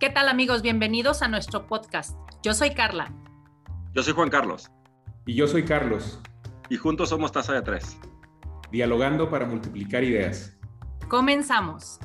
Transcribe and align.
¿Qué 0.00 0.08
tal 0.08 0.30
amigos? 0.30 0.62
Bienvenidos 0.62 1.20
a 1.20 1.28
nuestro 1.28 1.66
podcast. 1.66 2.16
Yo 2.42 2.54
soy 2.54 2.70
Carla. 2.70 3.12
Yo 3.92 4.02
soy 4.02 4.14
Juan 4.14 4.30
Carlos. 4.30 4.70
Y 5.26 5.34
yo 5.34 5.46
soy 5.46 5.62
Carlos. 5.62 6.18
Y 6.70 6.78
juntos 6.78 7.10
somos 7.10 7.32
Taza 7.32 7.52
de 7.52 7.60
Tres. 7.60 8.00
Dialogando 8.70 9.28
para 9.28 9.44
multiplicar 9.44 10.02
ideas. 10.02 10.58
Comenzamos. 11.08 12.00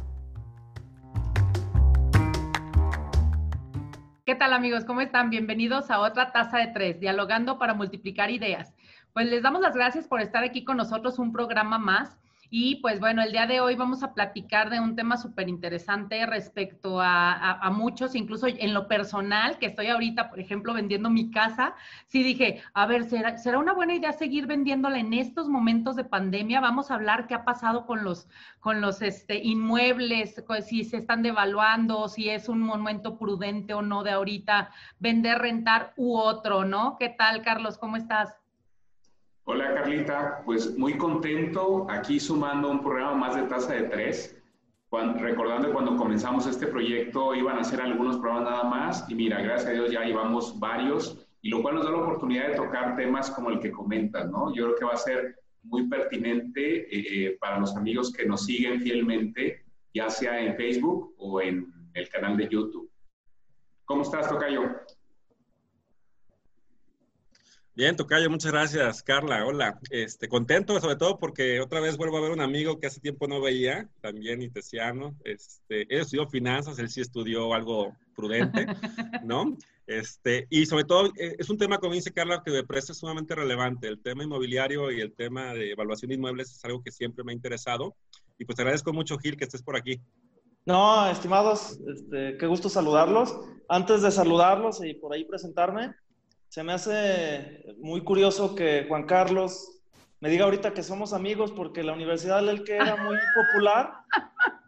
¿Qué 4.26 4.36
tal 4.36 4.52
amigos? 4.52 4.84
¿Cómo 4.84 5.00
están? 5.00 5.30
Bienvenidos 5.30 5.90
a 5.90 6.02
otra 6.02 6.34
Taza 6.34 6.58
de 6.58 6.68
Tres, 6.74 7.00
Dialogando 7.00 7.58
para 7.58 7.76
multiplicar 7.76 8.30
ideas. 8.30 8.74
Pues 9.14 9.28
les 9.28 9.42
damos 9.42 9.62
las 9.62 9.74
gracias 9.74 10.06
por 10.06 10.20
estar 10.20 10.44
aquí 10.44 10.66
con 10.66 10.76
nosotros 10.76 11.18
un 11.18 11.32
programa 11.32 11.80
más. 11.80 12.18
Y 12.50 12.78
pues 12.78 13.00
bueno, 13.00 13.22
el 13.24 13.32
día 13.32 13.48
de 13.48 13.60
hoy 13.60 13.76
vamos 13.76 14.04
a 14.04 14.14
platicar 14.14 14.70
de 14.70 14.80
un 14.80 14.96
tema 14.96 15.18
súper 15.18 15.50
interesante 15.50 16.26
respecto 16.26 17.00
a, 17.02 17.70
muchos, 17.72 18.16
incluso 18.16 18.48
en 18.48 18.74
lo 18.74 18.88
personal, 18.88 19.58
que 19.58 19.66
estoy 19.68 19.88
ahorita, 19.88 20.30
por 20.30 20.40
ejemplo, 20.40 20.74
vendiendo 20.74 21.10
mi 21.10 21.32
casa. 21.32 21.76
Sí 22.08 22.24
dije, 22.24 22.62
a 22.74 22.86
ver, 22.86 23.06
¿será, 23.06 23.38
¿será 23.38 23.60
una 23.60 23.74
buena 23.74 23.96
idea 23.96 24.14
seguir 24.14 24.48
vendiéndola 24.48 25.00
en 25.00 25.14
estos 25.14 25.50
momentos 25.50 25.96
de 25.96 26.04
pandemia? 26.06 26.62
Vamos 26.62 26.92
a 26.92 26.96
hablar 26.96 27.28
qué 27.28 27.34
ha 27.34 27.46
pasado 27.46 27.86
con 27.86 28.04
los, 28.04 28.28
con 28.60 28.82
los 28.82 29.02
este, 29.02 29.38
inmuebles, 29.44 30.44
si 30.66 30.84
se 30.84 30.98
están 30.98 31.24
devaluando, 31.24 32.08
si 32.08 32.30
es 32.30 32.50
un 32.50 32.62
momento 32.62 33.18
prudente 33.18 33.74
o 33.74 33.82
no 33.82 34.04
de 34.04 34.12
ahorita 34.12 34.72
vender, 35.00 35.40
rentar 35.40 35.94
u 35.98 36.18
otro, 36.18 36.66
¿no? 36.66 36.98
¿Qué 37.00 37.10
tal, 37.10 37.42
Carlos? 37.42 37.78
¿Cómo 37.78 37.98
estás? 37.98 38.45
Hola 39.48 39.76
Carlita, 39.76 40.42
pues 40.44 40.76
muy 40.76 40.98
contento 40.98 41.86
aquí 41.88 42.20
sumando 42.20 42.72
un 42.72 42.82
programa 42.82 43.14
más 43.14 43.36
de 43.36 43.44
tasa 43.44 43.74
de 43.76 43.84
tres. 43.84 44.42
recordando 45.20 45.68
que 45.68 45.74
cuando 45.74 45.96
comenzamos 45.96 46.48
este 46.48 46.66
proyecto 46.66 47.36
iban 47.36 47.60
a 47.60 47.64
ser 47.64 47.80
algunos 47.80 48.18
programas 48.18 48.50
nada 48.50 48.64
más 48.64 49.06
y 49.08 49.14
mira, 49.14 49.40
gracias 49.44 49.70
a 49.70 49.74
Dios 49.74 49.92
ya 49.92 50.04
llevamos 50.04 50.60
varios 50.60 51.24
y 51.44 51.50
lo 51.50 51.62
cual 51.62 51.76
nos 51.76 51.86
da 51.86 51.92
la 51.92 52.00
oportunidad 52.00 52.48
de 52.48 52.56
tocar 52.56 52.96
temas 52.96 53.30
como 53.30 53.52
el 53.52 53.60
que 53.60 53.72
comentas, 53.72 54.28
¿no? 54.32 54.52
Yo 54.52 54.64
creo 54.64 54.76
que 54.78 54.86
va 54.86 54.94
a 54.94 54.98
ser 54.98 55.36
muy 55.62 55.88
pertinente 55.88 56.78
eh, 56.80 57.28
eh, 57.28 57.38
para 57.40 57.60
los 57.60 57.76
amigos 57.76 58.12
que 58.12 58.26
nos 58.26 58.46
siguen 58.46 58.82
fielmente, 58.82 59.64
ya 59.94 60.10
sea 60.10 60.42
en 60.42 60.56
Facebook 60.56 61.14
o 61.20 61.40
en 61.40 61.72
el 61.94 62.10
canal 62.10 62.36
de 62.36 62.50
YouTube. 62.50 62.90
¿Cómo 63.86 64.02
estás, 64.02 64.28
Tocayo? 64.28 64.64
Bien, 67.76 67.94
Tocayo, 67.98 68.30
muchas 68.30 68.54
gracias. 68.54 69.04
Carla, 69.04 69.46
hola. 69.46 69.78
Este, 69.90 70.30
contento 70.30 70.80
sobre 70.80 70.96
todo 70.96 71.20
porque 71.20 71.60
otra 71.60 71.82
vez 71.82 71.98
vuelvo 71.98 72.18
a 72.18 72.22
ver 72.22 72.32
un 72.32 72.40
amigo 72.40 72.80
que 72.80 72.88
hace 72.88 73.02
tiempo 73.02 73.28
no 73.28 73.42
veía, 73.42 73.90
también 74.00 74.42
itesiano. 74.42 75.14
Este, 75.26 75.82
él 75.94 76.00
estudió 76.00 76.26
finanzas, 76.26 76.80
él 76.80 76.90
sí 76.90 77.02
estudió 77.02 77.54
algo 77.54 77.94
prudente, 78.16 78.66
¿no? 79.26 79.58
Este, 79.88 80.48
y 80.50 80.66
sobre 80.68 80.86
todo 80.86 81.08
eh, 81.18 81.36
es 81.38 81.50
un 81.50 81.58
tema, 81.58 81.80
como 81.80 81.96
dice 81.96 82.14
Carla, 82.14 82.44
que 82.46 82.52
me 82.52 82.64
parece 82.64 82.94
sumamente 82.94 83.36
relevante. 83.36 83.90
El 83.90 84.02
tema 84.02 84.24
inmobiliario 84.24 84.90
y 84.90 85.02
el 85.02 85.12
tema 85.12 85.54
de 85.54 85.72
evaluación 85.72 86.08
de 86.08 86.16
inmuebles 86.16 86.52
es 86.52 86.64
algo 86.64 86.82
que 86.82 86.92
siempre 86.92 87.26
me 87.26 87.34
ha 87.34 87.36
interesado. 87.36 87.94
Y 88.40 88.46
pues 88.46 88.56
te 88.56 88.62
agradezco 88.62 88.94
mucho, 88.94 89.18
Gil, 89.18 89.36
que 89.36 89.44
estés 89.44 89.62
por 89.62 89.76
aquí. 89.76 90.00
No, 90.66 91.08
estimados, 91.10 91.78
este, 91.94 92.38
qué 92.38 92.48
gusto 92.48 92.70
saludarlos. 92.70 93.38
Antes 93.68 94.02
de 94.02 94.12
saludarlos 94.12 94.82
y 94.82 94.94
por 94.94 95.14
ahí 95.14 95.26
presentarme, 95.26 95.94
se 96.56 96.64
me 96.64 96.72
hace 96.72 97.66
muy 97.80 98.00
curioso 98.06 98.56
que 98.56 98.86
Juan 98.88 99.04
Carlos 99.04 99.82
me 100.22 100.30
diga 100.30 100.46
ahorita 100.46 100.74
que 100.74 100.84
somos 100.84 101.12
amigos 101.12 101.52
porque 101.52 101.84
la 101.84 101.92
universidad 101.92 102.42
del 102.46 102.64
que 102.64 102.78
era 102.78 102.96
muy 102.96 103.18
popular 103.36 103.92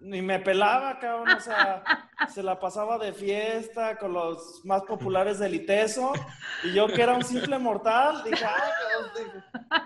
ni 0.02 0.22
me 0.22 0.40
pelaba, 0.40 1.00
cabrón, 1.00 1.30
o 1.30 1.40
sea, 1.40 1.84
se 2.34 2.44
la 2.44 2.59
pasaba 2.59 2.98
de 2.98 3.14
fiesta 3.14 3.98
con 3.98 4.14
los 4.14 4.61
más 4.64 4.83
populares 4.83 5.39
del 5.39 5.55
ITESO 5.55 6.14
y 6.64 6.73
yo 6.73 6.88
que 6.88 7.02
era 7.02 7.14
un 7.14 7.23
simple 7.23 7.58
mortal, 7.58 8.23
dije, 8.23 8.45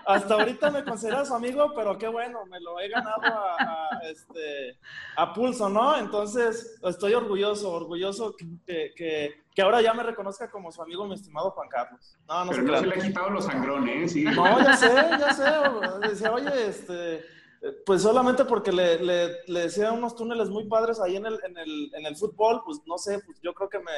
hasta 0.05 0.33
ahorita 0.33 0.71
me 0.71 0.83
considera 0.83 1.25
su 1.25 1.33
amigo, 1.33 1.73
pero 1.75 1.97
qué 1.97 2.07
bueno, 2.07 2.45
me 2.45 2.59
lo 2.59 2.79
he 2.79 2.89
ganado 2.89 3.21
a, 3.23 3.99
este, 4.03 4.77
a 5.15 5.33
pulso, 5.33 5.69
¿no? 5.69 5.97
Entonces, 5.97 6.79
estoy 6.83 7.13
orgulloso, 7.13 7.71
orgulloso 7.71 8.35
que, 8.35 8.93
que, 8.95 9.43
que, 9.53 9.61
ahora 9.61 9.81
ya 9.81 9.93
me 9.93 10.03
reconozca 10.03 10.49
como 10.49 10.71
su 10.71 10.81
amigo, 10.81 11.05
mi 11.05 11.15
estimado 11.15 11.51
Juan 11.51 11.69
Carlos. 11.69 12.17
No, 12.27 12.45
no 12.45 12.51
Pero 12.51 12.63
no 12.63 12.79
se 12.79 12.85
le 12.87 12.95
ha 12.95 13.07
quitado 13.07 13.29
los 13.29 13.45
sangrones, 13.45 14.11
¿sí? 14.11 14.23
No, 14.23 14.59
ya 14.63 14.75
sé, 14.75 14.93
ya 15.19 15.33
sé. 15.33 16.07
Decía, 16.07 16.31
oye, 16.31 16.67
este, 16.67 17.25
pues 17.85 18.01
solamente 18.01 18.45
porque 18.45 18.71
le, 18.71 18.99
le, 18.99 19.43
le, 19.45 19.59
decía 19.61 19.91
unos 19.91 20.15
túneles 20.15 20.49
muy 20.49 20.67
padres 20.67 20.99
ahí 20.99 21.15
en 21.15 21.27
el, 21.27 21.39
en 21.43 21.57
el, 21.57 21.91
en 21.93 22.05
el 22.07 22.15
fútbol, 22.15 22.61
pues 22.65 22.79
no 22.87 22.97
sé, 22.97 23.19
pues 23.19 23.39
yo 23.41 23.53
creo 23.53 23.69
que 23.69 23.79
me, 23.79 23.91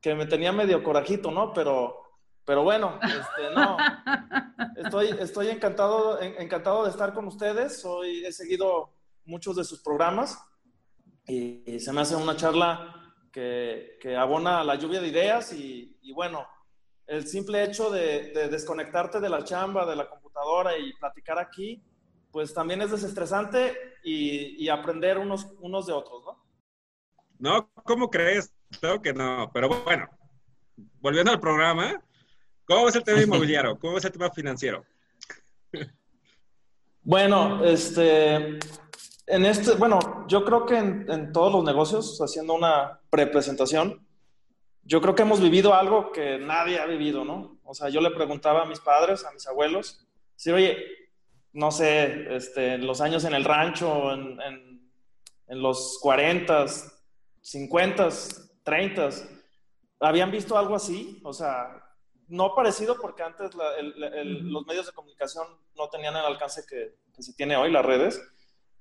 que 0.00 0.14
me 0.14 0.26
tenía 0.26 0.50
medio 0.52 0.82
corajito, 0.82 1.30
¿no? 1.30 1.52
Pero, 1.52 1.96
pero 2.44 2.64
bueno, 2.64 2.98
este, 3.02 3.54
no. 3.54 3.76
Estoy, 4.76 5.08
estoy 5.20 5.48
encantado, 5.48 6.20
encantado 6.20 6.84
de 6.84 6.90
estar 6.90 7.14
con 7.14 7.26
ustedes. 7.26 7.80
Soy, 7.80 8.24
he 8.24 8.32
seguido 8.32 8.92
muchos 9.24 9.56
de 9.56 9.64
sus 9.64 9.80
programas 9.80 10.38
y, 11.26 11.78
se 11.78 11.92
me 11.92 12.00
hace 12.00 12.16
una 12.16 12.36
charla 12.36 13.14
que, 13.32 13.96
que, 14.00 14.16
abona 14.16 14.64
la 14.64 14.74
lluvia 14.74 15.00
de 15.00 15.08
ideas 15.08 15.52
y, 15.52 15.96
y 16.02 16.12
bueno, 16.12 16.46
el 17.06 17.26
simple 17.26 17.62
hecho 17.62 17.90
de, 17.90 18.32
de 18.32 18.48
desconectarte 18.48 19.20
de 19.20 19.28
la 19.28 19.44
chamba, 19.44 19.86
de 19.86 19.96
la 19.96 20.08
computadora 20.08 20.76
y 20.76 20.92
platicar 20.94 21.38
aquí, 21.38 21.82
pues 22.34 22.52
también 22.52 22.82
es 22.82 22.90
desestresante 22.90 23.76
y, 24.02 24.68
aprender 24.68 25.18
unos, 25.18 25.46
unos 25.60 25.86
de 25.86 25.92
otros, 25.92 26.24
¿no? 26.24 26.44
No, 27.38 27.70
¿cómo 27.84 28.10
crees? 28.10 28.52
Creo 28.80 29.00
que 29.00 29.12
no, 29.12 29.48
pero 29.54 29.68
bueno, 29.68 30.08
volviendo 31.00 31.30
al 31.30 31.38
programa, 31.38 32.02
¿cómo 32.64 32.88
es 32.88 32.96
el 32.96 33.04
tema 33.04 33.22
inmobiliario? 33.22 33.78
¿Cómo 33.78 33.98
es 33.98 34.04
el 34.04 34.10
tema 34.10 34.32
financiero? 34.32 34.84
Bueno, 37.02 37.64
este, 37.64 38.58
en 39.28 39.46
este, 39.46 39.76
bueno, 39.76 40.26
yo 40.26 40.44
creo 40.44 40.66
que 40.66 40.76
en, 40.76 41.08
en 41.08 41.32
todos 41.32 41.52
los 41.52 41.62
negocios, 41.62 42.20
haciendo 42.20 42.54
una 42.54 42.98
prepresentación, 43.10 44.04
yo 44.82 45.00
creo 45.00 45.14
que 45.14 45.22
hemos 45.22 45.40
vivido 45.40 45.72
algo 45.72 46.10
que 46.10 46.38
nadie 46.38 46.80
ha 46.80 46.86
vivido, 46.86 47.24
¿no? 47.24 47.60
O 47.62 47.74
sea, 47.74 47.90
yo 47.90 48.00
le 48.00 48.10
preguntaba 48.10 48.62
a 48.62 48.66
mis 48.66 48.80
padres, 48.80 49.24
a 49.24 49.30
mis 49.30 49.46
abuelos, 49.46 50.04
si, 50.34 50.50
oye, 50.50 51.03
no 51.54 51.70
sé, 51.70 52.34
este, 52.34 52.78
los 52.78 53.00
años 53.00 53.24
en 53.24 53.32
el 53.34 53.44
rancho, 53.44 54.12
en, 54.12 54.40
en, 55.46 55.62
los 55.62 55.98
40, 56.02 56.66
50, 57.40 58.08
30, 58.64 59.08
¿habían 60.00 60.32
visto 60.32 60.58
algo 60.58 60.74
así? 60.74 61.20
O 61.24 61.32
sea, 61.32 61.80
no 62.26 62.54
parecido 62.56 63.00
porque 63.00 63.22
antes 63.22 63.52
los 63.54 64.66
medios 64.66 64.86
de 64.86 64.92
comunicación 64.92 65.46
no 65.76 65.88
tenían 65.88 66.16
el 66.16 66.24
alcance 66.24 66.64
que, 66.68 66.96
se 67.22 67.34
tiene 67.34 67.56
hoy, 67.56 67.70
las 67.70 67.86
redes, 67.86 68.20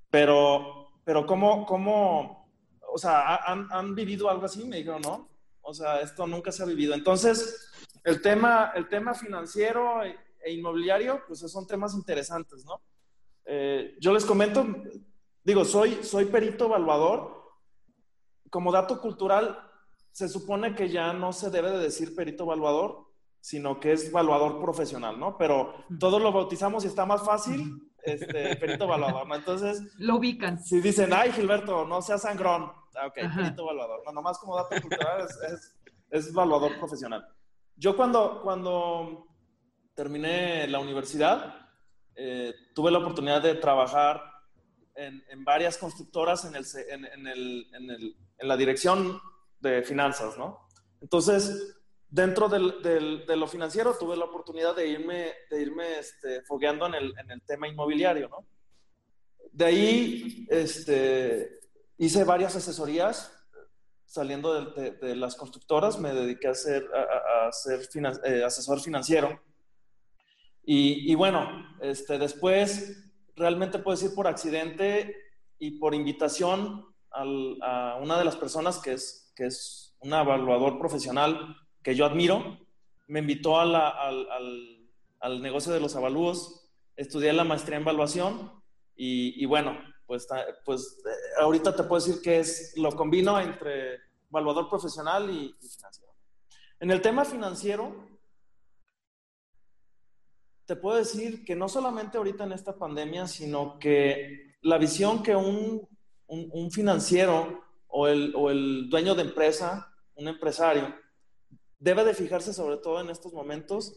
pero, 0.10 0.90
pero 1.06 1.28
¿cómo, 1.28 1.68
cómo 1.68 2.50
o 2.92 2.98
sea, 2.98 3.36
¿han, 3.36 3.68
¿han, 3.72 3.94
vivido 3.94 4.30
algo 4.30 4.46
así? 4.46 4.64
Me 4.66 4.78
dijeron, 4.78 5.02
no, 5.04 5.30
o 5.62 5.74
sea, 5.76 6.02
esto 6.02 6.26
nunca 6.26 6.52
se 6.52 6.64
ha 6.64 6.66
vivido. 6.66 6.96
Entonces, 6.96 7.72
el 8.04 8.22
tema, 8.22 8.72
el 8.76 8.90
tema 8.90 9.14
financiero 9.14 10.02
e 10.44 10.54
inmobiliario, 10.54 11.22
pues 11.28 11.40
son 11.40 11.66
temas 11.66 11.94
interesantes, 11.94 12.66
¿no? 12.66 12.82
Eh, 13.46 13.96
yo 14.00 14.14
les 14.14 14.26
comento, 14.26 14.66
digo, 15.44 15.66
soy, 15.66 16.04
soy 16.04 16.26
perito 16.26 16.66
evaluador. 16.66 17.42
Como 18.50 18.72
dato 18.72 19.02
cultural, 19.02 19.58
se 20.12 20.30
supone 20.30 20.76
que 20.76 20.90
ya 20.90 21.14
no 21.14 21.34
se 21.34 21.50
debe 21.50 21.72
de 21.72 21.80
decir 21.80 22.16
perito 22.16 22.44
evaluador, 22.44 23.08
sino 23.40 23.80
que 23.80 23.94
es 23.94 24.08
evaluador 24.08 24.62
profesional, 24.62 25.20
¿no? 25.20 25.38
Pero 25.38 25.74
todos 26.00 26.22
lo 26.22 26.32
bautizamos 26.32 26.84
y 26.84 26.88
está 26.88 27.06
más 27.06 27.24
fácil, 27.24 27.92
este, 28.04 28.56
perito 28.58 28.84
evaluador, 28.84 29.28
¿no? 29.28 29.36
Entonces... 29.36 29.82
Lo 29.98 30.18
ubican. 30.18 30.64
Si 30.64 30.80
dicen, 30.82 31.12
ay, 31.14 31.32
Gilberto, 31.32 31.86
no 31.86 32.02
seas 32.02 32.22
sangrón. 32.22 32.72
Ah, 32.96 33.08
ok, 33.08 33.16
perito 33.36 33.64
evaluador. 33.64 34.04
No, 34.06 34.12
nomás 34.12 34.38
como 34.38 34.56
dato 34.56 34.80
cultural 34.82 35.26
es, 35.28 35.52
es, 35.52 35.76
es 36.10 36.30
evaluador 36.30 36.78
profesional. 36.78 37.28
Yo 37.76 37.98
cuando, 37.98 38.42
cuando 38.44 39.33
terminé 39.96 40.68
la 40.68 40.80
universidad, 40.80 41.56
eh, 42.16 42.54
tuve 42.74 42.92
la 42.92 43.00
oportunidad 43.00 43.42
de 43.42 43.56
trabajar 43.56 44.22
en, 44.96 45.44
varias 45.44 45.78
constructoras 45.78 46.46
en, 46.46 46.56
el, 46.56 46.66
en, 46.90 47.28
el, 47.28 47.68
en, 47.74 48.48
la 48.48 48.56
dirección 48.56 49.20
de 49.60 49.82
finanzas, 49.82 50.38
¿no? 50.38 50.68
Entonces, 51.02 51.76
dentro 52.08 52.48
del, 52.48 52.82
de 53.26 53.36
lo 53.36 53.48
financiero, 53.48 53.96
tuve 53.98 54.16
la 54.16 54.26
oportunidad 54.26 54.76
de 54.76 54.88
irme, 54.88 55.34
de 55.50 55.62
irme 55.62 55.98
este, 55.98 56.44
fogueando 56.44 56.86
en 56.88 56.94
el, 56.94 57.42
tema 57.48 57.68
inmobiliario, 57.68 58.30
¿no? 58.30 58.46
De 59.52 59.66
ahí 59.66 60.48
este, 60.50 61.60
hice 61.98 62.24
varias 62.24 62.56
asesorías 62.56 63.32
saliendo 64.06 64.64
de, 64.74 65.16
las 65.16 65.36
constructoras, 65.36 66.00
me 66.00 66.14
dediqué 66.14 66.48
a 66.48 66.54
ser, 66.54 66.88
a, 66.94 67.52
ser 67.52 67.82
eh, 68.26 68.44
asesor 68.44 68.80
financiero 68.80 69.42
y, 70.66 71.14
bueno, 71.16 71.68
este, 71.82 72.18
después 72.18 73.12
realmente 73.36 73.80
puedo 73.80 73.98
decir 73.98 74.16
por 74.16 74.28
accidente 74.28 75.16
y 75.60 75.72
por 75.72 75.94
invitación 75.94 76.86
a 77.12 78.00
una 78.02 78.18
de 78.18 78.26
las 78.26 78.36
personas 78.36 78.80
que 78.80 78.94
es, 78.94 79.32
que 79.36 79.46
es 79.46 79.96
un 80.00 80.14
evaluador 80.14 80.80
profesional 80.80 81.56
que 81.82 81.96
yo 81.96 82.06
admiro, 82.06 82.60
me 83.08 83.20
invitó 83.20 83.60
al, 83.60 83.76
al, 83.76 85.42
negocio 85.42 85.74
de 85.74 85.80
los 85.80 85.96
avalúos, 85.96 86.70
estudié 86.96 87.34
la 87.34 87.44
maestría 87.44 87.78
en 87.78 87.84
evaluación 87.84 88.64
y, 88.96 89.46
bueno, 89.46 89.78
pues, 90.06 90.28
pues 90.66 91.02
eh, 91.06 91.42
ahorita 91.42 91.76
te 91.76 91.84
puedo 91.84 92.06
decir 92.06 92.22
que 92.22 92.40
es, 92.40 92.74
lo 92.78 92.92
combino 92.96 93.40
entre 93.40 94.00
evaluador 94.30 94.70
profesional 94.70 95.30
y 95.30 95.54
financiero. 95.60 96.14
En 96.80 96.92
el 96.92 97.02
tema 97.02 97.26
financiero, 97.26 98.13
te 100.66 100.76
puedo 100.76 100.98
decir 100.98 101.44
que 101.44 101.56
no 101.56 101.68
solamente 101.68 102.18
ahorita 102.18 102.46
en 102.46 102.54
esta 102.54 102.78
pandemia, 102.78 103.28
sino 103.28 103.78
que 103.80 104.56
la 104.62 104.78
visión 104.78 105.22
que 105.22 105.36
un, 105.36 105.88
un, 106.28 106.72
financiero 106.72 107.64
o 107.88 108.08
el, 108.08 108.34
o 108.36 108.50
el, 108.50 108.90
dueño 108.90 109.14
de 109.16 109.24
empresa, 109.24 109.94
un 110.16 110.28
empresario, 110.28 110.96
debe 111.80 112.06
de 112.06 112.14
fijarse 112.14 112.54
sobre 112.54 112.78
todo 112.78 113.02
en 113.02 113.10
estos 113.10 113.34
momentos 113.34 113.94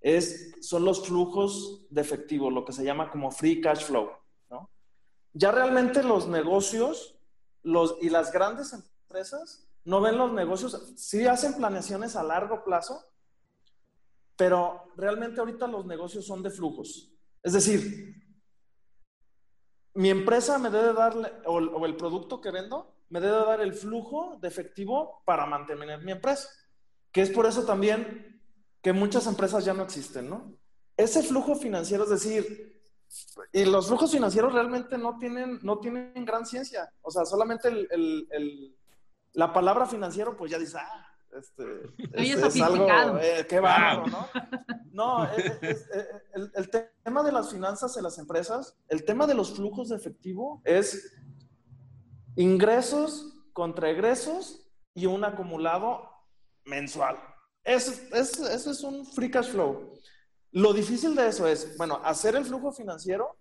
es, 0.00 0.54
son 0.60 0.84
los 0.84 1.06
flujos 1.06 1.86
de 1.90 2.00
efectivo, 2.00 2.50
lo 2.50 2.64
que 2.64 2.72
se 2.72 2.84
llama 2.84 3.10
como 3.10 3.30
free 3.30 3.60
cash 3.60 3.84
flow. 3.84 4.10
¿no? 4.50 4.70
Ya 5.32 5.52
realmente 5.52 6.02
los 6.02 6.28
negocios 6.28 7.18
los, 7.62 7.96
y 8.00 8.08
las 8.08 8.32
grandes 8.32 8.72
empresas 8.72 9.66
no 9.84 10.00
ven 10.00 10.18
los 10.18 10.32
negocios, 10.32 10.94
sí 10.96 11.26
hacen 11.26 11.54
planeaciones 11.54 12.16
a 12.16 12.22
largo 12.22 12.64
plazo, 12.64 13.04
pero 14.36 14.92
realmente 14.96 15.40
ahorita 15.40 15.66
los 15.66 15.86
negocios 15.86 16.26
son 16.26 16.42
de 16.42 16.50
flujos. 16.50 17.12
Es 17.42 17.54
decir, 17.54 18.14
mi 19.94 20.10
empresa 20.10 20.58
me 20.58 20.70
debe 20.70 20.92
darle, 20.92 21.32
o, 21.46 21.86
el 21.86 21.96
producto 21.96 22.40
que 22.40 22.50
vendo, 22.50 22.94
me 23.08 23.20
debe 23.20 23.36
dar 23.36 23.60
el 23.60 23.72
flujo 23.72 24.38
de 24.40 24.48
efectivo 24.48 25.22
para 25.24 25.46
mantener 25.46 26.02
mi 26.02 26.12
empresa. 26.12 26.48
Que 27.10 27.22
es 27.22 27.30
por 27.30 27.46
eso 27.46 27.64
también 27.64 28.42
que 28.82 28.92
muchas 28.92 29.26
empresas 29.26 29.64
ya 29.64 29.72
no 29.72 29.82
existen, 29.82 30.28
¿no? 30.28 30.54
Ese 30.96 31.22
flujo 31.22 31.54
financiero, 31.54 32.04
es 32.04 32.10
decir, 32.10 32.82
y 33.52 33.64
los 33.64 33.88
flujos 33.88 34.12
financieros 34.12 34.52
realmente 34.52 34.98
no 34.98 35.18
tienen, 35.18 35.60
no 35.62 35.78
tienen 35.78 36.24
gran 36.24 36.44
ciencia. 36.44 36.90
O 37.00 37.10
sea, 37.10 37.24
solamente 37.24 37.70
la 39.32 39.52
palabra 39.52 39.86
financiero, 39.86 40.36
pues 40.36 40.50
ya 40.50 40.58
dice, 40.58 40.78
ah, 40.78 41.15
este, 41.38 41.64
es, 42.12 42.60
algo, 42.60 43.18
eh, 43.20 43.46
qué 43.48 43.60
bárbaro, 43.60 44.06
¿no? 44.06 44.28
No, 44.92 45.32
el, 45.32 46.50
el, 46.54 46.70
tema 46.70 47.22
de 47.22 47.32
las 47.32 47.50
finanzas 47.50 47.96
en 47.96 48.02
las 48.02 48.18
empresas, 48.18 48.76
el 48.88 49.04
tema 49.04 49.26
de 49.26 49.34
los 49.34 49.54
flujos 49.54 49.90
de 49.90 49.96
efectivo 49.96 50.62
es 50.64 51.12
ingresos 52.36 53.34
contra 53.52 53.90
egresos 53.90 54.68
y 54.94 55.06
un 55.06 55.24
acumulado 55.24 56.08
mensual. 56.64 57.18
Eso, 57.64 57.92
eso 58.12 58.70
es 58.70 58.82
un 58.82 59.04
free 59.04 59.30
cash 59.30 59.50
flow. 59.50 59.92
Lo 60.52 60.72
difícil 60.72 61.14
de 61.14 61.28
eso 61.28 61.46
es, 61.46 61.76
bueno, 61.76 62.00
hacer 62.04 62.36
el 62.36 62.44
flujo 62.44 62.72
financiero 62.72 63.36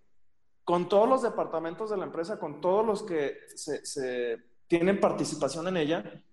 con 0.64 0.90
todos 0.90 1.08
los 1.08 1.22
departamentos 1.22 1.92
de 1.92 1.98
la 1.98 2.06
empresa, 2.06 2.40
con 2.40 2.60
todos 2.60 2.86
los 2.86 3.04
que 3.04 3.38
se, 3.56 3.86
se 3.86 4.38
tienen 4.68 5.00
participación 5.00 5.68
en 5.68 5.78
ella, 5.78 6.24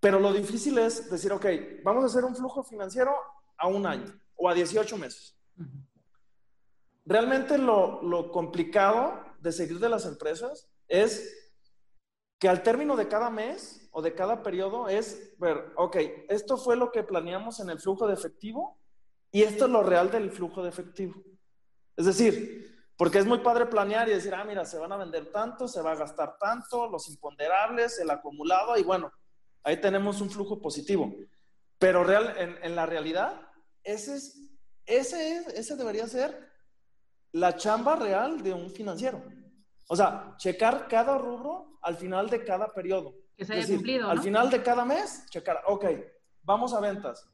pero 0.00 0.18
lo 0.18 0.32
difícil 0.32 0.78
es 0.78 1.10
decir, 1.10 1.30
ok, 1.32 1.46
vamos 1.84 2.02
a 2.02 2.06
hacer 2.06 2.24
un 2.24 2.34
flujo 2.34 2.64
financiero 2.64 3.14
a 3.56 3.68
un 3.68 3.86
año 3.86 4.18
o 4.36 4.48
a 4.48 4.54
18 4.54 4.96
meses. 4.96 5.36
Realmente 7.04 7.58
lo, 7.58 8.02
lo 8.02 8.32
complicado 8.32 9.22
de 9.40 9.52
seguir 9.52 9.78
de 9.78 9.88
las 9.88 10.06
empresas 10.06 10.70
es 10.88 11.36
que 12.38 12.48
al 12.48 12.62
término 12.62 12.96
de 12.96 13.08
cada 13.08 13.28
mes 13.28 13.88
o 13.92 14.00
de 14.00 14.14
cada 14.14 14.42
periodo 14.42 14.88
es 14.88 15.38
ver, 15.38 15.72
ok, 15.76 15.96
esto 16.28 16.56
fue 16.56 16.76
lo 16.76 16.90
que 16.90 17.02
planeamos 17.02 17.60
en 17.60 17.68
el 17.68 17.78
flujo 17.78 18.06
de 18.06 18.14
efectivo 18.14 18.78
y 19.30 19.42
esto 19.42 19.66
es 19.66 19.70
lo 19.70 19.82
real 19.82 20.10
del 20.10 20.30
flujo 20.30 20.62
de 20.62 20.70
efectivo. 20.70 21.22
Es 21.96 22.06
decir, 22.06 22.70
porque 22.96 23.18
es 23.18 23.26
muy 23.26 23.38
padre 23.38 23.66
planear 23.66 24.08
y 24.08 24.12
decir, 24.12 24.34
ah, 24.34 24.44
mira, 24.44 24.64
se 24.64 24.78
van 24.78 24.92
a 24.92 24.96
vender 24.96 25.30
tanto, 25.30 25.68
se 25.68 25.82
va 25.82 25.92
a 25.92 25.96
gastar 25.96 26.38
tanto, 26.38 26.88
los 26.88 27.08
imponderables, 27.08 27.98
el 27.98 28.10
acumulado 28.10 28.76
y 28.78 28.82
bueno, 28.82 29.12
Ahí 29.62 29.80
tenemos 29.80 30.20
un 30.20 30.30
flujo 30.30 30.60
positivo. 30.60 31.14
Pero 31.78 32.04
real, 32.04 32.34
en, 32.62 32.76
la 32.76 32.86
realidad, 32.86 33.40
ese, 33.84 34.16
es, 34.16 34.36
ese, 34.86 35.44
ese 35.54 35.76
debería 35.76 36.06
ser 36.06 36.50
la 37.32 37.56
chamba 37.56 37.96
real 37.96 38.42
de 38.42 38.52
un 38.52 38.70
financiero. 38.70 39.22
O 39.88 39.96
sea, 39.96 40.34
checar 40.36 40.88
cada 40.88 41.18
rubro 41.18 41.78
al 41.82 41.96
final 41.96 42.28
de 42.28 42.44
cada 42.44 42.68
periodo. 42.68 43.14
Que 43.36 43.44
se 43.44 43.54
haya 43.54 43.66
cumplido. 43.66 44.10
Al 44.10 44.20
final 44.20 44.50
de 44.50 44.62
cada 44.62 44.84
mes, 44.84 45.24
checar, 45.30 45.62
ok, 45.66 45.86
vamos 46.42 46.74
a 46.74 46.80
ventas. 46.80 47.28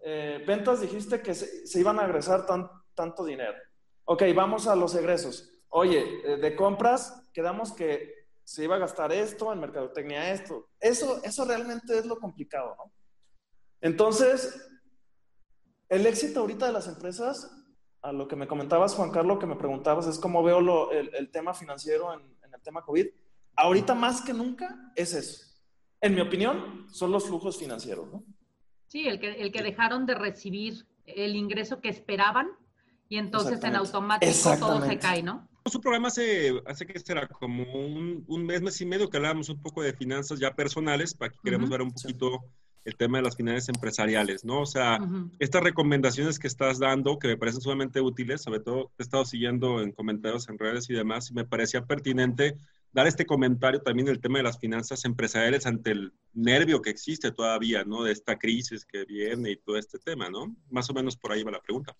Eh, 0.00 0.44
ventas 0.46 0.80
dijiste 0.80 1.20
que 1.20 1.34
se, 1.34 1.80
iban 1.80 1.98
a 1.98 2.04
agresar 2.04 2.46
tanto 2.94 3.24
dinero. 3.24 3.56
Ok, 4.04 4.22
vamos 4.34 4.68
a 4.68 4.76
los 4.76 4.94
egresos. 4.94 5.50
Oye, 5.68 6.20
eh, 6.24 6.36
de 6.36 6.54
compras, 6.54 7.28
quedamos 7.32 7.72
que 7.72 8.25
se 8.46 8.62
iba 8.62 8.76
a 8.76 8.78
gastar 8.78 9.12
esto, 9.12 9.52
en 9.52 9.58
mercadotecnia 9.58 10.30
esto. 10.30 10.68
Eso, 10.78 11.20
eso 11.24 11.44
realmente 11.44 11.98
es 11.98 12.06
lo 12.06 12.20
complicado, 12.20 12.76
¿no? 12.78 12.92
Entonces, 13.80 14.70
el 15.88 16.06
éxito 16.06 16.40
ahorita 16.40 16.66
de 16.66 16.72
las 16.72 16.86
empresas, 16.86 17.50
a 18.02 18.12
lo 18.12 18.28
que 18.28 18.36
me 18.36 18.46
comentabas, 18.46 18.94
Juan 18.94 19.10
Carlos, 19.10 19.40
que 19.40 19.46
me 19.46 19.56
preguntabas, 19.56 20.06
es 20.06 20.20
cómo 20.20 20.44
veo 20.44 20.60
lo, 20.60 20.92
el, 20.92 21.28
tema 21.32 21.54
financiero 21.54 22.14
en, 22.14 22.20
el 22.20 22.62
tema 22.62 22.84
COVID. 22.84 23.06
Ahorita 23.56 23.96
más 23.96 24.22
que 24.22 24.32
nunca 24.32 24.92
es 24.94 25.12
eso. 25.12 25.44
En 26.00 26.14
mi 26.14 26.20
opinión, 26.20 26.86
son 26.92 27.10
los 27.10 27.26
flujos 27.26 27.58
financieros, 27.58 28.06
¿no? 28.12 28.22
Sí, 28.86 29.08
el 29.08 29.18
que, 29.18 29.32
el 29.32 29.50
que 29.50 29.62
dejaron 29.62 30.06
de 30.06 30.14
recibir 30.14 30.86
el 31.04 31.34
ingreso 31.34 31.80
que 31.80 31.88
esperaban 31.88 32.48
y 33.08 33.18
entonces 33.18 33.62
en 33.64 33.74
automático 33.74 34.56
todo 34.60 34.86
se 34.86 35.00
cae, 35.00 35.24
¿no? 35.24 35.48
Su 35.66 35.80
programa 35.80 36.08
hace, 36.08 36.52
hace 36.64 36.86
que 36.86 36.98
será 37.00 37.26
como 37.26 37.64
un, 37.64 38.24
un, 38.28 38.46
mes, 38.46 38.62
mes 38.62 38.80
y 38.80 38.86
medio 38.86 39.08
que 39.08 39.16
hablábamos 39.16 39.48
un 39.48 39.60
poco 39.60 39.82
de 39.82 39.92
finanzas 39.92 40.38
ya 40.38 40.54
personales, 40.54 41.14
para 41.14 41.32
que 41.32 41.38
queremos 41.42 41.68
ver 41.68 41.82
un 41.82 41.90
poquito 41.90 42.44
el 42.86 42.96
tema 42.96 43.18
de 43.18 43.24
las 43.24 43.36
finanzas 43.36 43.68
empresariales, 43.68 44.44
¿no? 44.44 44.60
O 44.60 44.66
sea, 44.66 45.00
estas 45.40 45.62
recomendaciones 45.64 46.38
que 46.38 46.46
estás 46.46 46.78
dando, 46.78 47.18
que 47.18 47.26
me 47.26 47.36
parecen 47.36 47.60
sumamente 47.60 48.00
útiles, 48.00 48.42
sobre 48.42 48.60
todo 48.60 48.92
te 48.96 49.02
he 49.02 49.04
estado 49.04 49.24
siguiendo 49.24 49.80
en 49.82 49.90
comentarios 49.90 50.48
en 50.48 50.56
redes 50.56 50.88
y 50.88 50.94
demás, 50.94 51.28
y 51.30 51.34
me 51.34 51.44
parecía 51.44 51.84
pertinente 51.84 52.56
dar 52.92 53.08
este 53.08 53.26
comentario 53.26 53.82
también 53.82 54.06
del 54.06 54.20
tema 54.20 54.38
de 54.38 54.44
las 54.44 54.60
finanzas 54.60 55.04
empresariales 55.04 55.66
ante 55.66 55.90
el 55.90 56.12
nervio 56.32 56.80
que 56.80 56.90
existe 56.90 57.32
todavía, 57.32 57.82
¿no? 57.82 58.04
De 58.04 58.12
esta 58.12 58.38
crisis 58.38 58.84
que 58.84 59.04
viene 59.04 59.50
y 59.50 59.56
todo 59.56 59.76
este 59.76 59.98
tema, 59.98 60.30
¿no? 60.30 60.54
Más 60.70 60.88
o 60.88 60.94
menos 60.94 61.16
por 61.16 61.32
ahí 61.32 61.42
va 61.42 61.50
la 61.50 61.60
pregunta. 61.60 61.96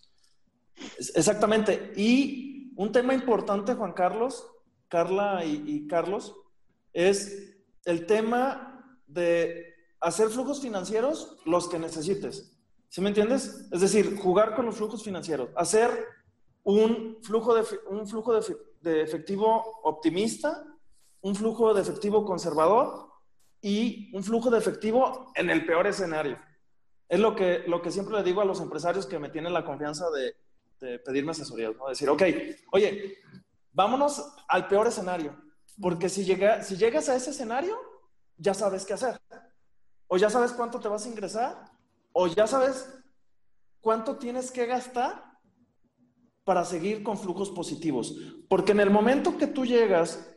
Exactamente. 1.15 1.91
Y 1.97 2.56
un 2.77 2.91
tema 2.91 3.15
importante, 3.15 3.73
Juan 3.73 3.93
Carlos, 3.93 4.47
Carla 4.87 5.43
y, 5.43 5.87
Carlos, 5.87 6.35
es 6.93 7.57
el 7.85 8.05
tema 8.05 9.01
de 9.07 9.73
hacer 9.99 10.29
flujos 10.29 10.61
financieros 10.61 11.37
los 11.45 11.67
que 11.67 11.79
necesites. 11.79 12.55
¿Sí 12.89 13.01
me 13.01 13.09
entiendes? 13.09 13.67
Es 13.71 13.81
decir, 13.81 14.15
jugar 14.17 14.55
con 14.55 14.67
los 14.67 14.75
flujos 14.75 15.03
financieros, 15.03 15.49
hacer 15.55 15.89
un 16.63 17.17
flujo 17.23 17.55
de, 17.55 17.65
un 17.89 18.07
flujo 18.07 18.39
de, 18.39 19.01
efectivo 19.01 19.79
optimista, 19.83 20.63
un 21.21 21.35
flujo 21.35 21.73
de 21.73 21.81
efectivo 21.81 22.25
conservador 22.25 23.09
y 23.59 24.15
un 24.15 24.23
flujo 24.23 24.51
de 24.51 24.59
efectivo 24.59 25.31
en 25.33 25.49
el 25.49 25.65
peor 25.65 25.87
escenario. 25.87 26.39
Es 27.09 27.19
lo 27.19 27.35
que, 27.35 27.63
lo 27.67 27.81
que 27.81 27.91
siempre 27.91 28.17
le 28.17 28.23
digo 28.23 28.41
a 28.41 28.45
los 28.45 28.61
empresarios 28.61 29.07
que 29.07 29.17
me 29.17 29.29
tienen 29.29 29.53
la 29.53 29.65
confianza 29.65 30.05
de, 30.11 30.35
de 30.79 30.99
pedirme 30.99 31.31
asesoría, 31.31 31.71
¿no? 31.71 31.87
Decir, 31.87 32.09
ok, 32.09 32.23
oye, 32.71 33.17
vámonos 33.71 34.33
al 34.47 34.67
peor 34.67 34.87
escenario, 34.87 35.35
porque 35.81 36.09
si, 36.09 36.23
llega, 36.23 36.63
si 36.63 36.75
llegas 36.77 37.09
a 37.09 37.15
ese 37.15 37.31
escenario, 37.31 37.77
ya 38.37 38.53
sabes 38.53 38.85
qué 38.85 38.93
hacer. 38.93 39.19
O 40.07 40.17
ya 40.17 40.29
sabes 40.29 40.53
cuánto 40.53 40.79
te 40.79 40.87
vas 40.87 41.05
a 41.05 41.09
ingresar, 41.09 41.71
o 42.13 42.27
ya 42.27 42.47
sabes 42.47 42.89
cuánto 43.81 44.17
tienes 44.17 44.51
que 44.51 44.65
gastar 44.65 45.23
para 46.43 46.63
seguir 46.63 47.03
con 47.03 47.17
flujos 47.17 47.51
positivos. 47.51 48.15
Porque 48.47 48.71
en 48.71 48.79
el 48.79 48.89
momento 48.89 49.37
que 49.37 49.47
tú 49.47 49.65
llegas 49.65 50.33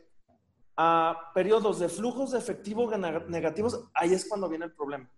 a 0.75 1.31
periodos 1.33 1.79
de 1.79 1.89
flujos 1.89 2.31
de 2.31 2.39
efectivo 2.39 2.89
negativos, 3.29 3.87
ahí 3.93 4.13
es 4.13 4.27
cuando 4.27 4.49
viene 4.49 4.65
el 4.65 4.73
problema. 4.73 5.09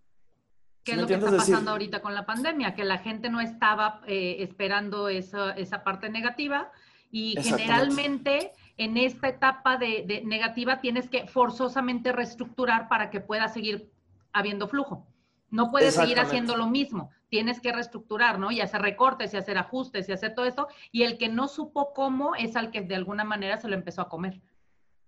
¿Qué 0.84 0.94
es 0.94 0.98
lo 0.98 1.08
que 1.08 1.14
está 1.14 1.32
pasando 1.32 1.72
ahorita 1.72 2.02
con 2.02 2.14
la 2.14 2.26
pandemia? 2.26 2.76
Que 2.76 2.84
la 2.84 2.98
gente 2.98 3.30
no 3.30 3.40
estaba 3.40 4.02
eh, 4.06 4.38
esperando 4.40 5.08
esa, 5.08 5.52
esa, 5.52 5.84
parte 5.84 6.10
negativa 6.10 6.72
y 7.10 7.42
generalmente 7.42 8.52
en 8.78 8.98
esta 8.98 9.30
etapa 9.30 9.78
de, 9.78 10.24
negativa 10.26 10.82
tienes 10.82 11.10
que 11.10 11.28
forzosamente 11.28 12.12
reestructurar 12.12 12.90
para 12.90 13.10
que 13.10 13.22
pueda 13.22 13.48
seguir 13.48 13.92
habiendo 14.34 14.68
flujo. 14.68 15.08
No 15.50 15.70
puedes 15.70 15.94
seguir 15.94 16.20
haciendo 16.20 16.58
lo 16.58 16.66
mismo, 16.66 17.12
tienes 17.30 17.62
que 17.62 17.72
reestructurar, 17.72 18.40
¿no? 18.40 18.52
Y 18.52 18.60
hacer 18.60 18.82
recortes 18.82 19.34
y 19.34 19.38
hacer 19.38 19.60
ajustes 19.60 20.10
y 20.10 20.12
hacer 20.12 20.34
todo 20.34 20.48
esto. 20.48 20.68
Y 20.92 21.04
el 21.04 21.20
que 21.20 21.30
no 21.30 21.48
supo 21.48 21.94
cómo 21.94 22.34
es 22.34 22.56
al 22.56 22.72
que 22.72 22.82
de 22.82 22.96
alguna 22.96 23.24
manera 23.24 23.58
se 23.58 23.68
lo 23.68 23.76
empezó 23.76 24.02
a 24.02 24.10
comer. 24.10 24.42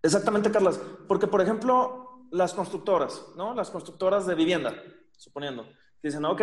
Exactamente, 0.03 0.51
Carlos. 0.51 0.79
Porque, 1.08 1.25
por 1.25 1.41
ejemplo, 1.41 2.27
las 2.29 2.53
constructoras, 2.53 3.25
¿no? 3.36 3.55
Las 3.55 3.72
constructoras 3.72 4.27
de 4.27 4.36
vivienda, 4.36 4.75
suponiendo. 5.18 5.68
Dicen, 6.02 6.26
ok, 6.26 6.42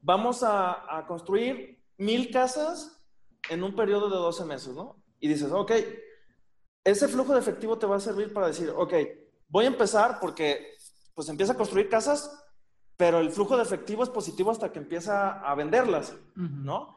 vamos 0.00 0.42
a, 0.42 0.96
a 0.98 1.06
construir 1.06 1.82
mil 1.98 2.30
casas 2.30 3.00
en 3.50 3.62
un 3.62 3.74
periodo 3.74 4.08
de 4.08 4.16
12 4.16 4.44
meses, 4.44 4.74
¿no? 4.74 5.02
Y 5.20 5.28
dices, 5.28 5.52
ok, 5.52 5.72
ese 6.84 7.08
flujo 7.08 7.32
de 7.32 7.40
efectivo 7.40 7.78
te 7.78 7.86
va 7.86 7.96
a 7.96 8.00
servir 8.00 8.32
para 8.32 8.48
decir, 8.48 8.70
ok, 8.74 8.94
voy 9.48 9.64
a 9.64 9.68
empezar 9.68 10.18
porque 10.20 10.74
pues 11.14 11.28
empieza 11.28 11.52
a 11.52 11.56
construir 11.56 11.88
casas, 11.88 12.44
pero 12.96 13.20
el 13.20 13.30
flujo 13.30 13.56
de 13.56 13.62
efectivo 13.62 14.02
es 14.02 14.10
positivo 14.10 14.50
hasta 14.50 14.70
que 14.72 14.78
empieza 14.78 15.40
a 15.40 15.54
venderlas, 15.54 16.14
¿no? 16.34 16.94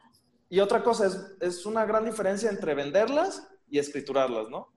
Y 0.50 0.60
otra 0.60 0.82
cosa 0.82 1.06
es, 1.06 1.36
es 1.40 1.66
una 1.66 1.84
gran 1.84 2.04
diferencia 2.04 2.50
entre 2.50 2.74
venderlas 2.74 3.46
y 3.68 3.78
escriturarlas, 3.78 4.48
¿no? 4.48 4.72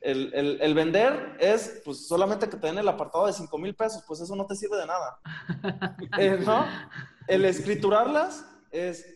El, 0.00 0.32
el, 0.34 0.60
el, 0.60 0.74
vender 0.74 1.36
es 1.40 1.80
pues 1.84 2.06
solamente 2.06 2.48
que 2.48 2.56
te 2.56 2.66
den 2.66 2.78
el 2.78 2.88
apartado 2.88 3.26
de 3.26 3.32
5 3.32 3.58
mil 3.58 3.74
pesos, 3.74 4.04
pues 4.06 4.20
eso 4.20 4.36
no 4.36 4.46
te 4.46 4.54
sirve 4.54 4.76
de 4.76 4.86
nada. 4.86 5.18
eh, 6.18 6.38
¿no? 6.44 6.64
El 7.26 7.44
escriturarlas 7.44 8.44
es 8.70 9.06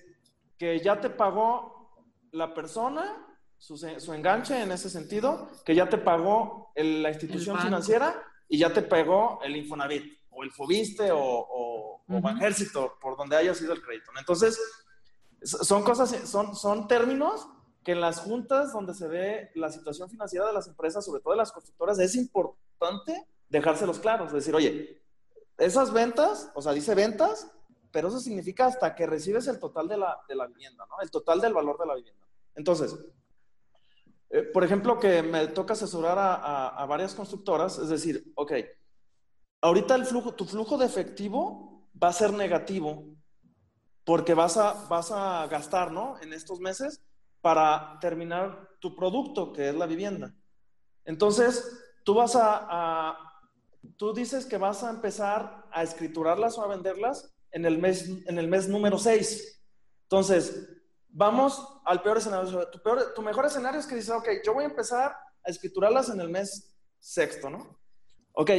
que 0.59 0.81
ya 0.81 1.01
te 1.01 1.11
pagó 1.11 2.05
la 2.33 2.55
persona, 2.55 3.27
su, 3.57 3.77
su 3.77 4.13
enganche 4.15 4.63
en 4.63 4.73
ese 4.73 4.91
sentido, 4.91 5.49
que 5.65 5.75
ya 5.75 5.89
te 5.89 5.99
pagó 5.99 6.73
el, 6.75 7.03
la 7.03 7.11
institución 7.11 7.59
financiera 7.59 8.23
y 8.49 8.59
ya 8.59 8.73
te 8.73 8.83
pagó 8.83 9.41
el 9.45 9.57
Infonavit 9.57 10.19
o 10.31 10.43
el 10.43 10.51
Fobiste 10.51 11.11
o, 11.13 11.19
o, 11.19 12.03
uh 12.07 12.13
-huh. 12.13 12.19
o 12.19 12.21
Banjército, 12.21 12.99
por 13.01 13.17
donde 13.17 13.37
haya 13.37 13.55
sido 13.55 13.73
el 13.73 13.83
crédito. 13.83 14.11
Entonces, 14.19 14.59
son 15.43 15.83
cosas, 15.83 16.11
son, 16.29 16.55
son 16.55 16.89
términos 16.89 17.49
que 17.91 17.95
en 17.95 18.01
las 18.01 18.21
juntas 18.21 18.73
donde 18.73 18.95
se 18.95 19.09
ve 19.09 19.51
la 19.57 19.69
situación 19.69 20.09
financiera 20.09 20.47
de 20.47 20.53
las 20.53 20.69
empresas, 20.69 21.05
sobre 21.05 21.21
todo 21.21 21.33
de 21.33 21.39
las 21.39 21.51
constructoras, 21.51 21.99
es 21.99 22.15
importante 22.15 23.27
dejárselos 23.49 23.99
claros. 23.99 24.33
Decir, 24.33 24.55
oye, 24.55 25.03
esas 25.59 25.93
ventas, 25.93 26.53
o 26.55 26.63
sea, 26.63 26.73
dice 26.73 26.95
ventas, 26.95 27.51
pero 27.91 28.09
eso 28.09 28.21
significa 28.21 28.67
hasta 28.67 28.95
que 28.95 29.07
recibes 29.07 29.49
el 29.49 29.59
total 29.59 29.89
de 29.89 29.97
la, 29.97 30.21
de 30.29 30.37
la 30.37 30.47
vivienda, 30.47 30.87
¿no? 30.89 31.01
El 31.03 31.11
total 31.11 31.41
del 31.41 31.53
valor 31.53 31.79
de 31.79 31.87
la 31.87 31.97
vivienda. 31.97 32.27
Entonces, 32.55 32.97
eh, 34.31 34.43
por 34.43 34.63
ejemplo, 34.63 35.01
que 35.01 35.23
me 35.23 35.49
toca 35.49 35.73
asesorar 35.73 36.19
a, 36.19 36.35
a, 36.35 36.69
a, 36.69 36.87
varias 36.87 37.15
constructoras, 37.15 37.79
es 37.79 37.89
decir, 37.89 38.33
ok, 38.37 38.53
ahorita 39.63 39.97
tu 40.37 40.45
flujo 40.45 40.79
de 40.79 40.87
efectivo 40.87 41.89
va 42.01 42.09
a 42.09 42.13
ser 42.13 42.33
negativo 42.33 43.05
porque 44.05 44.35
vas 44.35 44.57
a, 44.57 44.87
vas 44.89 45.11
a 45.11 45.49
gastar, 45.49 45.91
¿no? 45.91 46.17
En 46.21 46.33
estos 46.33 46.61
meses 46.61 47.03
para 47.41 47.99
terminar 48.01 48.69
tu 48.81 48.95
producto, 48.95 49.53
que 49.53 49.69
es 49.69 49.75
la 49.75 49.87
vivienda. 49.87 50.35
Entonces, 51.05 51.79
tú 52.05 52.15
vas 52.15 52.37
a, 52.37 53.17
tú 53.97 54.13
dices 54.13 54.47
que 54.47 54.59
vas 54.59 54.83
a 54.83 54.91
empezar 54.91 55.67
a 55.71 55.83
escriturarlas 55.83 56.59
o 56.59 56.65
a 56.65 56.69
venderlas 56.69 57.35
en 57.53 57.65
el 57.65 57.79
mes, 57.79 58.09
en 58.27 58.39
el 58.39 58.49
mes 58.49 58.69
número 58.69 58.99
6. 58.99 59.63
Entonces, 60.03 60.69
vamos 61.09 61.81
al 61.85 62.03
peor 62.03 62.19
escenario. 62.19 62.69
Tu, 62.69 62.83
peor, 62.83 63.13
tu 63.15 63.23
mejor 63.23 63.47
escenario 63.47 63.81
es 63.81 63.87
que 63.87 63.97
dices, 63.97 64.11
ok, 64.11 64.29
yo 64.45 64.55
voy 64.55 64.65
a 64.65 64.69
empezar 64.69 65.17
a 65.45 65.51
escriturarlas 65.51 66.11
en 66.11 66.21
el 66.21 66.29
mes 66.29 66.77
sexto, 66.99 67.49
¿no? 67.49 67.79
Ok, 68.33 68.51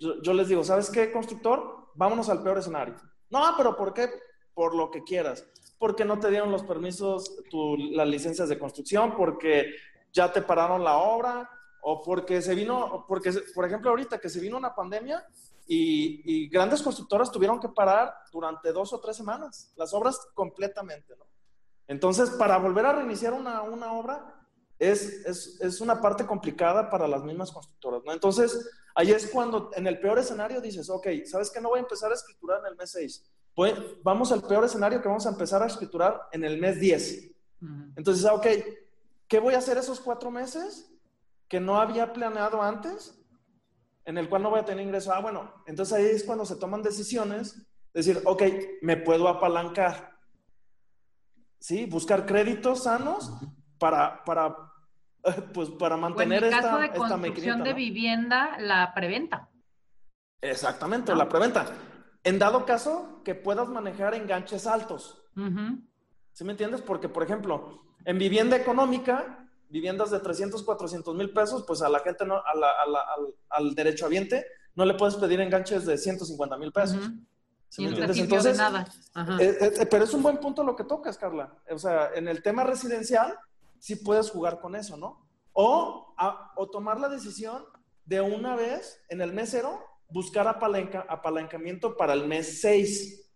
yo, 0.00 0.20
yo 0.22 0.32
les 0.34 0.48
digo, 0.48 0.64
¿sabes 0.64 0.90
qué, 0.90 1.12
constructor? 1.12 1.90
Vámonos 1.94 2.28
al 2.28 2.42
peor 2.42 2.58
escenario. 2.58 2.96
No, 3.28 3.54
pero 3.56 3.76
¿por 3.76 3.94
qué? 3.94 4.10
Por 4.54 4.74
lo 4.74 4.90
que 4.90 5.02
quieras 5.04 5.44
porque 5.80 6.04
no 6.04 6.20
te 6.20 6.28
dieron 6.28 6.52
los 6.52 6.62
permisos, 6.62 7.42
tu, 7.48 7.74
las 7.78 8.06
licencias 8.06 8.50
de 8.50 8.58
construcción, 8.58 9.16
porque 9.16 9.74
ya 10.12 10.30
te 10.30 10.42
pararon 10.42 10.84
la 10.84 10.98
obra, 10.98 11.48
o 11.80 12.02
porque 12.02 12.42
se 12.42 12.54
vino, 12.54 13.06
porque, 13.08 13.32
por 13.54 13.64
ejemplo, 13.64 13.88
ahorita 13.88 14.18
que 14.18 14.28
se 14.28 14.40
vino 14.40 14.58
una 14.58 14.74
pandemia 14.74 15.26
y, 15.66 16.20
y, 16.26 16.48
grandes 16.50 16.82
constructoras 16.82 17.32
tuvieron 17.32 17.58
que 17.58 17.70
parar 17.70 18.12
durante 18.30 18.72
dos 18.72 18.92
o 18.92 19.00
tres 19.00 19.16
semanas 19.16 19.72
las 19.74 19.94
obras 19.94 20.20
completamente, 20.34 21.16
¿no? 21.16 21.24
Entonces, 21.86 22.28
para 22.28 22.58
volver 22.58 22.84
a 22.84 22.92
reiniciar 22.92 23.32
una, 23.32 23.62
una 23.62 23.94
obra 23.94 24.46
es, 24.78 25.24
es, 25.24 25.58
es 25.62 25.80
una 25.80 26.02
parte 26.02 26.26
complicada 26.26 26.90
para 26.90 27.08
las 27.08 27.24
mismas 27.24 27.52
constructoras, 27.52 28.02
¿no? 28.04 28.12
Entonces, 28.12 28.68
ahí 28.94 29.12
es 29.12 29.30
cuando 29.30 29.70
en 29.74 29.86
el 29.86 29.98
peor 29.98 30.18
escenario 30.18 30.60
dices, 30.60 30.90
ok, 30.90 31.06
¿sabes 31.24 31.50
qué? 31.50 31.58
No 31.58 31.70
voy 31.70 31.78
a 31.78 31.84
empezar 31.84 32.10
a 32.10 32.16
escriturar 32.16 32.60
en 32.60 32.66
el 32.66 32.76
mes 32.76 32.90
6 32.90 33.30
pues, 33.60 33.74
vamos 34.02 34.32
al 34.32 34.40
peor 34.40 34.64
escenario 34.64 35.02
que 35.02 35.08
vamos 35.08 35.26
a 35.26 35.28
empezar 35.28 35.62
a 35.62 35.66
escriturar 35.66 36.28
en 36.32 36.44
el 36.44 36.58
mes 36.58 36.80
10. 36.80 37.30
Uh 37.60 37.66
-huh. 37.66 37.92
Entonces, 37.94 38.24
ok, 38.24 38.46
¿qué 39.28 39.38
voy 39.38 39.52
a 39.52 39.58
hacer 39.58 39.76
esos 39.76 40.00
cuatro 40.00 40.30
meses 40.30 40.90
que 41.46 41.60
no 41.60 41.78
había 41.78 42.14
planeado 42.14 42.62
antes? 42.62 43.22
En 44.06 44.16
el 44.16 44.30
cual 44.30 44.44
no 44.44 44.48
voy 44.48 44.60
a 44.60 44.64
tener 44.64 44.82
ingreso. 44.82 45.12
Ah, 45.12 45.20
bueno, 45.20 45.52
entonces 45.66 45.92
ahí 45.94 46.06
es 46.06 46.24
cuando 46.24 46.46
se 46.46 46.56
toman 46.56 46.82
decisiones. 46.82 47.60
Decir, 47.92 48.22
ok, 48.24 48.42
me 48.80 48.96
puedo 48.96 49.28
apalancar. 49.28 50.16
¿Sí? 51.58 51.84
Buscar 51.84 52.24
créditos 52.24 52.84
sanos 52.84 53.30
para, 53.78 54.24
para, 54.24 54.56
pues, 55.52 55.68
para 55.68 55.98
mantener 55.98 56.44
o 56.44 56.46
en 56.46 56.52
el 56.54 56.58
esta, 56.58 56.66
caso 56.66 56.80
de 56.80 56.90
construcción 56.92 57.62
de 57.62 57.74
vivienda, 57.74 58.56
la 58.58 58.94
preventa. 58.94 59.50
Exactamente, 60.40 61.12
¿no? 61.12 61.18
la 61.18 61.28
preventa. 61.28 61.66
En 62.24 62.38
dado 62.38 62.66
caso 62.66 63.20
que 63.24 63.34
puedas 63.34 63.68
manejar 63.68 64.14
enganches 64.14 64.66
altos. 64.66 65.22
Uh 65.36 65.40
-huh. 65.40 65.88
¿Sí 66.32 66.44
me 66.44 66.52
entiendes? 66.52 66.82
Porque, 66.82 67.08
por 67.08 67.22
ejemplo, 67.22 67.82
en 68.04 68.18
vivienda 68.18 68.56
económica, 68.56 69.48
viviendas 69.68 70.10
de 70.10 70.20
300, 70.20 70.62
400 70.62 71.14
mil 71.14 71.32
pesos, 71.32 71.64
pues 71.66 71.82
a 71.82 71.88
la 71.88 72.00
gente, 72.00 72.26
no, 72.26 72.36
a 72.36 72.54
la, 72.54 72.70
a 72.70 72.86
la, 72.86 73.00
al, 73.00 73.34
al 73.50 73.74
derechohabiente, 73.74 74.44
no 74.74 74.84
le 74.84 74.94
puedes 74.94 75.16
pedir 75.16 75.40
enganches 75.40 75.86
de 75.86 75.96
150 75.96 76.56
mil 76.58 76.72
pesos. 76.72 76.96
Uh 76.96 77.10
-huh. 77.10 77.26
¿Sí 77.68 77.82
me 77.82 77.88
entiendes? 77.90 78.18
Entonces, 78.18 78.58
nada. 78.58 78.84
Eh, 79.38 79.58
eh, 79.80 79.86
pero 79.86 80.04
es 80.04 80.12
un 80.12 80.22
buen 80.22 80.38
punto 80.38 80.64
lo 80.64 80.74
que 80.74 80.84
tocas, 80.84 81.16
Carla. 81.16 81.54
O 81.70 81.78
sea, 81.78 82.10
en 82.14 82.26
el 82.26 82.42
tema 82.42 82.64
residencial, 82.64 83.38
sí 83.78 83.94
puedes 83.96 84.28
jugar 84.30 84.60
con 84.60 84.74
eso, 84.74 84.96
¿no? 84.96 85.28
O, 85.52 86.14
a, 86.18 86.52
o 86.56 86.68
tomar 86.68 86.98
la 86.98 87.08
decisión 87.08 87.64
de 88.04 88.20
una 88.20 88.56
vez, 88.56 89.00
en 89.08 89.20
el 89.20 89.32
mes 89.32 89.50
cero, 89.52 89.84
buscar 90.10 90.46
apalanca, 90.48 91.06
apalancamiento 91.08 91.96
para 91.96 92.12
el 92.12 92.26
mes 92.26 92.60
6. 92.60 93.30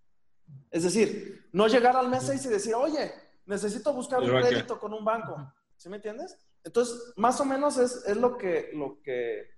Es 0.71 0.83
decir, 0.83 1.49
no 1.53 1.67
llegar 1.69 1.97
al 1.97 2.09
mes 2.09 2.25
6 2.25 2.47
y 2.47 2.49
decir, 2.49 2.75
oye, 2.75 3.13
necesito 3.47 3.93
buscar 3.93 4.21
un 4.21 4.31
crédito 4.41 4.79
con 4.79 4.93
un 4.93 5.05
banco. 5.05 5.53
¿Sí 5.77 5.89
me 5.89 5.97
entiendes? 5.97 6.37
Entonces, 6.63 7.13
más 7.17 7.41
o 7.41 7.45
menos 7.45 7.77
es, 7.79 8.05
es 8.07 8.17
lo, 8.17 8.37
que, 8.39 8.71
lo, 8.73 9.01
que, 9.03 9.51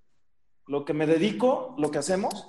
lo 0.66 0.84
que 0.84 0.92
me 0.92 1.06
dedico, 1.06 1.74
lo 1.78 1.90
que 1.90 1.98
hacemos 1.98 2.48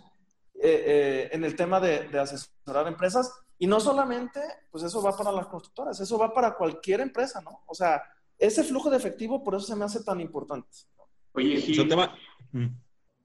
eh, 0.56 0.84
eh, 0.86 1.30
en 1.32 1.44
el 1.44 1.56
tema 1.56 1.80
de, 1.80 2.08
de 2.08 2.20
asesorar 2.20 2.88
empresas. 2.88 3.32
Y 3.60 3.68
no 3.68 3.80
solamente, 3.80 4.42
pues 4.72 4.84
eso 4.84 5.02
va 5.02 5.16
para 5.16 5.32
las 5.32 5.48
constructoras, 5.48 6.00
eso 6.00 6.18
va 6.18 6.34
para 6.34 6.56
cualquier 6.56 7.02
empresa, 7.02 7.42
¿no? 7.42 7.64
O 7.66 7.74
sea, 7.74 8.02
ese 8.38 8.64
flujo 8.64 8.90
de 8.90 8.98
efectivo, 8.98 9.44
por 9.44 9.56
eso 9.56 9.66
se 9.66 9.76
me 9.76 9.86
hace 9.86 10.04
tan 10.04 10.22
importante. 10.22 10.70
Oye, 11.34 11.58
Gil, 11.58 11.88
tema... 11.88 12.16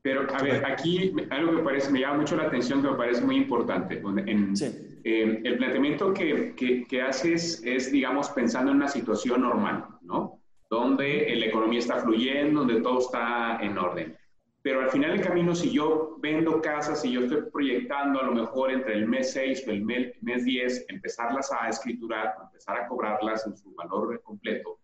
Pero, 0.03 0.27
a 0.35 0.43
ver, 0.43 0.65
aquí 0.67 1.15
algo 1.31 1.51
que 1.51 1.57
me, 1.59 1.63
parece, 1.63 1.91
me 1.93 2.01
llama 2.01 2.19
mucho 2.19 2.37
la 2.37 2.45
atención, 2.45 2.83
que 2.83 2.91
me 2.91 2.97
parece 2.97 3.23
muy 3.23 3.37
importante. 3.37 4.03
En, 4.27 4.57
sí. 4.57 5.01
eh, 5.05 5.41
el 5.45 5.57
planteamiento 5.59 6.13
que, 6.13 6.55
que, 6.57 6.85
que, 6.87 7.03
haces 7.03 7.63
es, 7.65 7.93
digamos, 7.93 8.29
pensando 8.31 8.73
en 8.73 8.79
una 8.79 8.89
situación 8.89 9.43
normal, 9.43 9.87
¿no? 10.03 10.41
Donde 10.69 11.33
la 11.37 11.47
economía 11.47 11.79
está 11.79 12.01
fluyendo, 12.01 12.61
donde 12.61 12.81
todo 12.81 12.99
está 12.99 13.59
en 13.63 13.79
orden. 13.79 14.17
Pero 14.63 14.81
al 14.81 14.91
final 14.91 15.13
del 15.13 15.27
camino, 15.27 15.55
si 15.55 15.71
yo 15.71 16.17
vendo 16.21 16.61
casas 16.61 17.05
y 17.05 17.13
yo 17.13 17.23
estoy 17.23 17.43
proyectando 17.53 18.21
a 18.21 18.25
lo 18.25 18.33
mejor 18.33 18.71
entre 18.71 18.95
el 18.95 19.09
mes 19.09 19.33
6 19.33 19.65
o 19.67 19.71
el 19.73 19.85
mes, 19.85 20.13
mes 20.23 20.45
10, 20.45 20.87
empezarlas 20.89 21.51
a 21.53 21.69
escriturar, 21.69 22.35
empezar 22.45 22.79
a 22.79 22.87
cobrarlas 22.87 23.45
en 23.47 23.57
su 23.57 23.75
valor 23.75 24.21
completo, 24.23 24.79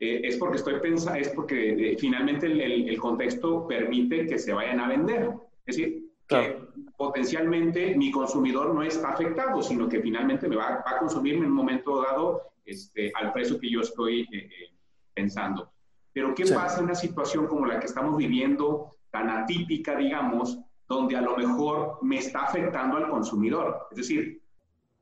eh, 0.00 0.22
es 0.24 0.38
porque 0.38 0.56
estoy 0.56 0.80
pensando, 0.80 1.20
es 1.20 1.28
porque 1.28 1.92
eh, 1.92 1.96
finalmente 1.98 2.46
el, 2.46 2.58
el, 2.58 2.88
el, 2.88 2.98
contexto 2.98 3.68
permite 3.68 4.26
que 4.26 4.38
se 4.38 4.54
vayan 4.54 4.80
a 4.80 4.88
vender. 4.88 5.30
Es 5.66 5.76
decir, 5.76 6.10
claro. 6.26 6.68
que 6.74 6.82
potencialmente 6.96 7.94
mi 7.96 8.10
consumidor 8.10 8.74
no 8.74 8.82
está 8.82 9.10
afectado, 9.10 9.60
sino 9.62 9.88
que 9.90 10.00
finalmente 10.00 10.48
me 10.48 10.56
va, 10.56 10.82
va 10.86 10.96
a 10.96 10.98
consumir 10.98 11.34
en 11.34 11.44
un 11.44 11.52
momento 11.52 12.02
dado 12.02 12.50
este, 12.64 13.12
al 13.14 13.32
precio 13.34 13.60
que 13.60 13.70
yo 13.70 13.82
estoy 13.82 14.26
eh, 14.32 14.72
pensando. 15.12 15.70
Pero 16.14 16.34
¿qué 16.34 16.46
sí. 16.46 16.54
pasa 16.54 16.78
en 16.78 16.84
una 16.84 16.94
situación 16.94 17.46
como 17.46 17.66
la 17.66 17.78
que 17.78 17.86
estamos 17.86 18.16
viviendo, 18.16 18.96
tan 19.10 19.28
atípica, 19.28 19.96
digamos, 19.96 20.58
donde 20.88 21.14
a 21.14 21.20
lo 21.20 21.36
mejor 21.36 21.98
me 22.00 22.16
está 22.16 22.44
afectando 22.44 22.96
al 22.96 23.10
consumidor? 23.10 23.88
Es 23.90 23.98
decir, 23.98 24.40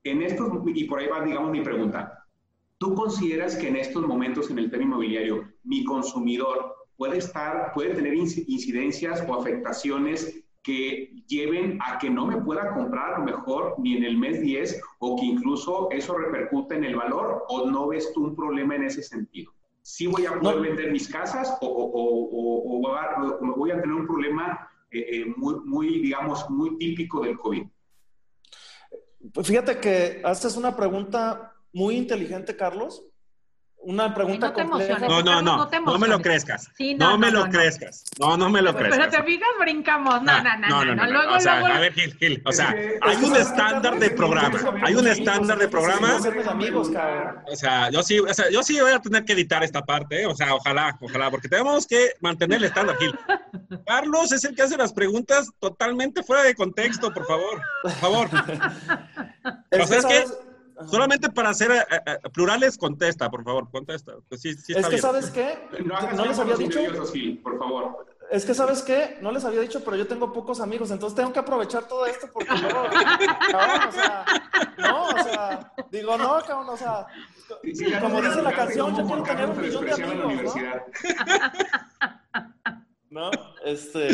en 0.02 0.22
estos, 0.22 0.50
y 0.66 0.84
por 0.84 0.98
ahí 0.98 1.06
va, 1.06 1.22
digamos, 1.22 1.52
mi 1.52 1.60
pregunta, 1.60 2.17
¿Tú 2.78 2.94
consideras 2.94 3.56
que 3.56 3.68
en 3.68 3.76
estos 3.76 4.06
momentos 4.06 4.50
en 4.50 4.58
el 4.58 4.70
tema 4.70 4.84
inmobiliario 4.84 5.48
mi 5.64 5.84
consumidor 5.84 6.76
puede 6.96 7.18
estar, 7.18 7.72
puede 7.74 7.94
tener 7.94 8.14
incidencias 8.14 9.24
o 9.28 9.34
afectaciones 9.34 10.44
que 10.62 11.12
lleven 11.26 11.78
a 11.80 11.98
que 11.98 12.10
no 12.10 12.26
me 12.26 12.40
pueda 12.40 12.74
comprar 12.74 13.14
a 13.14 13.18
lo 13.18 13.24
mejor 13.24 13.74
ni 13.78 13.96
en 13.96 14.04
el 14.04 14.16
mes 14.16 14.40
10 14.40 14.80
o 14.98 15.16
que 15.16 15.24
incluso 15.24 15.88
eso 15.90 16.16
repercute 16.16 16.76
en 16.76 16.84
el 16.84 16.94
valor 16.94 17.44
o 17.48 17.70
no 17.70 17.88
ves 17.88 18.12
tú 18.12 18.24
un 18.24 18.36
problema 18.36 18.76
en 18.76 18.84
ese 18.84 19.02
sentido? 19.02 19.52
¿Sí 19.82 20.06
voy 20.06 20.26
a 20.26 20.38
poder 20.38 20.56
no. 20.56 20.62
vender 20.62 20.92
mis 20.92 21.08
casas 21.08 21.56
o, 21.60 21.66
o, 21.66 21.84
o, 21.84 22.76
o, 22.76 23.54
voy 23.56 23.70
a 23.70 23.80
tener 23.80 23.96
un 23.96 24.06
problema 24.06 24.68
eh, 24.90 25.24
muy, 25.36 25.54
muy, 25.64 26.00
digamos, 26.00 26.48
muy 26.50 26.76
típico 26.76 27.22
del 27.22 27.38
COVID? 27.38 27.64
Pues 29.32 29.46
fíjate 29.46 29.78
que 29.78 30.20
haces 30.22 30.56
una 30.56 30.76
pregunta 30.76 31.57
muy 31.72 31.96
inteligente, 31.96 32.56
Carlos, 32.56 33.02
una 33.80 34.12
pregunta 34.12 34.48
no 34.48 34.54
compleja. 34.54 34.98
No, 34.98 35.22
no, 35.22 35.40
no, 35.40 35.68
no, 35.86 35.98
me 35.98 36.08
lo 36.08 36.20
crezcas. 36.20 36.68
no, 36.98 37.16
me 37.16 37.30
lo 37.30 37.48
crezcas. 37.48 38.04
No, 38.18 38.36
no 38.36 38.50
me 38.50 38.60
lo 38.60 38.74
crezcas. 38.74 38.98
Pero 38.98 39.10
te 39.10 39.22
fijas, 39.22 39.48
brincamos. 39.60 40.22
No, 40.22 40.42
no, 40.42 40.58
no, 40.58 40.84
no. 40.84 40.94
no, 40.94 41.06
Luego, 41.06 41.34
o 41.34 41.40
sea, 41.40 41.58
a 41.58 41.80
ver, 41.80 41.92
Gil, 41.92 42.14
Gil. 42.16 42.42
O 42.44 42.52
sea, 42.52 42.74
hay 43.00 43.16
un 43.16 43.36
estándar 43.36 43.98
de 43.98 44.10
programa. 44.10 44.58
Hay 44.82 44.94
un 44.94 45.06
estándar 45.06 45.58
de 45.58 45.68
programa. 45.68 46.18
O 47.46 47.56
sea, 47.56 47.90
yo 47.90 48.02
sí, 48.02 48.18
o 48.18 48.34
sea, 48.34 48.50
yo 48.50 48.62
sí 48.62 48.80
voy 48.80 48.92
a 48.92 49.00
tener 49.00 49.24
que 49.24 49.32
editar 49.32 49.62
esta 49.62 49.82
parte. 49.82 50.26
O 50.26 50.34
sea, 50.34 50.54
ojalá, 50.54 50.98
ojalá, 51.00 51.30
porque 51.30 51.48
tenemos 51.48 51.86
que 51.86 52.12
mantener 52.20 52.58
el 52.58 52.64
estándar, 52.64 52.96
Gil. 52.98 53.16
Carlos 53.86 54.32
es 54.32 54.44
el 54.44 54.56
que 54.56 54.62
hace 54.62 54.76
las 54.76 54.92
preguntas 54.92 55.50
totalmente 55.60 56.22
fuera 56.22 56.42
de 56.42 56.54
contexto, 56.54 57.12
por 57.12 57.26
favor. 57.26 57.62
Por 57.82 57.92
favor. 57.92 58.28
O 59.70 59.86
sea, 59.86 59.98
es 59.98 60.06
que 60.06 60.24
Solamente 60.86 61.28
para 61.30 61.50
hacer 61.50 61.70
eh, 61.72 61.84
eh, 62.06 62.18
plurales, 62.32 62.78
contesta, 62.78 63.30
por 63.30 63.42
favor, 63.42 63.70
contesta. 63.70 64.14
Pues 64.28 64.44
es 64.44 64.64
que, 64.64 64.98
¿sabes 64.98 65.30
qué? 65.30 65.58
No, 65.84 66.24
les 66.24 66.38
había 66.38 66.56
dicho. 66.56 66.78
por 67.42 67.58
favor. 67.58 68.06
Es 68.30 68.44
que, 68.44 68.52
¿sabes 68.52 68.82
qué? 68.82 69.18
No 69.22 69.32
les 69.32 69.44
había 69.44 69.60
dicho, 69.60 69.82
pero 69.82 69.96
yo 69.96 70.06
tengo 70.06 70.32
pocos 70.32 70.60
amigos, 70.60 70.90
entonces 70.90 71.16
tengo 71.16 71.32
que 71.32 71.38
aprovechar 71.38 71.88
todo 71.88 72.04
esto 72.04 72.28
porque 72.30 72.54
luego, 72.58 72.82
cabrón, 73.50 73.88
o 73.88 73.92
sea, 73.92 74.24
no, 74.76 75.06
o 75.06 75.22
sea, 75.22 75.72
digo, 75.90 76.18
no, 76.18 76.38
cabrón, 76.46 76.68
o 76.68 76.76
sea, 76.76 77.06
como 78.02 78.20
dice 78.20 78.42
la 78.42 78.52
canción, 78.52 78.94
yo 78.94 79.06
quiero 79.06 79.22
tener 79.22 79.48
un 79.48 79.58
millón 79.58 79.86
de 79.86 79.92
amigos, 79.94 80.54
¿no? 83.08 83.30
¿No? 83.30 83.30
Este, 83.64 84.10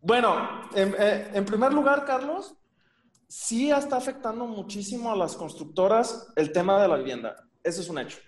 bueno, 0.00 0.68
en, 0.74 0.96
eh, 0.98 1.30
en 1.34 1.44
primer 1.44 1.72
lugar, 1.72 2.04
Carlos, 2.04 2.56
sí 3.32 3.70
está 3.70 3.96
afectando 3.96 4.46
muchísimo 4.46 5.10
a 5.10 5.16
las 5.16 5.36
constructoras 5.36 6.30
el 6.36 6.52
tema 6.52 6.82
de 6.82 6.86
la 6.86 6.96
vivienda. 6.96 7.48
Eso 7.64 7.80
es 7.80 7.88
un 7.88 7.98
hecho. 7.98 8.18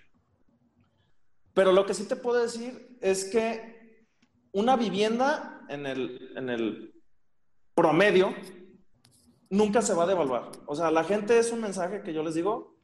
Pero 1.53 1.71
lo 1.71 1.85
que 1.85 1.93
sí 1.93 2.07
te 2.07 2.15
puedo 2.15 2.41
decir 2.41 2.97
es 3.01 3.25
que 3.25 4.07
una 4.51 4.75
vivienda 4.75 5.63
en 5.69 5.85
el, 5.85 6.33
en 6.35 6.49
el 6.49 7.03
promedio 7.75 8.33
nunca 9.51 9.83
se 9.83 9.93
va 9.93 10.05
a 10.05 10.07
devaluar. 10.07 10.49
O 10.65 10.75
sea, 10.75 10.89
la 10.89 11.03
gente 11.03 11.37
es 11.37 11.51
un 11.51 11.61
mensaje 11.61 12.01
que 12.01 12.11
yo 12.11 12.23
les 12.23 12.33
digo, 12.33 12.75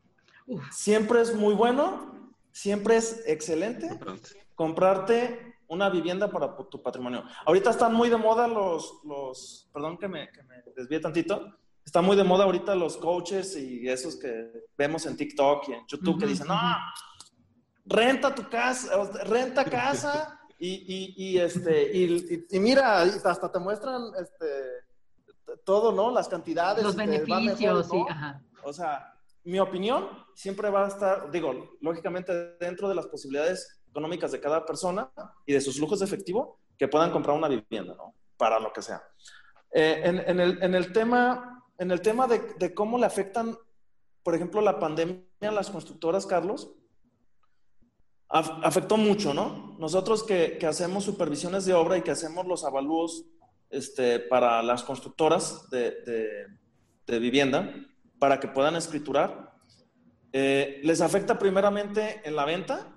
siempre 0.72 1.22
es 1.22 1.34
muy 1.34 1.56
bueno, 1.56 2.36
siempre 2.52 2.98
es 2.98 3.24
excelente 3.26 4.00
comprarte 4.54 5.56
una 5.68 5.90
vivienda 5.90 6.30
para 6.30 6.56
tu 6.56 6.84
patrimonio. 6.84 7.24
Ahorita 7.48 7.72
están 7.72 7.96
muy 7.96 8.10
de 8.10 8.18
moda 8.18 8.48
los, 8.48 9.02
los 9.06 9.72
perdón 9.74 9.98
que 9.98 10.08
me, 10.08 10.32
que 10.32 10.44
me 10.44 10.62
desvíe 10.76 11.00
tantito, 11.00 11.61
está 11.86 12.02
muy 12.02 12.16
de 12.16 12.24
moda 12.24 12.46
ahorita 12.46 12.76
los 12.76 12.98
coaches 12.98 13.56
y 13.58 13.88
esos 13.88 14.16
que 14.18 14.52
vemos 14.78 15.06
en 15.06 15.18
TikTok 15.18 15.70
y 15.70 15.74
en 15.74 15.88
YouTube 15.88 16.20
que 16.20 16.28
dicen, 16.28 16.48
no, 16.48 16.60
renta 17.86 18.34
tu 18.34 18.48
casa, 18.50 19.04
renta 19.26 19.66
casa 19.66 20.40
y, 20.60 21.16
y, 21.18 21.40
este, 21.40 21.92
y, 21.98 22.60
mira, 22.60 23.02
hasta 23.02 23.52
te 23.52 23.60
muestran 23.60 24.12
este, 24.20 25.56
todo, 25.64 25.92
¿no? 25.92 26.12
Las 26.12 26.28
cantidades. 26.28 26.84
Los 26.84 26.96
beneficios, 26.96 27.88
sí, 27.90 28.04
ajá. 28.08 28.44
O 28.64 28.72
sea, 28.72 29.12
mi 29.44 29.60
opinión 29.60 30.08
siempre 30.36 30.70
va 30.70 30.86
a 30.86 30.88
estar, 30.88 31.32
digo, 31.32 31.78
lógicamente 31.82 32.58
dentro 32.60 32.88
de 32.88 32.96
las 32.96 33.08
posibilidades 33.08 33.82
económicas 33.90 34.32
de 34.32 34.40
cada 34.40 34.64
persona 34.64 35.12
y 35.48 35.54
de 35.54 35.62
sus 35.62 35.78
flujos 35.78 36.00
de 36.00 36.06
efectivo 36.06 36.60
que 36.78 36.88
puedan 36.88 37.12
comprar 37.12 37.36
una 37.36 37.48
vivienda, 37.48 37.96
¿no? 37.96 38.16
Para 38.38 38.60
lo 38.60 38.72
que 38.72 38.84
sea. 38.84 39.02
Eh, 39.74 40.02
en, 40.04 40.20
en, 40.20 40.40
el, 40.40 40.62
en 40.62 40.76
el 40.76 40.94
tema 40.94 41.61
en 41.82 41.90
el 41.90 42.00
tema 42.02 42.28
de, 42.28 42.76
cómo 42.76 43.00
le 43.00 43.08
afectan, 43.08 43.58
por 44.22 44.36
ejemplo, 44.36 44.62
la 44.62 44.78
pandemia 44.78 45.26
a 45.42 45.52
las 45.52 45.72
constructoras, 45.72 46.28
Carlos, 46.28 46.76
afectó 48.30 48.98
mucho, 48.98 49.34
¿no? 49.34 49.76
Nosotros 49.80 50.22
que, 50.22 50.60
hacemos 50.68 51.04
supervisiones 51.04 51.66
de 51.66 51.74
obra 51.74 51.98
y 51.98 52.04
que 52.04 52.12
hacemos 52.12 52.46
los 52.46 52.66
avalúos 52.66 53.26
este, 53.72 54.20
para 54.20 54.62
las 54.62 54.84
constructoras 54.84 55.72
de, 55.72 56.46
vivienda, 57.08 57.74
para 58.20 58.40
que 58.40 58.48
puedan 58.48 58.76
escriturar, 58.76 59.52
eh, 60.34 60.82
les 60.84 61.02
afecta 61.02 61.40
primeramente 61.40 62.22
en 62.24 62.36
la 62.36 62.46
venta, 62.46 62.94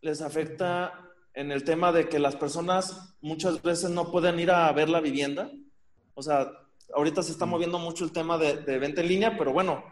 les 0.00 0.20
afecta 0.20 1.12
en 1.32 1.52
el 1.52 1.62
tema 1.62 1.92
de 1.92 2.08
que 2.08 2.18
las 2.18 2.34
personas 2.34 3.16
muchas 3.20 3.62
veces 3.62 3.90
no 3.90 4.10
pueden 4.10 4.40
ir 4.40 4.50
a 4.50 4.72
ver 4.72 4.88
la 4.88 5.00
vivienda, 5.00 5.48
o 6.14 6.22
sea, 6.22 6.50
ahorita 6.94 7.22
se 7.22 7.32
está 7.32 7.46
moviendo 7.46 7.78
mucho 7.78 8.04
el 8.04 8.12
tema 8.12 8.38
de, 8.38 8.78
venta 8.78 9.00
en 9.00 9.08
línea, 9.08 9.36
pero 9.36 9.52
bueno, 9.52 9.84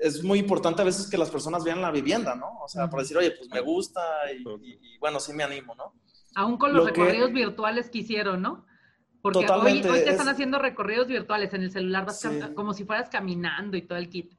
es 0.00 0.22
muy 0.22 0.38
importante 0.38 0.82
a 0.82 0.84
veces 0.84 1.08
que 1.08 1.18
las 1.18 1.30
personas 1.30 1.64
vean 1.64 1.80
la 1.80 1.90
vivienda, 1.90 2.34
¿no? 2.34 2.58
O 2.62 2.68
sea, 2.68 2.88
para 2.88 3.02
decir, 3.02 3.16
oye, 3.16 3.32
pues 3.32 3.48
me 3.50 3.60
gusta 3.60 4.00
y, 4.32 4.98
bueno, 4.98 5.20
sí 5.20 5.32
me 5.32 5.44
animo, 5.44 5.74
¿no? 5.74 5.94
Aún 6.34 6.56
con 6.56 6.72
los 6.72 6.86
recorridos 6.86 7.32
virtuales 7.32 7.90
que 7.90 7.98
hicieron, 7.98 8.42
¿no? 8.42 8.66
Porque 9.20 9.46
hoy, 9.50 9.82
hoy 9.82 10.04
te 10.04 10.10
están 10.10 10.28
haciendo 10.28 10.58
recorridos 10.58 11.08
virtuales 11.08 11.52
en 11.52 11.62
el 11.62 11.72
celular, 11.72 12.06
vas 12.06 12.22
como 12.54 12.72
si 12.72 12.84
fueras 12.84 13.08
caminando 13.08 13.76
y 13.76 13.82
todo 13.82 13.98
el 13.98 14.08
kit. 14.08 14.32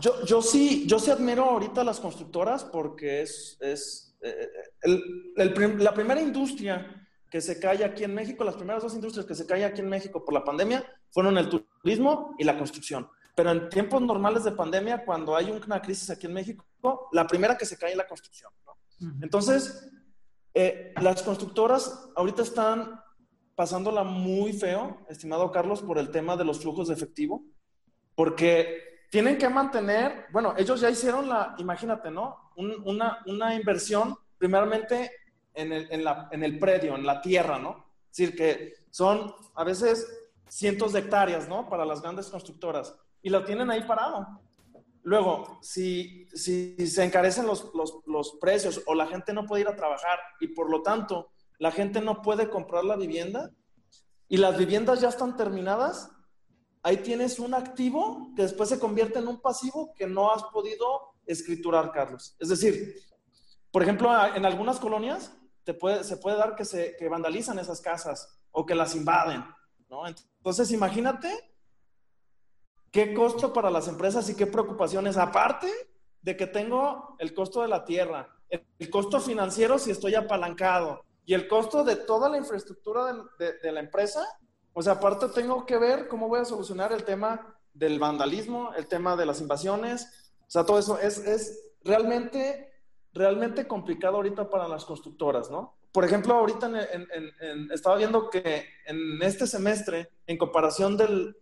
Yo, 0.00 0.24
yo 0.24 0.40
sí, 0.40 0.86
yo 0.86 1.00
sí 1.00 1.10
admiro 1.10 1.44
ahorita 1.44 1.80
a 1.80 1.84
las 1.84 1.98
constructoras 1.98 2.62
porque 2.62 3.22
es, 3.22 3.56
es 3.60 4.16
eh, 4.20 4.48
la 5.34 5.92
primera 5.92 6.22
industria 6.22 7.03
que 7.34 7.40
se 7.40 7.58
cae 7.58 7.84
aquí 7.84 8.04
en 8.04 8.14
México, 8.14 8.44
las 8.44 8.54
primeras 8.54 8.80
dos 8.80 8.94
industrias 8.94 9.26
que 9.26 9.34
se 9.34 9.44
caen 9.44 9.64
aquí 9.64 9.80
en 9.80 9.88
México 9.88 10.24
por 10.24 10.32
la 10.32 10.44
pandemia 10.44 10.86
fueron 11.10 11.36
el 11.36 11.48
turismo 11.48 12.36
y 12.38 12.44
la 12.44 12.56
construcción. 12.56 13.08
Pero 13.34 13.50
en 13.50 13.68
tiempos 13.70 14.00
normales 14.00 14.44
de 14.44 14.52
pandemia, 14.52 15.04
cuando 15.04 15.34
hay 15.34 15.50
una 15.50 15.82
crisis 15.82 16.10
aquí 16.10 16.26
en 16.26 16.32
México, 16.32 16.64
la 17.10 17.26
primera 17.26 17.58
que 17.58 17.66
se 17.66 17.76
cae 17.76 17.90
es 17.90 17.96
la 17.96 18.06
construcción. 18.06 18.52
Entonces, 19.20 19.90
eh, 20.54 20.94
las 21.02 21.24
constructoras 21.24 22.08
ahorita 22.14 22.42
están 22.42 23.00
pasándola 23.56 24.04
muy 24.04 24.52
feo, 24.52 25.04
estimado 25.08 25.50
Carlos, 25.50 25.82
por 25.82 25.98
el 25.98 26.12
tema 26.12 26.36
de 26.36 26.44
los 26.44 26.60
flujos 26.60 26.86
de 26.86 26.94
efectivo, 26.94 27.44
porque 28.14 29.08
tienen 29.10 29.38
que 29.38 29.48
mantener, 29.48 30.26
bueno, 30.30 30.54
ellos 30.56 30.80
ya 30.80 30.88
hicieron 30.88 31.28
la, 31.28 31.56
imagínate, 31.58 32.12
¿no? 32.12 32.52
una, 32.54 33.24
una 33.26 33.56
inversión 33.56 34.14
primeramente 34.38 35.10
en 35.54 35.72
el, 35.72 35.88
en, 35.90 36.04
la, 36.04 36.28
en 36.30 36.42
el 36.42 36.58
predio, 36.58 36.94
en 36.96 37.06
la 37.06 37.20
tierra, 37.20 37.58
¿no? 37.58 37.86
Es 38.10 38.18
decir, 38.18 38.36
que 38.36 38.74
son 38.90 39.34
a 39.54 39.64
veces 39.64 40.06
cientos 40.48 40.92
de 40.92 41.00
hectáreas, 41.00 41.48
¿no? 41.48 41.68
Para 41.68 41.84
las 41.84 42.02
grandes 42.02 42.28
constructoras. 42.28 42.94
Y 43.22 43.30
lo 43.30 43.44
tienen 43.44 43.70
ahí 43.70 43.82
parado. 43.82 44.40
Luego, 45.02 45.58
si, 45.62 46.26
si 46.32 46.74
se 46.86 47.04
encarecen 47.04 47.46
los, 47.46 47.70
los, 47.74 47.98
los, 48.06 48.38
precios 48.40 48.82
o 48.86 48.94
la 48.94 49.06
gente 49.06 49.32
no 49.32 49.46
puede 49.46 49.62
ir 49.62 49.68
a 49.68 49.76
trabajar 49.76 50.18
y 50.40 50.48
por 50.48 50.70
lo 50.70 50.82
tanto 50.82 51.30
la 51.58 51.70
gente 51.70 52.00
no 52.00 52.22
puede 52.22 52.48
comprar 52.48 52.84
la 52.84 52.96
vivienda 52.96 53.50
y 54.28 54.38
las 54.38 54.56
viviendas 54.56 55.02
ya 55.02 55.10
están 55.10 55.36
terminadas, 55.36 56.10
ahí 56.82 56.98
tienes 56.98 57.38
un 57.38 57.52
activo 57.52 58.32
que 58.34 58.42
después 58.42 58.68
se 58.68 58.78
convierte 58.78 59.18
en 59.18 59.28
un 59.28 59.40
pasivo 59.40 59.92
que 59.94 60.06
no 60.06 60.32
has 60.32 60.42
podido 60.44 61.14
escriturar, 61.26 61.92
Carlos. 61.92 62.34
Es 62.38 62.48
decir, 62.48 62.94
por 63.70 63.82
ejemplo, 63.82 64.10
en 64.34 64.44
algunas 64.46 64.78
colonias 64.78 65.36
puede, 65.72 66.04
se 66.04 66.18
puede 66.18 66.36
dar 66.36 66.54
que, 66.54 66.64
se, 66.66 66.96
vandalizan 67.08 67.58
esas 67.58 67.80
casas 67.80 68.28
o 68.50 68.66
que 68.66 68.74
las 68.74 68.94
invaden, 68.94 69.42
¿no? 69.88 70.06
Entonces, 70.06 70.70
imagínate 70.72 71.30
qué 72.90 73.14
costo 73.14 73.52
para 73.52 73.70
las 73.70 73.88
empresas 73.88 74.28
y 74.28 74.36
qué 74.36 74.46
preocupaciones, 74.46 75.16
aparte 75.16 75.72
de 76.20 76.36
que 76.36 76.46
tengo 76.46 77.16
el 77.18 77.32
costo 77.32 77.62
de 77.62 77.68
la 77.68 77.84
tierra, 77.84 78.28
el, 78.50 78.90
costo 78.90 79.20
financiero 79.20 79.78
si 79.78 79.90
estoy 79.90 80.14
apalancado 80.14 81.02
y 81.24 81.32
el 81.32 81.48
costo 81.48 81.82
de 81.82 81.96
toda 81.96 82.28
la 82.28 82.36
infraestructura 82.36 83.26
de, 83.38 83.58
de, 83.58 83.72
la 83.72 83.80
empresa, 83.80 84.26
o 84.74 84.82
sea, 84.82 84.94
aparte 84.94 85.28
tengo 85.28 85.64
que 85.64 85.78
ver 85.78 86.08
cómo 86.08 86.28
voy 86.28 86.40
a 86.40 86.44
solucionar 86.44 86.92
el 86.92 87.04
tema 87.04 87.56
del 87.72 87.98
vandalismo, 87.98 88.74
el 88.74 88.86
tema 88.86 89.16
de 89.16 89.26
las 89.26 89.40
invasiones, 89.40 90.32
o 90.46 90.50
sea, 90.50 90.64
todo 90.64 90.78
eso 90.78 90.98
es, 90.98 91.18
es 91.18 91.72
realmente 91.82 92.73
realmente 93.14 93.66
complicado 93.66 94.16
ahorita 94.16 94.50
para 94.50 94.68
las 94.68 94.84
constructoras, 94.84 95.50
¿no? 95.50 95.76
Por 95.92 96.04
ejemplo, 96.04 96.34
ahorita 96.34 96.70
estaba 97.72 97.96
viendo 97.96 98.28
que 98.28 98.66
en 98.86 99.22
este 99.22 99.46
semestre, 99.46 100.10
en 100.26 100.36
comparación 100.36 100.96
del, 100.96 101.36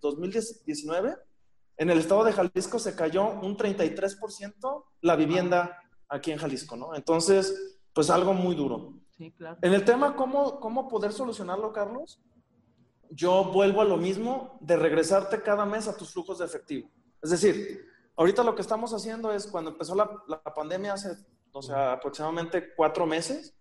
2019, 0.00 1.14
en 1.76 1.90
el 1.90 1.98
estado 1.98 2.24
de 2.24 2.32
Jalisco 2.32 2.78
se 2.78 2.96
cayó 2.96 3.28
un 3.28 3.56
33% 3.56 4.84
la 5.02 5.14
vivienda 5.14 5.78
aquí 6.08 6.32
en 6.32 6.38
Jalisco, 6.38 6.74
¿no? 6.74 6.94
Entonces, 6.94 7.78
pues 7.92 8.08
algo 8.08 8.32
muy 8.32 8.54
duro. 8.54 8.94
Sí, 9.10 9.30
claro. 9.32 9.58
En 9.60 9.74
el 9.74 9.84
tema, 9.84 10.16
¿cómo, 10.16 10.58
¿cómo 10.58 10.88
poder 10.88 11.12
solucionarlo, 11.12 11.72
Carlos? 11.74 12.18
Yo 13.10 13.44
vuelvo 13.44 13.82
a 13.82 13.84
lo 13.84 13.98
mismo 13.98 14.58
de 14.62 14.76
regresarte 14.76 15.42
cada 15.42 15.66
mes 15.66 15.86
a 15.86 15.96
tus 15.96 16.12
flujos 16.12 16.38
de 16.38 16.46
efectivo. 16.46 16.90
Es 17.20 17.30
decir, 17.30 17.84
Ahorita 18.18 18.42
lo 18.42 18.56
que 18.56 18.62
estamos 18.62 18.92
haciendo 18.92 19.30
es, 19.30 19.46
cuando 19.46 19.70
empezó 19.70 19.94
la, 19.94 20.42
pandemia 20.52 20.94
hace, 20.94 21.16
o 21.52 21.62
sea, 21.62 21.92
aproximadamente 21.92 22.74
cuatro 22.74 23.06
meses, 23.06 23.54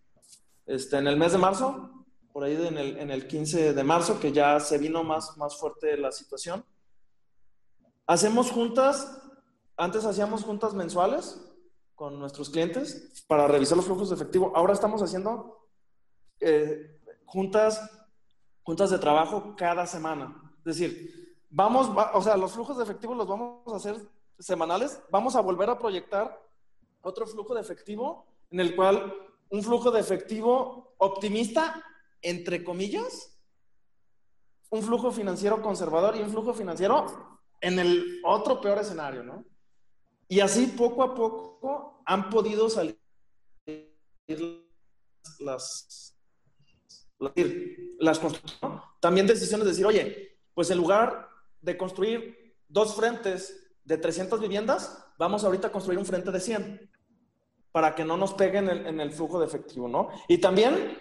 este, 0.66 0.98
en 0.98 1.06
el 1.06 1.16
mes 1.16 1.34
de 1.34 1.38
marzo, 1.38 2.06
por 2.34 2.44
ahí 2.44 2.56
en 2.56 2.76
el, 2.76 2.98
en 2.98 3.12
el 3.12 3.28
15 3.28 3.76
de 3.76 3.84
marzo, 3.84 4.20
que 4.20 4.32
ya 4.32 4.60
se 4.60 4.80
vino 4.80 5.04
más, 5.04 5.38
más 5.38 5.60
fuerte 5.60 5.96
la 5.96 6.12
situación. 6.12 6.66
Hacemos 8.08 8.50
juntas, 8.50 9.22
antes 9.78 10.06
hacíamos 10.06 10.44
juntas 10.44 10.74
mensuales 10.74 11.40
con 11.94 12.20
nuestros 12.20 12.50
clientes 12.50 13.24
para 13.28 13.48
revisar 13.48 13.78
los 13.78 13.86
flujos 13.86 14.10
de 14.10 14.16
efectivo. 14.16 14.54
Ahora 14.56 14.74
estamos 14.74 15.04
haciendo 15.04 15.68
eh, 16.40 17.00
juntas, 17.26 17.80
juntas 18.64 18.90
de 18.90 18.98
trabajo 18.98 19.54
cada 19.56 19.86
semana. 19.86 20.56
Es 20.66 20.78
decir, 20.78 21.38
vamos, 21.48 21.92
o 22.16 22.22
sea, 22.24 22.36
los 22.38 22.54
flujos 22.54 22.78
de 22.78 22.84
efectivo 22.86 23.14
los 23.14 23.28
vamos 23.28 23.72
a 23.72 23.76
hacer 23.76 24.17
semanales. 24.40 25.02
Vamos 25.10 25.36
a 25.36 25.42
volver 25.42 25.70
a 25.70 25.80
proyectar 25.80 26.40
otro 27.02 27.26
flujo 27.26 27.54
de 27.56 27.62
efectivo 27.62 28.26
en 28.50 28.60
el 28.60 28.76
cual 28.76 29.14
un 29.50 29.64
flujo 29.64 29.92
de 29.92 30.00
efectivo 30.00 30.94
optimista, 30.98 31.84
entre 32.22 32.64
comillas, 32.64 33.38
un 34.70 34.84
flujo 34.84 35.12
financiero 35.12 35.62
conservador 35.62 36.16
y 36.16 36.22
un 36.22 36.30
flujo 36.30 36.54
financiero 36.54 37.40
en 37.62 37.80
el 37.80 38.22
otro 38.26 38.60
peor 38.60 38.80
escenario, 38.80 39.24
¿no? 39.24 39.46
Y 40.28 40.42
así 40.42 40.68
poco 40.68 41.04
a 41.04 41.16
poco 41.16 42.02
han 42.06 42.30
podido 42.30 42.70
salir 42.70 43.00
las, 45.40 46.16
las, 48.00 48.20
construcciones. 48.20 48.82
También 49.00 49.26
decisiones 49.26 49.66
de 49.66 49.72
decir, 49.72 49.86
oye, 49.86 50.38
pues 50.54 50.70
en 50.70 50.78
lugar 50.78 51.30
de 51.62 51.78
construir 51.78 52.56
dos 52.68 52.96
frentes 52.96 53.67
de 53.88 53.98
300 53.98 54.42
viviendas, 54.42 55.02
vamos 55.18 55.46
ahorita 55.46 55.70
a 55.70 55.72
construir 55.72 55.98
un 55.98 56.06
frente 56.06 56.30
de 56.30 56.42
100 56.42 56.92
para 57.72 57.96
que 57.96 58.04
no 58.04 58.18
nos 58.18 58.34
peguen 58.34 58.70
en, 58.70 59.00
el 59.00 59.12
flujo 59.12 59.40
de 59.40 59.46
efectivo, 59.46 59.88
¿no? 59.88 60.10
Y 60.28 60.40
también, 60.40 61.00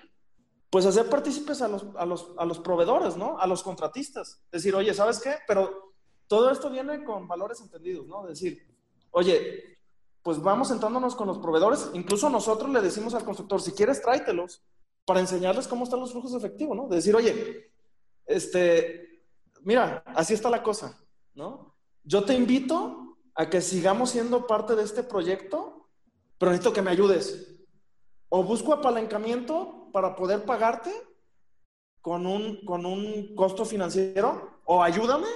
pues 0.70 0.86
hacer 0.86 1.10
partícipes 1.10 1.62
a 1.62 1.68
los, 1.68 1.84
a, 1.96 2.06
los, 2.06 2.30
a 2.38 2.44
los 2.44 2.60
proveedores, 2.60 3.16
¿no? 3.16 3.38
A 3.38 3.46
los 3.48 3.64
contratistas. 3.64 4.40
Decir, 4.52 4.74
oye, 4.76 4.94
¿sabes 4.94 5.18
qué? 5.18 5.34
Pero 5.48 5.94
todo 6.28 6.48
esto 6.50 6.70
viene 6.70 7.02
con 7.02 7.26
valores 7.26 7.60
entendidos, 7.60 8.06
¿no? 8.06 8.24
Decir, 8.24 8.64
oye, 9.10 9.78
pues 10.22 10.40
vamos 10.40 10.68
sentándonos 10.68 11.16
con 11.16 11.26
los 11.26 11.38
proveedores, 11.38 11.90
incluso 11.92 12.30
nosotros 12.30 12.70
le 12.70 12.80
decimos 12.80 13.14
al 13.14 13.24
constructor, 13.24 13.60
si 13.60 13.72
quieres 13.72 14.00
tráetelos 14.00 14.62
para 15.04 15.18
enseñarles 15.18 15.66
cómo 15.66 15.84
están 15.84 16.00
los 16.00 16.12
flujos 16.12 16.32
de 16.32 16.38
efectivo, 16.38 16.74
¿no? 16.74 16.86
De 16.86 16.96
decir, 16.96 17.16
oye, 17.16 17.72
este, 18.26 19.24
mira, 19.62 20.04
así 20.06 20.34
está 20.34 20.50
la 20.50 20.62
cosa, 20.62 20.96
¿no? 21.34 21.75
Yo 22.06 22.24
te 22.24 22.32
invito 22.32 23.18
a 23.34 23.50
que 23.50 23.60
sigamos 23.60 24.10
siendo 24.10 24.46
parte 24.46 24.74
de 24.74 24.84
este 24.84 25.02
proyecto 25.02 25.76
pero 26.38 26.50
necesito 26.52 26.72
que 26.72 26.82
me 26.82 26.90
ayudes. 26.90 27.64
O 28.28 28.42
busco 28.42 28.72
apalancamiento 28.72 29.88
para 29.92 30.16
poder 30.16 30.44
pagarte 30.44 30.92
con 32.00 32.26
un, 32.26 32.64
con 32.64 32.86
un 32.86 33.34
costo 33.34 33.64
financiero, 33.64 34.60
o 34.64 34.82
ayúdame, 34.82 35.28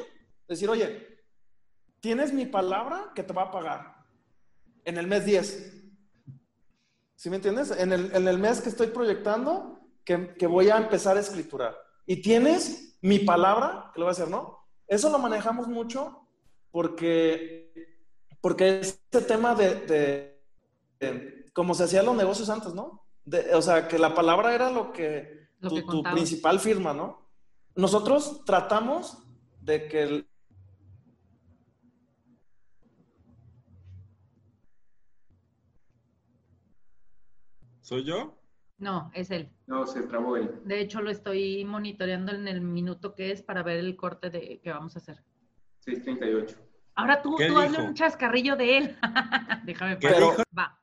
decir, 0.47 0.69
oye, 0.69 1.21
tienes 2.01 2.33
mi 2.33 2.47
palabra 2.47 3.13
que 3.15 3.23
te 3.23 3.33
va 3.33 3.45
a 3.45 3.51
pagar 3.51 4.05
en 4.85 4.97
el 4.99 5.07
mes 5.07 5.25
10. 5.25 5.77
¿Sí 7.17 7.31
me 7.31 7.37
entiendes? 7.37 7.71
En 7.73 7.93
el, 7.93 8.15
en 8.15 8.29
el 8.29 8.39
mes 8.39 8.61
que 8.61 8.69
estoy 8.69 8.89
proyectando, 8.89 9.81
que, 10.05 10.35
que, 10.35 10.47
voy 10.47 10.71
a 10.71 10.77
empezar 10.77 11.17
a 11.17 11.21
escriturar. 11.21 11.77
Y 12.07 12.23
tienes 12.23 12.99
mi 13.03 13.21
palabra, 13.21 13.91
que 13.93 14.01
lo 14.01 14.07
voy 14.07 14.11
a 14.11 14.13
hacer, 14.13 14.29
¿no? 14.29 14.59
Eso 14.87 15.11
lo 15.11 15.19
manejamos 15.19 15.69
mucho 15.69 16.20
porque, 16.71 17.73
porque 18.41 18.81
este 18.81 19.21
tema 19.23 19.55
de 19.55 20.41
como 21.53 21.75
se 21.75 21.85
hacían 21.85 22.07
los 22.07 22.17
negocios 22.17 22.49
antes, 22.51 22.75
¿no? 22.75 23.07
o 23.55 23.63
sea, 23.63 23.87
que 23.89 23.99
la 23.99 24.15
palabra 24.15 24.55
era 24.55 24.71
lo 24.71 24.93
que, 24.93 25.49
tu, 25.61 26.03
principal 26.03 26.59
firma, 26.59 26.93
¿no? 26.93 27.29
Nosotros 27.75 28.45
tratamos 28.45 29.19
de 29.61 29.89
que 29.89 30.03
el, 30.03 30.27
¿Soy 37.81 38.05
yo? 38.05 38.39
No, 38.79 39.11
es 39.15 39.33
él. 39.33 39.51
No, 39.67 39.85
se 39.85 40.03
trabó 40.05 40.37
él. 40.37 40.61
De 40.65 40.81
hecho, 40.81 41.01
lo 41.01 41.11
estoy 41.11 41.65
monitoreando 41.65 42.33
en 42.33 42.47
el 42.47 42.61
minuto 42.61 43.17
que 43.17 43.33
es 43.33 43.43
para 43.43 43.65
ver 43.65 43.79
el 43.79 43.97
corte 43.97 44.31
de, 44.31 44.61
que 44.61 44.71
vamos 44.71 44.95
a 44.95 45.01
hacer. 45.01 45.25
6.38. 45.87 46.57
Ahora 46.95 47.23
tú, 47.23 47.37
tú 47.37 47.59
hazle 47.59 47.79
un 47.79 47.95
chascarrillo 47.95 48.57
de 48.57 48.79
él. 48.79 48.99
Déjame 49.64 49.97
Pero, 49.97 50.35
Va. 50.57 50.79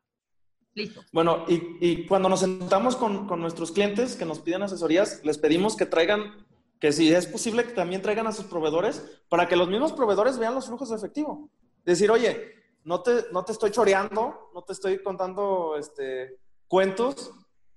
Listo. 0.74 1.04
Bueno, 1.12 1.46
y, 1.48 2.06
cuando 2.06 2.30
nos 2.30 2.42
sentamos 2.42 2.96
con, 2.96 3.28
nuestros 3.40 3.72
clientes 3.72 4.16
que 4.16 4.26
nos 4.26 4.40
piden 4.40 4.62
asesorías, 4.62 5.22
les 5.24 5.40
pedimos 5.40 5.76
que 5.76 5.88
traigan, 5.88 6.46
que 6.80 6.92
si 6.92 7.12
es 7.12 7.26
posible, 7.26 7.64
que 7.64 7.74
también 7.74 8.04
traigan 8.04 8.28
a 8.28 8.32
sus 8.32 8.46
proveedores 8.46 9.04
para 9.28 9.48
que 9.48 9.56
los 9.56 9.70
mismos 9.70 9.94
proveedores 9.94 10.38
vean 10.38 10.54
los 10.54 10.68
flujos 10.68 10.90
de 10.90 10.96
efectivo. 10.98 11.50
Decir, 11.84 12.12
oye, 12.12 12.54
no 12.84 13.02
te, 13.02 13.26
no 13.32 13.44
te 13.44 13.54
estoy 13.54 13.72
choreando, 13.72 14.52
no 14.54 14.62
te 14.62 14.74
estoy 14.74 15.02
contando 15.02 15.76
este, 15.78 16.38
cuentos, 16.68 17.32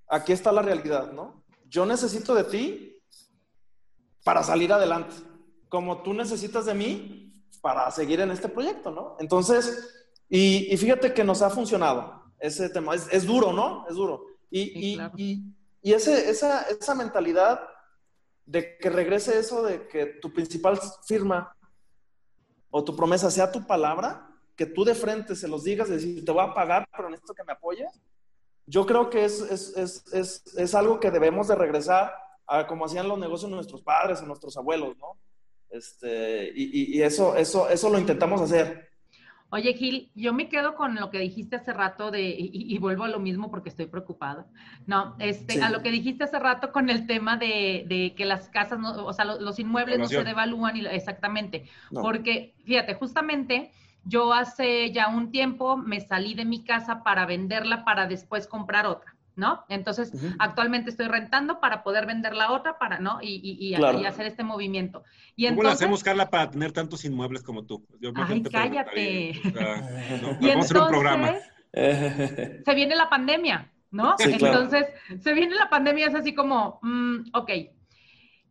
aquí 0.07 0.33
está 0.33 0.53
la 0.53 0.63
realidad, 0.63 1.13
¿no? 1.13 1.43
Yo 1.69 1.87
necesito 1.87 2.35
de 2.35 2.45
ti 2.45 3.03
para 4.25 4.43
salir 4.43 4.73
adelante, 4.73 5.17
como 5.71 6.03
tú 6.03 6.13
necesitas 6.13 6.67
de 6.67 6.75
mí 6.75 7.33
para 7.63 7.91
seguir 7.91 8.21
en 8.21 8.31
este 8.31 8.51
proyecto, 8.51 8.91
¿no? 8.91 9.17
Entonces, 9.19 10.07
y 10.29 10.77
fíjate 10.77 11.15
que 11.15 11.25
nos 11.25 11.41
ha 11.41 11.49
funcionado 11.49 12.21
ese 12.41 12.69
tema. 12.71 12.95
Es, 12.95 13.07
es 13.13 13.27
duro, 13.27 13.53
¿no? 13.53 13.87
Es 13.89 13.95
duro. 13.95 14.27
Y, 14.51 14.95
y, 14.95 15.01
y, 15.17 15.45
y 15.83 15.93
ese, 15.93 16.29
esa, 16.29 16.63
esa 16.63 16.95
mentalidad 16.95 17.61
de 18.47 18.77
que 18.79 18.91
regrese 18.91 19.39
eso 19.39 19.63
de 19.63 19.87
que 19.87 20.07
tu 20.07 20.33
principal 20.33 20.81
firma 21.07 21.55
o 22.71 22.83
tu 22.83 22.97
promesa 22.97 23.31
sea 23.31 23.53
tu 23.53 23.67
palabra, 23.67 24.29
que 24.57 24.67
tú 24.67 24.85
de 24.85 24.95
frente 24.95 25.37
se 25.37 25.49
los 25.49 25.65
digas, 25.65 25.89
decir, 25.89 26.25
te 26.25 26.33
voy 26.33 26.45
a 26.45 26.55
pagar, 26.55 26.89
pero 26.97 27.09
necesito 27.09 27.35
que 27.35 27.45
me 27.45 27.53
apoyes. 27.53 27.89
Yo 28.67 28.87
creo 28.87 29.11
que 29.11 29.25
es, 29.25 29.41
es, 29.41 29.77
es, 29.77 30.05
es, 30.13 30.57
es 30.57 30.75
algo 30.75 31.01
que 31.01 31.11
debemos 31.11 31.49
de 31.49 31.55
regresar 31.55 32.15
a 32.47 32.67
como 32.67 32.87
hacían 32.87 33.09
los 33.09 33.19
negocios 33.19 33.51
nuestros 33.51 33.83
padres 33.83 34.21
o 34.21 34.27
nuestros 34.27 34.57
abuelos, 34.57 34.97
¿no? 34.99 35.17
Este, 35.71 36.53
y, 36.55 36.97
y, 36.99 37.03
eso, 37.03 37.37
eso, 37.37 37.69
eso 37.69 37.91
lo 37.91 37.99
intentamos 37.99 38.41
hacer. 38.41 38.91
Oye, 39.53 39.75
Gil, 39.75 40.13
yo 40.15 40.33
me 40.33 40.49
quedo 40.49 40.77
con 40.77 40.95
lo 40.95 41.11
que 41.11 41.19
dijiste 41.19 41.57
hace 41.57 41.73
rato 41.73 42.13
de, 42.13 42.35
y, 42.39 42.79
vuelvo 42.79 43.03
a 43.03 43.09
lo 43.09 43.19
mismo 43.19 43.51
porque 43.51 43.69
estoy 43.69 43.87
preocupada. 43.87 44.47
No, 44.87 45.17
este, 45.19 45.61
a 45.61 45.71
lo 45.71 45.83
que 45.83 45.91
dijiste 45.91 46.23
hace 46.23 46.39
rato 46.39 46.71
con 46.71 46.89
el 46.89 47.07
tema 47.09 47.37
de, 47.37 47.85
de 47.89 48.15
que 48.17 48.25
las 48.27 48.49
casas, 48.49 48.79
no, 48.79 49.05
o 49.05 49.13
sea, 49.13 49.25
los, 49.25 49.59
inmuebles 49.59 49.99
no 49.99 50.07
se 50.07 50.23
devalúan 50.23 50.77
y, 50.77 50.87
exactamente. 50.87 51.69
Porque, 51.91 52.55
fíjate, 52.65 52.95
justamente 52.95 53.73
yo 54.05 54.33
hace 54.33 54.93
ya 54.93 55.09
un 55.09 55.33
tiempo 55.33 55.77
me 55.77 56.01
salí 56.01 56.35
de 56.35 56.45
mi 56.45 56.63
casa 56.63 57.03
para 57.03 57.27
venderla 57.27 57.85
para 57.85 58.07
después 58.07 58.47
comprar 58.47 58.87
otra. 58.87 59.17
¿No? 59.41 59.65
Entonces, 59.71 60.13
actualmente 60.39 60.91
estoy 60.91 61.09
rentando 61.09 61.61
para 61.61 61.83
poder 61.83 62.05
vender 62.05 62.35
la 62.37 62.53
otra, 62.53 62.79
para, 62.79 63.01
¿no? 63.01 63.19
Y, 63.23 63.75
hacer 63.75 64.27
este 64.27 64.45
movimiento. 64.45 65.03
Y 65.35 65.49
¿Cómo 65.49 65.63
lo 65.63 65.71
hacemos, 65.71 66.05
Carla, 66.05 66.29
para 66.29 66.51
tener 66.51 66.73
tantos 66.73 67.05
inmuebles 67.05 67.43
como 67.43 67.65
tú? 67.65 67.85
Ay, 68.15 68.43
cállate. 68.43 69.41
vamos 70.41 70.57
a 70.57 70.61
hacer 70.61 70.77
un 70.77 70.89
programa. 70.89 71.35
Se 71.73 72.75
viene 72.75 72.95
la 72.97 73.09
pandemia, 73.09 73.73
¿no? 73.93 74.17
entonces, 74.19 74.87
se 75.21 75.33
viene 75.33 75.55
la 75.55 75.71
pandemia, 75.71 76.09
es 76.09 76.15
así 76.17 76.35
como, 76.35 76.81
mm, 76.83 77.31
ok, 77.33 77.51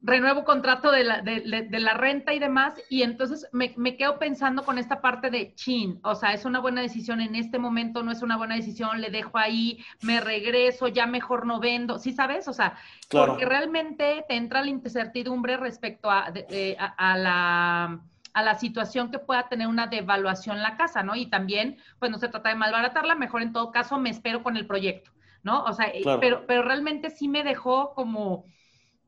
renuevo 0.01 0.45
contrato 0.45 0.91
de 0.91 1.03
la, 1.03 1.21
de, 1.21 1.41
de, 1.69 1.79
la, 1.79 1.93
renta 1.93 2.33
y 2.33 2.39
demás, 2.39 2.73
y 2.89 3.03
entonces 3.03 3.47
me, 3.51 3.73
me, 3.75 3.97
quedo 3.97 4.17
pensando 4.17 4.63
con 4.63 4.77
esta 4.77 5.01
parte 5.01 5.29
de 5.29 5.53
chin, 5.55 5.99
o 6.03 6.15
sea, 6.15 6.33
es 6.33 6.45
una 6.45 6.59
buena 6.59 6.81
decisión 6.81 7.19
en 7.19 7.35
este 7.35 7.59
momento, 7.59 8.01
no 8.01 8.12
es 8.12 8.21
una 8.21 8.38
buena 8.38 8.55
decisión, 8.55 9.01
le 9.01 9.09
dejo 9.09 9.38
ahí, 9.38 9.83
me 10.01 10.21
regreso, 10.21 10.88
ya 10.88 11.05
mejor 11.05 11.45
no 11.45 11.59
vendo, 11.59 11.99
¿sí 11.99 12.13
sabes? 12.13 12.47
O 12.47 12.53
sea, 12.53 12.77
porque 13.09 13.45
realmente 13.45 14.23
te 14.27 14.35
entra 14.35 14.62
la 14.62 14.69
incertidumbre 14.69 15.57
respecto 15.57 16.09
a, 16.09 16.27
a, 16.27 16.85
a 16.97 17.17
la 17.17 17.99
a 18.33 18.43
la 18.43 18.55
situación 18.55 19.12
que 19.12 19.19
pueda 19.19 19.49
tener 19.49 19.67
una 19.67 19.88
devaluación 19.88 20.62
la 20.62 20.77
casa, 20.77 21.03
¿no? 21.03 21.15
Y 21.15 21.27
también, 21.27 21.77
pues 21.99 22.12
no 22.12 22.17
se 22.17 22.29
trata 22.29 22.49
de 22.49 22.55
malbaratarla, 22.55 23.15
mejor 23.15 23.41
en 23.41 23.53
todo 23.53 23.71
caso 23.71 23.97
me 23.97 24.09
espero 24.09 24.43
con 24.43 24.55
el 24.55 24.67
proyecto, 24.67 25.12
¿no? 25.43 25.63
O 25.63 25.73
sea, 25.73 25.91
pero, 26.21 26.45
pero 26.45 26.62
realmente 26.62 27.09
sí 27.09 27.27
me 27.27 27.43
dejó 27.43 27.93
como, 27.95 28.45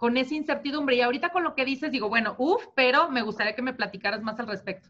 con 0.01 0.17
esa 0.17 0.33
incertidumbre. 0.33 0.95
Y 0.95 1.01
ahorita 1.01 1.29
con 1.29 1.43
lo 1.43 1.53
que 1.53 1.63
dices, 1.63 1.91
digo, 1.91 2.09
bueno, 2.09 2.33
uff, 2.39 2.63
pero 2.73 3.11
me 3.11 3.21
gustaría 3.21 3.53
que 3.53 3.61
me 3.61 3.75
platicaras 3.75 4.23
más 4.23 4.39
al 4.39 4.47
respecto. 4.47 4.89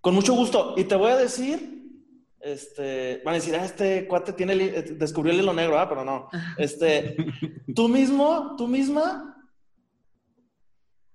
Con 0.00 0.12
mucho 0.12 0.34
gusto. 0.34 0.74
Y 0.76 0.82
te 0.82 0.96
voy 0.96 1.12
a 1.12 1.16
decir, 1.16 1.84
este, 2.40 3.22
van 3.24 3.34
a 3.34 3.38
decir, 3.38 3.54
ah, 3.54 3.64
este 3.64 4.08
cuate 4.08 4.32
tiene, 4.32 4.56
descubrió 4.56 5.32
el 5.32 5.38
hilo 5.38 5.52
negro, 5.52 5.78
¿ah? 5.78 5.88
Pero 5.88 6.04
no. 6.04 6.28
Este, 6.58 7.14
tú 7.76 7.88
mismo, 7.88 8.56
tú 8.58 8.66
misma, 8.66 9.40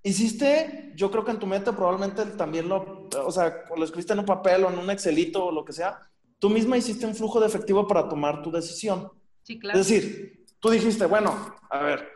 hiciste, 0.02 0.94
yo 0.96 1.12
creo 1.12 1.26
que 1.26 1.32
en 1.32 1.40
tu 1.40 1.46
mente 1.46 1.74
probablemente 1.74 2.26
también 2.38 2.70
lo, 2.70 3.10
o 3.22 3.32
sea, 3.34 3.54
lo 3.76 3.84
escribiste 3.84 4.14
en 4.14 4.20
un 4.20 4.26
papel 4.26 4.64
o 4.64 4.72
en 4.72 4.80
un 4.80 4.90
Excelito 4.90 5.48
o 5.48 5.52
lo 5.52 5.66
que 5.66 5.74
sea, 5.74 6.00
tú 6.40 6.50
misma 6.50 6.78
hiciste 6.78 7.06
un 7.06 7.16
flujo 7.16 7.42
de 7.42 7.48
efectivo 7.48 7.86
para 7.86 8.08
tomar 8.08 8.42
tu 8.42 8.50
decisión. 8.50 9.12
Sí, 9.44 9.60
claro. 9.60 9.78
Es 9.78 9.90
decir, 9.90 10.46
tú 10.62 10.70
dijiste, 10.70 11.06
bueno, 11.06 11.54
a 11.70 11.80
ver, 11.84 12.15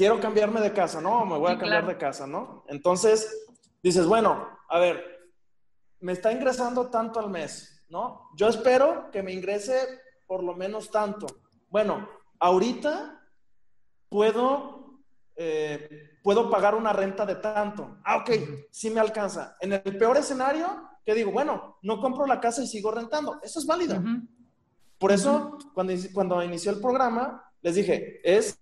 quiero 0.00 0.18
cambiarme 0.18 0.62
de 0.62 0.72
casa, 0.72 0.98
¿no? 1.02 1.26
Me 1.26 1.36
voy 1.36 1.52
a 1.52 1.58
cambiar 1.58 1.86
de 1.86 1.98
casa, 1.98 2.26
¿no? 2.26 2.64
Entonces, 2.68 3.50
dices, 3.82 4.06
bueno, 4.06 4.48
a 4.70 4.78
ver, 4.78 5.04
me 6.00 6.12
está 6.12 6.32
ingresando 6.32 6.88
tanto 6.88 7.20
al 7.20 7.28
mes, 7.28 7.84
¿no? 7.90 8.30
Yo 8.34 8.48
espero 8.48 9.10
que 9.10 9.22
me 9.22 9.30
ingrese 9.30 10.00
por 10.26 10.42
lo 10.42 10.54
menos 10.54 10.90
tanto. 10.90 11.26
Bueno, 11.68 12.08
ahorita 12.38 13.22
puedo, 14.08 15.02
eh, 15.36 16.16
puedo 16.22 16.48
pagar 16.48 16.74
una 16.74 16.94
renta 16.94 17.26
de 17.26 17.34
tanto. 17.34 17.98
Ah, 18.02 18.16
ok, 18.16 18.30
sí 18.70 18.88
me 18.88 19.00
alcanza. 19.00 19.54
En 19.60 19.74
el 19.74 19.98
peor 19.98 20.16
escenario, 20.16 20.82
que 21.04 21.12
digo, 21.12 21.30
bueno, 21.30 21.76
no 21.82 22.00
compro 22.00 22.24
la 22.24 22.40
casa 22.40 22.62
y 22.62 22.66
sigo 22.66 22.90
rentando. 22.90 23.38
Eso 23.42 23.58
es 23.58 23.66
válido. 23.66 24.02
Por 24.96 25.12
eso, 25.12 25.58
cuando, 25.74 25.92
cuando 26.14 26.42
inició 26.42 26.70
el 26.72 26.80
programa, 26.80 27.52
les 27.60 27.74
dije, 27.74 28.22
es, 28.24 28.58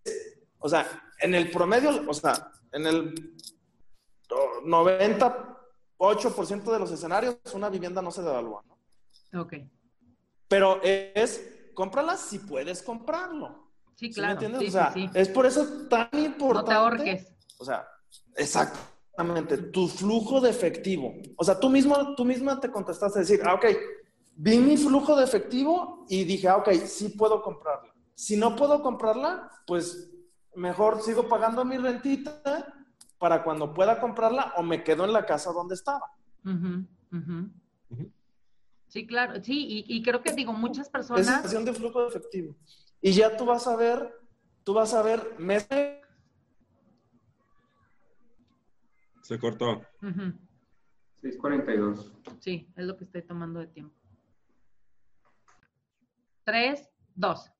o 0.58 0.68
sea, 0.68 0.84
en 1.20 1.34
el 1.34 1.50
promedio, 1.50 2.08
o 2.08 2.14
sea, 2.14 2.50
en 2.72 2.86
el 2.86 3.14
98% 4.28 6.72
de 6.72 6.78
los 6.78 6.90
escenarios, 6.90 7.36
una 7.54 7.68
vivienda 7.68 8.00
no 8.02 8.10
se 8.10 8.22
devalúa, 8.22 8.64
¿no? 8.66 8.78
Ok. 9.42 9.54
Pero 10.48 10.80
es, 10.82 11.70
cómprala 11.74 12.16
si 12.16 12.38
puedes 12.38 12.82
comprarlo. 12.82 13.68
Sí, 13.94 14.10
claro. 14.10 14.40
¿Me 14.40 14.46
entiendes? 14.46 14.68
o 14.68 14.72
sea, 14.72 14.94
es 15.14 15.28
por 15.28 15.46
eso 15.46 15.86
tan 15.88 16.08
importante. 16.12 16.48
No 16.52 16.64
te 16.64 16.72
ahorques. 16.72 17.28
O 17.58 17.64
sea, 17.64 17.86
exactamente, 18.36 19.58
tu 19.58 19.88
flujo 19.88 20.40
de 20.40 20.50
efectivo. 20.50 21.14
O 21.36 21.44
sea, 21.44 21.58
tú 21.58 21.68
mismo, 21.68 22.14
tú 22.14 22.24
misma 22.24 22.60
te 22.60 22.70
contestaste 22.70 23.18
a 23.18 23.22
decir, 23.22 23.40
ah, 23.44 23.54
ok, 23.54 23.66
vi 24.36 24.58
mi 24.58 24.76
flujo 24.76 25.16
de 25.16 25.24
efectivo 25.24 26.06
y 26.08 26.22
dije, 26.24 26.46
ah, 26.48 26.58
ok, 26.58 26.70
sí 26.86 27.08
puedo 27.10 27.42
comprarla. 27.42 27.92
Si 28.14 28.36
no 28.36 28.54
puedo 28.56 28.82
comprarla, 28.82 29.50
pues 29.66 30.07
mejor 30.58 31.00
sigo 31.00 31.28
pagando 31.28 31.64
mi 31.64 31.78
rentita 31.78 32.74
para 33.18 33.42
cuando 33.42 33.72
pueda 33.72 34.00
comprarla 34.00 34.54
o 34.56 34.62
me 34.62 34.82
quedo 34.82 35.04
en 35.04 35.12
la 35.12 35.24
casa 35.24 35.52
donde 35.52 35.74
estaba. 35.74 36.12
Sí, 38.88 39.06
claro, 39.06 39.42
sí, 39.42 39.84
y, 39.86 40.02
creo 40.02 40.22
que 40.22 40.32
digo, 40.32 40.52
muchas 40.52 40.88
personas... 40.88 41.26
Es 41.26 41.34
situación 41.34 41.64
de 41.64 41.72
flujo 41.74 42.02
de 42.02 42.08
efectivo. 42.08 42.56
Y 43.00 43.12
ya 43.12 43.36
tú 43.36 43.44
vas 43.44 43.66
a 43.66 43.76
ver, 43.76 44.12
tú 44.64 44.74
vas 44.74 44.94
a 44.94 45.02
ver 45.02 45.34
meses... 45.38 45.98
Se 49.22 49.38
cortó. 49.38 49.82
6.42. 51.22 52.12
Sí, 52.40 52.72
es 52.76 52.84
lo 52.84 52.96
que 52.96 53.04
estoy 53.04 53.22
tomando 53.22 53.60
de 53.60 53.66
tiempo. 53.66 53.94
3, 56.44 56.88
2. 57.14 57.52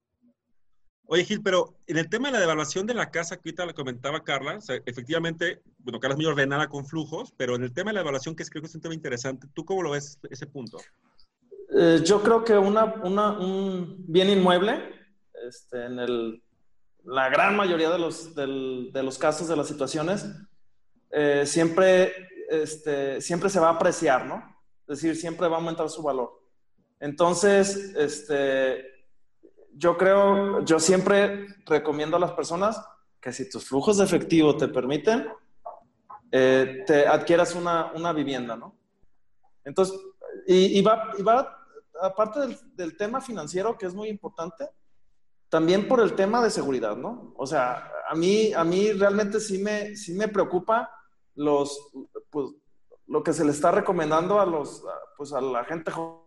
Oye, 1.11 1.25
Gil, 1.25 1.41
pero 1.43 1.75
en 1.87 1.97
el 1.97 2.11
tema 2.11 2.29
de 2.29 2.35
la 2.35 2.41
devaluación 2.41 2.87
de 2.87 2.93
la 2.93 3.11
casa, 3.11 3.37
que 3.37 3.49
ahorita 3.49 3.65
lo 3.65 3.75
comentaba 3.75 4.23
Carla, 4.25 4.59
efectivamente, 4.85 5.63
bueno, 5.79 6.01
Carla 6.01 6.13
es 6.13 6.19
muy 6.19 6.27
ordenada 6.27 6.69
con 6.69 6.85
flujos, 6.85 7.33
pero 7.35 7.57
en 7.57 7.63
el 7.63 7.73
tema 7.73 7.91
de 7.91 7.95
la 7.95 8.01
devaluación, 8.01 8.37
que 8.37 8.43
es, 8.43 8.51
creo 8.51 8.61
que 8.61 8.69
es 8.69 8.75
un 8.75 8.83
tema 8.83 8.95
interesante, 8.95 9.47
¿tú 9.55 9.65
cómo 9.65 9.83
lo 9.83 9.93
ves 9.93 10.19
ese 10.29 10.47
punto? 10.47 10.77
Eh, 11.75 12.03
yo 12.05 12.23
creo 12.23 12.45
que 12.45 12.59
una, 12.59 12.85
un 12.85 14.05
bien 14.07 14.29
inmueble, 14.29 14.83
este, 15.49 15.87
en 15.87 16.43
la 17.05 17.31
gran 17.31 17.57
mayoría 17.57 17.89
de 17.89 17.99
los, 17.99 18.35
de 18.35 19.03
los 19.03 19.17
casos, 19.17 19.49
de 19.49 19.57
las 19.57 19.67
situaciones, 19.67 20.27
eh, 21.11 21.45
siempre, 21.47 22.13
este, 22.51 23.23
siempre 23.23 23.49
se 23.49 23.61
va 23.61 23.69
a 23.69 23.77
apreciar, 23.77 24.27
¿no? 24.27 24.45
Es 24.87 25.01
decir, 25.01 25.17
siempre 25.17 25.49
va 25.49 25.57
a 25.57 25.61
aumentar 25.61 25.89
su 25.89 26.03
valor. 26.03 26.39
Entonces, 27.01 27.95
este, 27.97 28.98
yo 29.79 29.97
creo, 29.97 30.65
yo 30.65 30.81
siempre 30.81 31.47
recomiendo 31.65 32.17
a 32.17 32.21
las 32.21 32.33
personas 32.33 32.85
que 33.21 33.33
si 33.33 33.49
tus 33.49 33.65
flujos 33.65 33.99
de 33.99 34.05
efectivo 34.05 34.57
te 34.57 34.67
permiten, 34.67 35.29
eh, 36.33 36.83
te 36.85 37.07
adquieras 37.07 37.55
una, 37.55 37.93
una, 37.95 38.13
vivienda, 38.13 38.57
¿no? 38.57 38.77
Entonces, 39.65 39.99
y, 40.47 40.83
va, 40.83 41.13
y 41.17 41.23
va, 41.23 41.65
aparte 42.03 42.41
del, 42.41 42.59
del, 42.75 42.97
tema 42.97 43.21
financiero, 43.21 43.79
que 43.79 43.87
es 43.87 43.95
muy 43.95 44.09
importante, 44.09 44.69
también 45.49 45.87
por 45.87 46.01
el 46.01 46.15
tema 46.15 46.43
de 46.43 46.51
seguridad, 46.51 46.97
¿no? 46.97 47.33
O 47.37 47.47
sea, 47.47 47.91
a 48.09 48.15
mí, 48.15 48.53
a 48.53 48.65
mí 48.65 48.93
realmente 48.93 49.39
sí 49.39 49.59
me, 49.59 49.95
sí 49.95 50.13
me 50.13 50.29
preocupa 50.29 50.91
los, 51.37 51.93
pues, 52.31 52.51
lo 53.07 53.23
que 53.23 53.33
se 53.33 53.45
le 53.45 53.53
está 53.53 53.71
recomendando 53.71 54.41
a 54.41 54.47
los, 54.47 54.83
pues 55.17 55.33
a 55.33 55.41
la 55.41 55.65
gente 55.65 55.91
joven, 55.93 56.27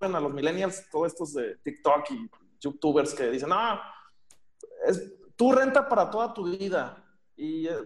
a 0.00 0.20
los 0.20 0.32
millennials, 0.32 0.88
todos 0.90 1.08
estos 1.08 1.34
de 1.34 1.56
TikTok 1.56 2.10
y 2.10 2.30
youtubers 2.66 3.14
que 3.14 3.30
dicen, 3.30 3.48
no, 3.48 3.80
es 4.86 5.14
tu 5.36 5.52
renta 5.52 5.88
para 5.88 6.10
toda 6.10 6.34
tu 6.34 6.44
vida. 6.44 7.04
Y, 7.36 7.66
eh, 7.66 7.76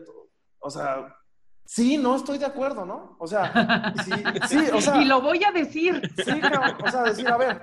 o 0.59 0.71
sea, 0.71 1.16
sí, 1.64 1.97
no 1.97 2.16
estoy 2.16 2.38
de 2.38 2.47
acuerdo, 2.47 2.85
¿no? 2.85 3.16
O 3.19 3.27
sea, 3.27 3.95
sí, 4.05 4.12
sí 4.49 4.59
o 4.73 4.81
sea. 4.81 4.97
Y 5.03 5.05
lo 5.05 5.21
voy 5.21 5.43
a 5.45 5.53
decir. 5.53 6.01
Sí, 6.25 6.40
o 6.85 6.90
sea, 6.90 7.03
decir, 7.03 7.29
a 7.29 7.37
ver, 7.37 7.62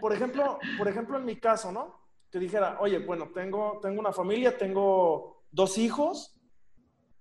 por 0.00 0.12
ejemplo, 0.12 0.58
por 0.78 0.88
ejemplo, 0.88 1.18
en 1.18 1.24
mi 1.24 1.36
caso, 1.36 1.72
¿no? 1.72 2.00
Que 2.30 2.38
dijera, 2.38 2.78
oye, 2.80 2.98
bueno, 2.98 3.30
tengo, 3.34 3.78
tengo 3.82 4.00
una 4.00 4.12
familia, 4.12 4.56
tengo 4.56 5.44
dos 5.50 5.78
hijos, 5.78 6.36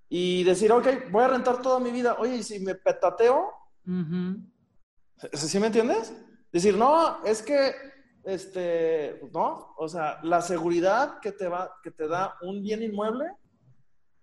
y 0.10 0.44
decir, 0.44 0.72
ok, 0.72 0.88
voy 1.12 1.24
a 1.24 1.28
rentar 1.30 1.62
toda 1.62 1.80
mi 1.80 1.92
vida. 1.92 2.16
Oye, 2.20 2.38
¿y 2.38 2.44
si 2.44 2.60
me 2.60 2.76
petateo? 2.76 3.52
¿Sí 5.34 5.60
me 5.60 5.68
entiendes? 5.68 6.14
Decir, 6.52 6.78
no, 6.78 7.24
es 7.24 7.42
que 7.42 7.74
este, 8.26 9.22
¿no? 9.32 9.74
O 9.78 9.88
sea, 9.88 10.20
la 10.24 10.42
seguridad 10.42 11.20
que 11.20 11.32
te, 11.32 11.48
va, 11.48 11.80
que 11.84 11.92
te 11.92 12.08
da 12.08 12.36
un 12.42 12.62
bien 12.62 12.82
inmueble, 12.82 13.26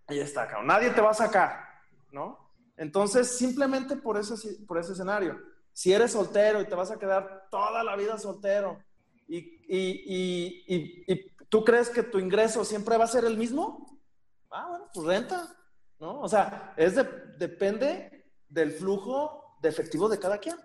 ahí 0.09 0.19
está, 0.19 0.47
cabrón. 0.47 0.67
Nadie 0.67 0.91
te 0.91 1.01
va 1.01 1.11
a 1.11 1.15
sacar, 1.15 1.65
¿no? 2.11 2.51
Entonces, 2.77 3.39
simplemente 3.39 3.97
por 3.97 4.19
ese, 4.19 4.35
por 4.67 4.79
ese 4.79 4.93
escenario, 4.93 5.39
si 5.73 5.93
eres 5.93 6.13
soltero 6.13 6.61
y 6.61 6.67
te 6.67 6.75
vas 6.75 6.91
a 6.91 6.99
quedar 6.99 7.47
toda 7.51 7.83
la 7.85 7.97
vida 7.97 8.19
soltero 8.19 8.83
y, 9.29 9.39
y, 9.39 10.65
y, 10.67 11.05
y 11.07 11.31
tú 11.49 11.65
crees 11.65 11.89
que 11.89 12.03
tu 12.03 12.19
ingreso 12.19 12.65
siempre 12.65 12.97
va 12.97 13.05
a 13.05 13.09
ser 13.09 13.25
el 13.25 13.37
mismo, 13.37 14.01
ah, 14.51 14.67
bueno, 14.69 14.91
pues 14.93 15.07
renta, 15.07 15.57
¿no? 16.01 16.21
O 16.21 16.29
sea, 16.29 16.75
es 16.77 16.95
depende 17.39 18.27
del 18.49 18.73
flujo 18.73 19.57
de 19.63 19.69
efectivo 19.69 20.09
de 20.09 20.19
cada 20.19 20.39
quien. 20.39 20.57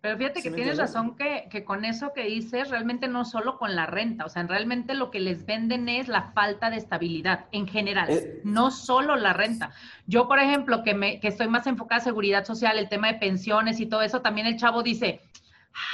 Pero 0.00 0.18
fíjate 0.18 0.42
que 0.42 0.50
tienes 0.50 0.78
razón 0.78 1.16
que, 1.16 1.48
que, 1.50 1.64
con 1.64 1.84
eso 1.84 2.12
que 2.14 2.24
dices, 2.24 2.70
realmente 2.70 3.08
no 3.08 3.24
solo 3.24 3.58
con 3.58 3.74
la 3.74 3.86
renta, 3.86 4.24
o 4.24 4.28
sea, 4.28 4.44
realmente 4.44 4.94
lo 4.94 5.10
que 5.10 5.18
les 5.18 5.46
venden 5.46 5.88
es 5.88 6.06
la 6.06 6.30
falta 6.32 6.70
de 6.70 6.76
estabilidad 6.76 7.46
en 7.50 7.66
general, 7.66 8.10
eh, 8.10 8.40
no 8.44 8.70
solo 8.70 9.16
la 9.16 9.32
renta. 9.32 9.72
Yo, 10.06 10.28
por 10.28 10.38
ejemplo, 10.38 10.84
que, 10.84 10.94
me, 10.94 11.18
que 11.18 11.28
estoy 11.28 11.48
más 11.48 11.66
enfocada 11.66 12.00
en 12.00 12.04
seguridad 12.04 12.44
social, 12.44 12.78
el 12.78 12.88
tema 12.88 13.08
de 13.08 13.18
pensiones 13.18 13.80
y 13.80 13.86
todo 13.86 14.02
eso, 14.02 14.20
también 14.20 14.46
el 14.46 14.56
chavo 14.56 14.82
dice, 14.82 15.22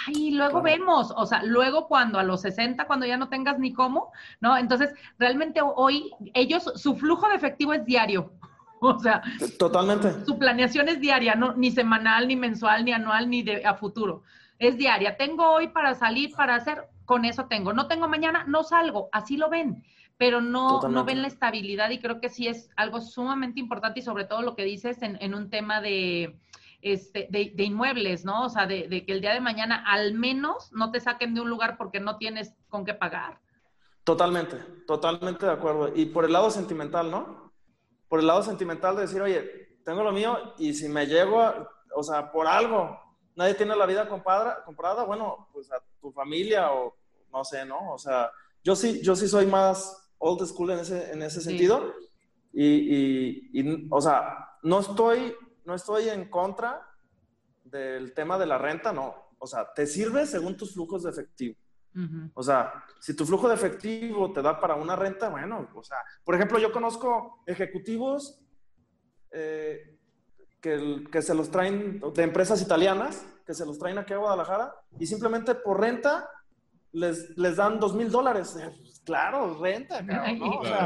ay, 0.07 0.33
luego 0.33 0.62
vemos, 0.62 1.12
o 1.17 1.27
sea, 1.27 1.43
luego 1.43 1.88
cuando 1.88 2.19
a 2.19 2.23
los 2.23 2.43
60, 2.43 2.87
cuando 2.87 3.07
ya 3.07 3.17
no 3.17 3.29
tengas 3.29 3.59
ni 3.59 3.73
cómo, 3.73 4.12
¿no? 4.41 4.57
Entonces, 4.57 4.93
realmente 5.19 5.61
hoy 5.62 6.11
ellos, 6.35 6.71
su 6.77 6.97
flujo 6.97 7.29
de 7.29 7.37
efectivo 7.37 7.73
es 7.73 7.85
diario. 7.85 8.33
O 8.97 8.99
sea, 8.99 9.23
totalmente. 9.59 10.25
Su 10.27 10.38
planeación 10.38 10.88
es 10.88 11.01
diaria, 11.01 11.37
no 11.37 11.55
ni 11.55 11.71
semanal, 11.71 12.27
ni 12.27 12.35
mensual, 12.35 12.85
ni 12.85 12.92
anual, 12.92 13.31
ni 13.31 13.42
de 13.42 13.64
a 13.64 13.75
futuro. 13.75 14.23
Es 14.59 14.77
diaria. 14.77 15.16
Tengo 15.16 15.49
hoy 15.51 15.68
para 15.68 15.95
salir, 15.95 16.35
para 16.35 16.57
hacer, 16.57 16.88
con 17.05 17.25
eso 17.25 17.47
tengo. 17.47 17.73
No 17.73 17.87
tengo 17.87 18.09
mañana, 18.09 18.45
no 18.49 18.64
salgo. 18.64 19.09
Así 19.12 19.37
lo 19.37 19.49
ven, 19.49 19.85
pero 20.16 20.40
no, 20.40 20.83
no 20.88 21.05
ven 21.05 21.23
la 21.23 21.29
estabilidad 21.29 21.90
y 21.90 22.01
creo 22.01 22.21
que 22.21 22.29
sí 22.29 22.49
es 22.49 22.71
algo 22.77 23.01
sumamente 23.01 23.61
importante 23.61 24.01
y 24.01 24.03
sobre 24.03 24.25
todo 24.25 24.42
lo 24.42 24.57
que 24.57 24.64
dices 24.64 24.99
en, 25.03 25.35
un 25.35 25.49
tema 25.49 25.81
de, 25.81 26.37
este, 26.81 27.29
de, 27.31 27.62
inmuebles, 27.62 28.25
¿no? 28.25 28.45
O 28.45 28.49
sea, 28.49 28.66
de, 28.66 28.88
de, 28.88 29.05
que 29.05 29.12
el 29.12 29.21
día 29.21 29.33
de 29.33 29.40
mañana 29.40 29.85
al 29.87 30.14
menos 30.14 30.73
no 30.73 30.90
te 30.90 30.99
saquen 30.99 31.35
de 31.35 31.40
un 31.40 31.51
lugar 31.51 31.77
porque 31.77 32.01
no 32.01 32.16
tienes 32.16 32.55
con 32.68 32.85
qué 32.85 32.95
pagar. 32.95 33.38
Totalmente, 34.03 34.57
totalmente 34.88 35.47
de 35.47 35.53
acuerdo. 35.53 35.92
Y 35.95 36.07
por 36.07 36.25
el 36.25 36.33
lado 36.33 36.51
sentimental, 36.51 37.11
¿no? 37.12 37.52
Por 38.12 38.20
el 38.20 38.27
lado 38.27 38.42
sentimental 38.42 38.94
de 38.94 39.01
decir, 39.01 39.22
oye, 39.22 39.79
tengo 39.87 40.03
lo 40.03 40.12
mío 40.12 40.37
y 40.59 40.75
si 40.75 40.87
me 40.87 41.07
llego, 41.07 41.40
a, 41.40 41.66
o 41.96 42.03
sea, 42.03 42.31
por 42.31 42.46
algo, 42.46 43.01
nadie 43.37 43.55
tiene 43.55 43.75
la 43.75 43.87
vida 43.87 44.07
comprada, 44.07 44.62
comprada, 44.66 45.05
bueno, 45.05 45.48
pues 45.51 45.72
a 45.72 45.83
tu 45.98 46.12
familia 46.12 46.75
o 46.75 46.94
no 47.33 47.42
sé, 47.42 47.64
¿no? 47.64 47.90
O 47.90 47.96
sea, 47.96 48.31
yo 48.62 48.77
sí, 48.77 49.01
yo 49.01 49.16
sí 49.16 49.27
soy 49.27 49.46
más 49.46 50.12
old 50.18 50.46
school 50.46 50.72
en 50.72 50.81
ese, 50.81 51.11
en 51.11 51.22
ese 51.22 51.40
sentido 51.40 51.90
y, 52.53 53.59
y, 53.59 53.88
o 53.90 54.03
sea, 54.03 54.59
no 54.62 54.81
estoy, 54.81 55.35
no 55.64 55.75
estoy 55.75 56.11
en 56.11 56.29
contra 56.29 56.87
del 57.64 58.12
tema 58.12 58.37
de 58.37 58.44
la 58.44 58.59
renta, 58.59 58.92
no. 58.92 59.14
O 59.38 59.46
sea, 59.46 59.72
te 59.72 59.87
sirve 59.87 60.27
según 60.27 60.55
tus 60.59 60.75
flujos 60.75 61.05
de 61.05 61.12
efectivo. 61.12 61.57
O 62.35 62.42
sea, 62.42 62.72
si 63.00 63.14
tu 63.14 63.26
flujo 63.26 63.48
de 63.48 63.55
efectivo 63.55 64.33
te 64.33 64.40
da 64.42 64.61
para 64.61 64.74
una 64.74 64.96
renta, 64.96 65.28
bueno, 65.28 65.68
o 65.74 65.85
sea, 65.85 65.98
por 66.24 66.35
ejemplo, 66.35 66.59
yo 66.59 66.72
conozco 66.72 67.42
ejecutivos 67.46 68.40
eh, 69.31 69.98
que, 70.61 71.05
que, 71.11 71.22
se 71.22 71.35
los 71.35 71.50
traen 71.50 72.00
de 72.14 72.22
empresas 72.22 72.62
italianas, 72.62 73.26
que 73.44 73.55
se 73.55 73.66
los 73.66 73.78
traen 73.78 73.98
aquí 73.98 74.14
a 74.14 74.18
Guadalajara 74.18 74.74
y 74.98 75.07
simplemente 75.07 75.55
por 75.55 75.81
renta 75.81 76.28
les, 76.92 77.37
les 77.37 77.57
dan 77.57 77.81
dos 77.81 77.94
mil 77.94 78.11
dólares. 78.11 78.57
Claro, 79.05 79.59
renta, 79.61 80.00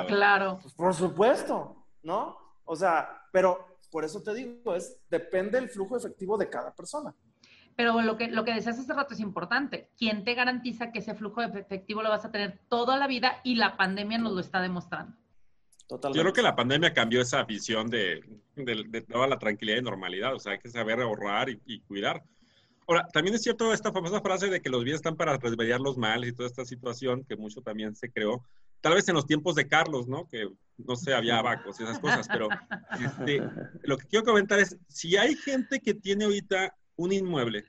claro. 0.09 0.59
Pues, 0.63 0.73
por 0.73 0.95
supuesto, 0.95 1.85
¿no? 2.03 2.35
O 2.65 2.75
sea, 2.75 3.29
pero 3.31 3.79
por 3.91 4.07
eso 4.07 4.23
te 4.23 4.33
digo, 4.33 4.75
es 4.75 5.03
depende 5.11 5.61
del 5.61 5.69
flujo 5.69 5.99
efectivo 5.99 6.39
de 6.39 6.49
cada 6.49 6.75
persona. 6.75 7.15
Pero 7.77 8.01
lo 8.01 8.17
que, 8.17 8.29
lo 8.29 8.45
que 8.45 8.55
decías 8.55 8.79
hace 8.79 8.93
rato 8.95 9.13
es 9.13 9.21
importante. 9.21 9.91
¿Quién 9.99 10.25
te 10.25 10.35
garantiza 10.35 10.91
que 10.91 11.01
ese 11.01 11.15
flujo 11.15 11.43
efectivo 11.43 12.03
lo 12.03 12.09
vas 12.09 12.25
a 12.25 12.31
tener 12.31 12.59
toda 12.69 12.97
la 12.97 13.07
vida 13.07 13.41
y 13.45 13.57
la 13.57 13.77
pandemia 13.77 14.17
nos 14.17 14.33
lo 14.33 14.41
está 14.41 14.63
demostrando? 14.63 15.15
Totalmente. 15.87 16.17
Yo 16.17 16.23
creo 16.23 16.33
que 16.33 16.43
la 16.43 16.57
pandemia 16.57 16.95
cambió 16.95 17.21
esa 17.21 17.45
visión 17.45 17.89
de, 17.89 18.23
toda 19.09 19.27
la 19.27 19.39
tranquilidad 19.39 19.79
y 19.79 19.83
normalidad. 19.83 20.35
O 20.35 20.39
sea, 20.39 20.53
hay 20.53 20.59
que 20.59 20.71
saber 20.71 21.01
ahorrar 21.01 21.51
y, 21.51 21.81
cuidar. 21.81 22.25
Ahora, 22.89 23.07
también 23.09 23.35
es 23.35 23.43
cierto 23.43 23.73
esta 23.73 23.93
famosa 23.93 24.23
frase 24.23 24.49
de 24.49 24.63
que 24.63 24.71
los 24.71 24.83
bienes 24.83 25.01
están 25.01 25.17
para 25.17 25.37
remediar 25.37 25.81
los 25.81 25.99
males 25.99 26.31
y 26.31 26.33
toda 26.33 26.49
esta 26.49 26.65
situación 26.65 27.25
que 27.25 27.37
mucho 27.37 27.61
también 27.61 27.95
se 27.95 28.11
creó. 28.11 28.43
Tal 28.81 28.95
vez 28.95 29.07
en 29.09 29.15
los 29.15 29.27
tiempos 29.27 29.55
de 29.55 29.69
Carlos, 29.69 30.09
¿no? 30.09 30.27
Que 30.29 30.49
no 30.79 30.97
sé, 30.97 31.13
había 31.13 31.39
abacos 31.39 31.79
y 31.79 31.83
esas 31.83 31.99
cosas, 31.99 32.27
pero 32.29 32.49
este, 33.01 33.43
lo 33.83 33.99
que 33.99 34.07
quiero 34.07 34.25
comentar 34.25 34.59
es, 34.61 34.77
si 34.89 35.17
hay 35.17 35.35
gente 35.35 35.81
que 35.81 35.95
tiene 35.95 36.25
ahorita 36.25 36.75
un 36.97 37.13
inmueble, 37.13 37.65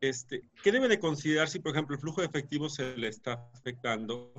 este, 0.00 0.42
¿qué 0.62 0.72
debe 0.72 0.88
de 0.88 0.98
considerar 1.00 1.48
si, 1.48 1.58
por 1.58 1.72
ejemplo, 1.72 1.94
el 1.94 2.00
flujo 2.00 2.20
de 2.20 2.26
efectivo 2.26 2.68
se 2.68 2.96
le 2.96 3.08
está 3.08 3.48
afectando? 3.54 4.32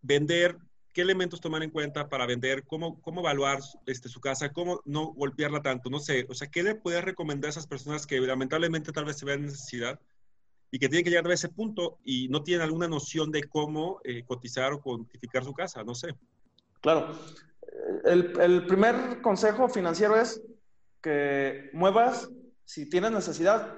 Vender, 0.00 0.56
¿qué 0.92 1.02
elementos 1.02 1.40
tomar 1.40 1.62
en 1.62 1.70
cuenta 1.70 2.08
para 2.08 2.26
vender? 2.26 2.64
¿Cómo, 2.64 3.00
cómo 3.02 3.20
evaluar 3.20 3.60
este, 3.86 4.08
su 4.08 4.20
casa? 4.20 4.52
¿Cómo 4.52 4.80
no 4.84 5.12
golpearla 5.12 5.60
tanto? 5.60 5.90
No 5.90 5.98
sé, 5.98 6.26
o 6.28 6.34
sea, 6.34 6.48
¿qué 6.48 6.62
le 6.62 6.74
puede 6.74 7.00
recomendar 7.00 7.48
a 7.48 7.50
esas 7.50 7.66
personas 7.66 8.06
que 8.06 8.20
lamentablemente 8.20 8.92
tal 8.92 9.04
vez 9.04 9.18
se 9.18 9.26
vean 9.26 9.42
necesidad 9.42 10.00
y 10.70 10.78
que 10.78 10.88
tienen 10.88 11.04
que 11.04 11.10
llegar 11.10 11.26
a 11.30 11.34
ese 11.34 11.48
punto 11.48 11.98
y 12.04 12.28
no 12.28 12.42
tienen 12.42 12.62
alguna 12.62 12.88
noción 12.88 13.30
de 13.30 13.42
cómo 13.44 14.00
eh, 14.04 14.24
cotizar 14.24 14.72
o 14.72 14.80
cuantificar 14.80 15.44
su 15.44 15.52
casa? 15.52 15.82
No 15.84 15.94
sé. 15.94 16.14
Claro. 16.80 17.18
El, 18.04 18.38
el 18.40 18.66
primer 18.66 19.20
consejo 19.20 19.68
financiero 19.68 20.18
es 20.18 20.40
que 21.02 21.70
muevas 21.72 22.28
si 22.64 22.88
tienes 22.88 23.12
necesidad 23.12 23.74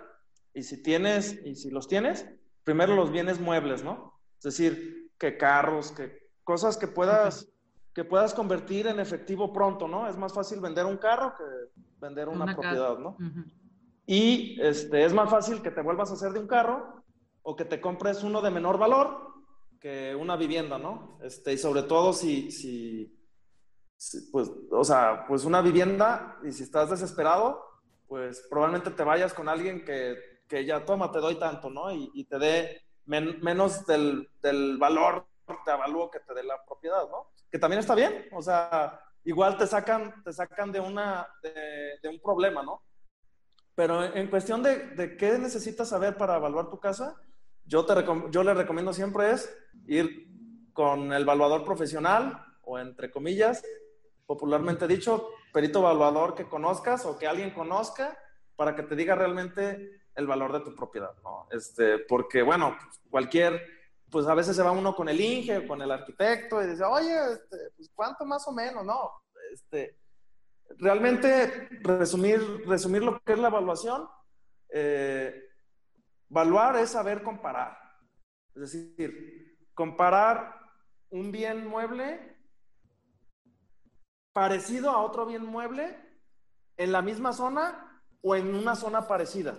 y 0.55 0.63
si 0.63 0.83
tienes, 0.83 1.41
y 1.45 1.55
si 1.55 1.71
los 1.71 1.87
tienes, 1.89 2.27
primero 2.65 2.95
los 2.95 3.13
bienes 3.13 3.41
muebles, 3.41 3.85
¿no? 3.85 4.21
Es 4.39 4.45
decir, 4.45 5.13
que 5.19 5.37
carros, 5.37 5.93
que 5.93 6.31
cosas 6.45 6.77
que 6.77 6.89
puedas, 6.89 7.53
que 7.95 8.05
puedas 8.05 8.35
convertir 8.35 8.87
en 8.87 8.99
efectivo 8.99 9.53
pronto, 9.53 9.87
¿no? 9.87 10.09
Es 10.09 10.17
más 10.17 10.33
fácil 10.33 10.61
vender 10.61 10.87
un 10.87 10.97
carro 10.97 11.35
que 11.37 11.45
vender 12.01 12.29
una, 12.29 12.55
propiedad, 12.55 12.99
¿no? 12.99 13.17
Y 14.07 14.61
este, 14.61 15.05
es 15.05 15.13
más 15.13 15.31
fácil 15.31 15.63
que 15.63 15.71
te 15.71 15.83
vuelvas 15.83 16.11
a 16.11 16.15
hacer 16.15 16.33
de 16.33 16.41
un 16.41 16.49
carro 16.49 17.05
o 17.43 17.55
que 17.55 17.65
te 17.65 17.81
compres 17.81 18.25
uno 18.25 18.43
de 18.43 18.51
menor 18.51 18.79
valor 18.79 19.31
que 19.81 20.15
una 20.15 20.37
vivienda, 20.37 20.79
¿no? 20.79 21.19
Este, 21.23 21.53
y 21.55 21.59
sobre 21.59 21.83
todo 21.83 22.13
si, 22.13 22.51
si, 22.51 23.17
pues, 24.33 24.51
o 24.71 24.85
sea, 24.85 25.25
pues 25.29 25.45
una 25.45 25.61
vivienda 25.61 26.39
y 26.43 26.53
si 26.53 26.63
estás 26.63 26.91
desesperado, 26.91 27.63
pues 28.09 28.47
probablemente 28.49 28.91
te 28.91 29.05
vayas 29.05 29.35
con 29.35 29.49
alguien 29.49 29.85
que, 29.85 30.17
que 30.49 30.65
ya 30.65 30.85
toma, 30.85 31.13
te 31.13 31.19
doy 31.19 31.37
tanto, 31.37 31.71
¿no? 31.71 31.93
Y, 31.93 32.25
te 32.25 32.39
dé 32.39 32.83
menos 33.05 33.87
del, 33.87 34.29
del, 34.43 34.79
valor 34.79 35.27
de 35.67 35.73
avalúo 35.73 36.11
que 36.11 36.21
te 36.21 36.35
dé 36.35 36.43
la 36.43 36.65
propiedad, 36.65 37.09
¿no? 37.11 37.31
Que 37.51 37.59
también 37.59 37.81
está 37.81 37.95
bien, 37.95 38.27
o 38.33 38.41
sea, 38.41 39.01
igual 39.25 39.59
te 39.59 39.67
sacan, 39.67 40.23
te 40.25 40.33
sacan 40.33 40.73
de, 40.73 40.81
una, 40.81 41.29
de, 41.43 42.09
un 42.09 42.21
problema, 42.21 42.63
¿no? 42.63 42.83
Pero 43.75 44.03
en 44.03 44.29
cuestión 44.29 44.63
de, 44.63 44.89
de, 44.91 45.17
qué 45.17 45.39
necesitas 45.39 45.89
saber 45.89 46.17
para 46.17 46.37
evaluar 46.37 46.71
tu 46.71 46.81
casa, 46.81 47.17
yo, 47.65 47.85
te 47.85 47.95
yo 48.31 48.43
le 48.43 48.55
recomiendo 48.55 48.93
siempre 48.93 49.31
es 49.33 49.55
ir 49.87 50.29
con 50.73 51.13
el 51.13 51.23
evaluador 51.23 51.65
profesional 51.65 52.45
o 52.63 52.79
entre 52.79 53.11
comillas, 53.11 53.63
popularmente 54.31 54.87
dicho, 54.87 55.31
perito 55.53 55.81
evaluador 55.81 56.37
que 56.37 56.49
conozcas 56.49 57.05
o 57.05 57.19
que 57.19 57.27
alguien 57.27 57.51
conozca 57.51 58.17
para 58.55 58.77
que 58.77 58.85
te 58.85 58.95
diga 58.95 59.17
realmente 59.17 60.05
el 60.15 60.29
valor 60.29 60.53
de 60.53 60.61
tu 60.61 60.73
propiedad, 60.77 61.17
¿no? 61.25 61.49
Este, 61.51 61.99
porque, 61.99 62.41
bueno, 62.43 62.79
cualquier, 63.11 63.61
pues 64.09 64.29
a 64.29 64.35
veces 64.35 64.55
se 64.55 64.63
va 64.63 64.71
uno 64.71 64.95
con 64.95 65.09
el 65.09 65.21
Inge 65.21 65.67
con 65.67 65.83
el 65.83 65.91
arquitecto 65.91 66.63
y 66.63 66.69
dice, 66.69 66.85
oye, 66.85 67.13
este, 67.33 67.57
pues 67.77 67.91
cuánto 67.93 68.25
más 68.25 68.47
o 68.47 68.53
menos, 68.53 68.85
¿no? 68.85 69.11
Este, 69.53 69.99
realmente, 70.79 71.69
resumir, 71.81 72.41
resumir 72.69 73.03
lo 73.03 73.21
que 73.23 73.33
es 73.33 73.39
la 73.41 73.49
evaluación, 73.49 74.09
eh, 74.69 75.43
evaluar 76.31 76.77
es 76.77 76.91
saber 76.91 77.25
comparar. 77.25 77.77
Es 78.55 78.61
decir, 78.61 79.59
comparar 79.75 80.55
un 81.09 81.33
bien 81.33 81.67
mueble 81.67 82.40
parecido 84.33 84.91
a 84.91 85.03
otro 85.03 85.27
bien 85.27 85.45
mueble 85.45 85.97
en 86.77 86.93
la 86.93 87.03
misma 87.03 87.33
zona 87.33 88.03
o 88.23 88.35
en 88.35 88.55
una 88.55 88.75
zona 88.75 89.07
parecida. 89.07 89.59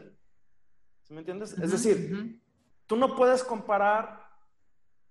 ¿Sí 1.03 1.13
me 1.13 1.19
entiendes? 1.19 1.57
es 1.57 1.71
decir, 1.71 2.41
tú 2.85 2.95
no 2.95 3.15
puedes 3.15 3.43
comparar 3.43 4.21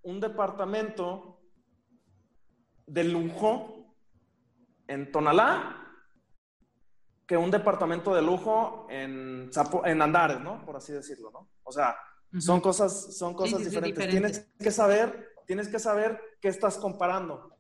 un 0.02 0.20
departamento 0.20 1.40
de 2.86 3.04
lujo 3.04 3.94
en 4.86 5.12
Tonalá 5.12 5.76
que 7.26 7.36
un 7.36 7.50
departamento 7.50 8.12
de 8.14 8.22
lujo 8.22 8.88
en, 8.90 9.50
en 9.84 10.02
Andares, 10.02 10.40
¿no? 10.40 10.64
Por 10.64 10.76
así 10.76 10.92
decirlo, 10.92 11.30
¿no? 11.30 11.48
O 11.62 11.70
sea, 11.70 11.96
son 12.38 12.60
cosas, 12.60 13.16
son 13.16 13.34
cosas 13.34 13.60
diferentes. 13.60 14.08
Tienes 14.08 14.48
que 14.58 14.70
saber, 14.72 15.32
tienes 15.46 15.68
que 15.68 15.78
saber 15.78 16.20
qué 16.40 16.48
estás 16.48 16.76
comparando 16.76 17.56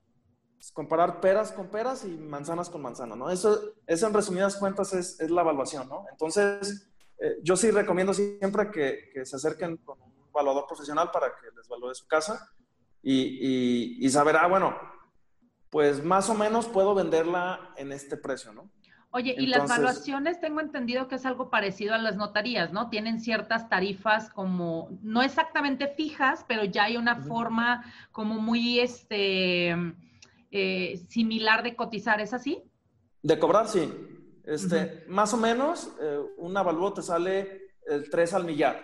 comparar 0.72 1.20
peras 1.20 1.52
con 1.52 1.68
peras 1.68 2.04
y 2.04 2.08
manzanas 2.08 2.68
con 2.68 2.82
manzanas, 2.82 3.16
¿no? 3.16 3.30
Eso, 3.30 3.74
eso 3.86 4.06
en 4.06 4.14
resumidas 4.14 4.56
cuentas 4.56 4.92
es, 4.92 5.18
es 5.18 5.30
la 5.30 5.40
evaluación, 5.40 5.88
¿no? 5.88 6.04
Entonces, 6.10 6.90
eh, 7.18 7.38
yo 7.42 7.56
sí 7.56 7.70
recomiendo 7.70 8.12
siempre 8.12 8.70
que, 8.70 9.10
que, 9.12 9.24
se 9.24 9.36
acerquen 9.36 9.78
con 9.78 10.00
un 10.00 10.28
evaluador 10.28 10.66
profesional 10.66 11.10
para 11.10 11.28
que 11.28 11.48
les 11.56 11.66
evalúe 11.66 11.94
su 11.94 12.06
casa 12.06 12.50
y, 13.02 13.14
y, 13.14 14.06
y, 14.06 14.10
saber, 14.10 14.36
ah, 14.36 14.46
bueno, 14.46 14.76
pues 15.70 16.04
más 16.04 16.28
o 16.28 16.34
menos 16.34 16.66
puedo 16.66 16.94
venderla 16.94 17.72
en 17.76 17.92
este 17.92 18.16
precio, 18.16 18.52
¿no? 18.52 18.70
Oye, 19.12 19.34
y 19.36 19.46
las 19.46 19.64
evaluaciones 19.64 20.40
tengo 20.40 20.60
entendido 20.60 21.08
que 21.08 21.16
es 21.16 21.26
algo 21.26 21.50
parecido 21.50 21.94
a 21.94 21.98
las 21.98 22.16
notarías, 22.16 22.72
¿no? 22.72 22.90
Tienen 22.90 23.20
ciertas 23.20 23.68
tarifas 23.68 24.30
como, 24.30 24.88
no 25.02 25.22
exactamente 25.22 25.88
fijas, 25.88 26.44
pero 26.46 26.64
ya 26.64 26.84
hay 26.84 26.96
una 26.96 27.16
forma 27.16 27.84
como 28.12 28.36
muy, 28.40 28.78
este, 28.78 29.74
eh, 30.50 31.00
similar 31.08 31.62
de 31.62 31.76
cotizar, 31.76 32.20
¿es 32.20 32.32
así? 32.32 32.62
De 33.22 33.38
cobrar, 33.38 33.68
sí. 33.68 33.92
Este, 34.44 35.04
Más 35.08 35.32
o 35.34 35.36
menos, 35.36 35.92
eh, 36.00 36.20
un 36.38 36.56
avalúo 36.56 36.92
te 36.92 37.02
sale 37.02 37.74
el 37.86 38.10
3 38.10 38.34
al 38.34 38.44
millar. 38.44 38.82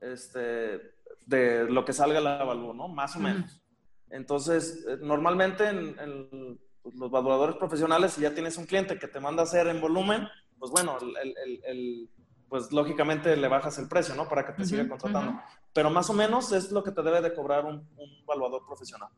Este, 0.00 0.92
de 1.26 1.64
lo 1.70 1.84
que 1.84 1.92
salga 1.92 2.18
el 2.18 2.26
avalúo, 2.26 2.74
¿no? 2.74 2.88
Más 2.88 3.16
o 3.16 3.20
menos. 3.20 3.62
Entonces, 4.10 4.84
eh, 4.88 4.98
normalmente 5.00 5.68
en, 5.68 6.58
los 6.84 7.08
evaluadores 7.08 7.56
profesionales, 7.56 8.12
si 8.12 8.22
ya 8.22 8.34
tienes 8.34 8.58
un 8.58 8.66
cliente 8.66 8.98
que 8.98 9.06
te 9.06 9.20
manda 9.20 9.42
a 9.42 9.44
hacer 9.44 9.68
en 9.68 9.80
volumen, 9.80 10.26
pues 10.58 10.72
bueno, 10.72 10.98
el, 11.64 12.10
pues 12.48 12.72
lógicamente 12.72 13.36
le 13.36 13.48
bajas 13.48 13.78
el 13.78 13.88
precio, 13.88 14.16
¿no? 14.16 14.28
Para 14.28 14.44
que 14.44 14.52
te 14.52 14.64
siga 14.66 14.88
contratando. 14.88 15.40
Pero 15.72 15.90
más 15.90 16.10
o 16.10 16.12
menos 16.12 16.50
es 16.52 16.72
lo 16.72 16.82
que 16.82 16.90
te 16.90 17.02
debe 17.02 17.22
de 17.22 17.32
cobrar 17.32 17.64
un, 17.64 17.76
un 17.96 18.10
evaluador 18.24 18.66
profesional. 18.66 19.08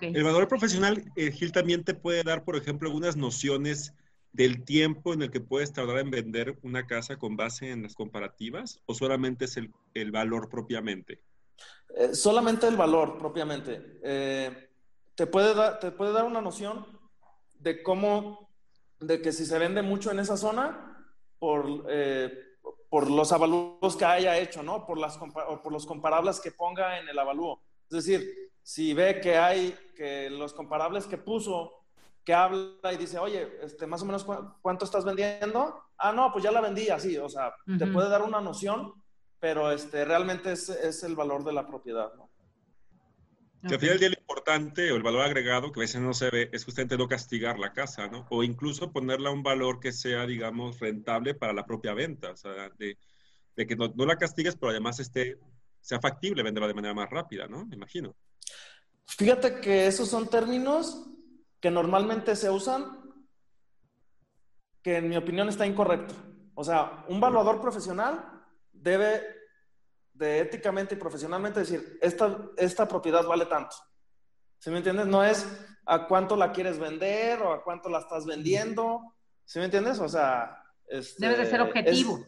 El 0.00 0.22
valor 0.22 0.46
profesional, 0.46 1.10
eh, 1.16 1.32
Gil, 1.32 1.50
también 1.50 1.82
te 1.82 1.94
puede 1.94 2.22
dar, 2.22 2.44
por 2.44 2.56
ejemplo, 2.56 2.88
algunas 2.88 3.16
nociones 3.16 3.94
del 4.32 4.64
tiempo 4.64 5.12
en 5.12 5.22
el 5.22 5.30
que 5.30 5.40
puedes 5.40 5.72
tardar 5.72 5.98
en 5.98 6.10
vender 6.10 6.58
una 6.62 6.86
casa 6.86 7.16
con 7.16 7.36
base 7.36 7.70
en 7.70 7.82
las 7.82 7.94
comparativas 7.94 8.80
o 8.86 8.94
solamente 8.94 9.46
es 9.46 9.56
el, 9.56 9.70
el 9.94 10.12
valor 10.12 10.48
propiamente? 10.48 11.20
Eh, 11.96 12.14
solamente 12.14 12.68
el 12.68 12.76
valor 12.76 13.18
propiamente. 13.18 13.98
Eh, 14.02 14.70
te, 15.14 15.26
puede 15.26 15.54
dar, 15.54 15.80
te 15.80 15.90
puede 15.90 16.12
dar 16.12 16.24
una 16.24 16.40
noción 16.40 16.86
de 17.58 17.82
cómo, 17.82 18.48
de 19.00 19.20
que 19.20 19.32
si 19.32 19.44
se 19.44 19.58
vende 19.58 19.82
mucho 19.82 20.12
en 20.12 20.20
esa 20.20 20.36
zona, 20.36 20.88
por, 21.38 21.86
por 22.88 23.10
los 23.10 23.32
avalúos 23.32 23.96
que 23.96 24.04
haya 24.04 24.38
hecho, 24.38 24.62
¿no? 24.62 24.86
Por, 24.86 24.96
las, 24.96 25.18
por 25.18 25.72
los 25.72 25.86
comparables 25.86 26.38
que 26.38 26.52
ponga 26.52 27.00
en 27.00 27.08
el 27.08 27.18
avalúo. 27.18 27.60
Es 27.90 28.04
decir, 28.04 28.51
si 28.62 28.94
ve 28.94 29.20
que 29.20 29.36
hay, 29.36 29.76
que 29.96 30.30
los 30.30 30.52
comparables 30.52 31.06
que 31.06 31.18
puso, 31.18 31.84
que 32.24 32.34
habla 32.34 32.92
y 32.92 32.96
dice, 32.96 33.18
oye, 33.18 33.58
este, 33.62 33.86
más 33.86 34.02
o 34.02 34.06
menos 34.06 34.24
cuánto 34.60 34.84
estás 34.84 35.04
vendiendo, 35.04 35.82
ah, 35.98 36.12
no, 36.12 36.32
pues 36.32 36.44
ya 36.44 36.52
la 36.52 36.60
vendí 36.60 36.88
así, 36.88 37.16
o 37.18 37.28
sea, 37.28 37.54
te 37.78 37.86
puede 37.86 38.08
dar 38.08 38.22
una 38.22 38.40
noción, 38.40 38.92
pero 39.40 39.72
este, 39.72 40.04
realmente 40.04 40.52
es, 40.52 40.68
es 40.68 41.02
el 41.02 41.16
valor 41.16 41.44
de 41.44 41.52
la 41.52 41.66
propiedad, 41.66 42.12
¿no? 42.14 42.30
Que 43.68 43.74
al 43.74 43.80
final 43.80 43.94
del 43.94 44.00
día 44.00 44.08
lo 44.08 44.20
importante 44.20 44.90
o 44.90 44.96
el 44.96 45.04
valor 45.04 45.22
agregado 45.22 45.70
que 45.70 45.78
a 45.78 45.82
veces 45.82 46.00
no 46.00 46.14
se 46.14 46.30
ve 46.30 46.50
es 46.52 46.64
justamente 46.64 46.98
no 46.98 47.06
castigar 47.06 47.60
la 47.60 47.72
casa, 47.72 48.08
¿no? 48.08 48.26
O 48.28 48.42
incluso 48.42 48.90
ponerla 48.90 49.28
a 49.28 49.32
un 49.32 49.44
valor 49.44 49.78
que 49.78 49.92
sea, 49.92 50.26
digamos, 50.26 50.80
rentable 50.80 51.34
para 51.34 51.52
la 51.52 51.64
propia 51.64 51.94
venta. 51.94 52.32
O 52.32 52.36
sea, 52.36 52.70
de, 52.76 52.98
de 53.54 53.66
que 53.66 53.76
no, 53.76 53.92
la 53.96 54.16
castigues, 54.16 54.56
pero 54.56 54.70
además 54.70 54.98
esté, 54.98 55.38
sea 55.80 56.00
factible 56.00 56.42
venderla 56.42 56.66
de 56.66 56.74
manera 56.74 56.92
más 56.92 57.08
rápida, 57.08 57.46
¿no? 57.46 57.64
Me 57.64 57.76
imagino. 57.76 58.16
Fíjate 59.06 59.60
que 59.60 59.86
esos 59.86 60.08
son 60.08 60.28
términos 60.28 61.06
que 61.60 61.70
normalmente 61.70 62.34
se 62.34 62.50
usan, 62.50 63.00
que 64.82 64.96
en 64.96 65.08
mi 65.08 65.16
opinión 65.16 65.48
está 65.48 65.66
incorrecto. 65.66 66.14
O 66.54 66.64
sea, 66.64 67.04
un 67.08 67.18
evaluador 67.18 67.60
profesional 67.60 68.44
debe 68.72 69.22
de 70.12 70.40
éticamente 70.40 70.94
y 70.94 70.98
profesionalmente 70.98 71.60
decir, 71.60 71.98
esta, 72.02 72.38
esta 72.56 72.86
propiedad 72.88 73.24
vale 73.24 73.46
tanto. 73.46 73.76
¿Sí 74.58 74.70
me 74.70 74.78
entiendes? 74.78 75.06
No 75.06 75.24
es 75.24 75.46
a 75.86 76.06
cuánto 76.06 76.36
la 76.36 76.52
quieres 76.52 76.78
vender 76.78 77.40
o 77.42 77.52
a 77.52 77.64
cuánto 77.64 77.88
la 77.88 77.98
estás 77.98 78.26
vendiendo. 78.26 79.14
¿Sí 79.44 79.58
me 79.58 79.66
entiendes? 79.66 79.98
O 79.98 80.08
sea... 80.08 80.58
Este, 80.86 81.26
debe 81.26 81.42
de 81.42 81.50
ser 81.50 81.60
objetivo. 81.60 82.24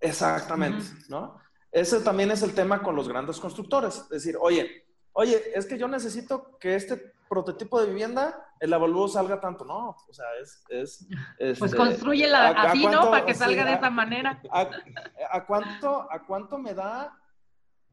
exactamente, 0.00 0.84
¿no? 1.08 1.38
Ese 1.72 2.00
también 2.00 2.30
es 2.30 2.42
el 2.42 2.54
tema 2.54 2.82
con 2.82 2.94
los 2.94 3.08
grandes 3.08 3.40
constructores. 3.40 3.96
Es 3.96 4.08
decir, 4.08 4.36
oye, 4.40 4.87
oye, 5.12 5.40
es 5.54 5.66
que 5.66 5.78
yo 5.78 5.88
necesito 5.88 6.58
que 6.58 6.74
este 6.74 7.14
prototipo 7.28 7.80
de 7.80 7.88
vivienda, 7.88 8.52
el 8.58 8.72
avalúo 8.72 9.06
salga 9.08 9.40
tanto. 9.40 9.64
No, 9.64 9.90
o 9.90 10.12
sea, 10.12 10.26
es... 10.40 10.64
es 10.68 11.58
pues 11.58 11.74
construye 11.74 12.26
la 12.26 12.48
así, 12.48 12.86
¿no? 12.86 13.10
Para 13.10 13.26
que 13.26 13.34
salga 13.34 13.64
de 13.64 13.74
esa 13.74 13.90
manera. 13.90 14.40
A, 15.30 15.46
cuánto, 15.46 16.10
¿A 16.10 16.24
cuánto 16.26 16.58
me 16.58 16.74
da 16.74 17.16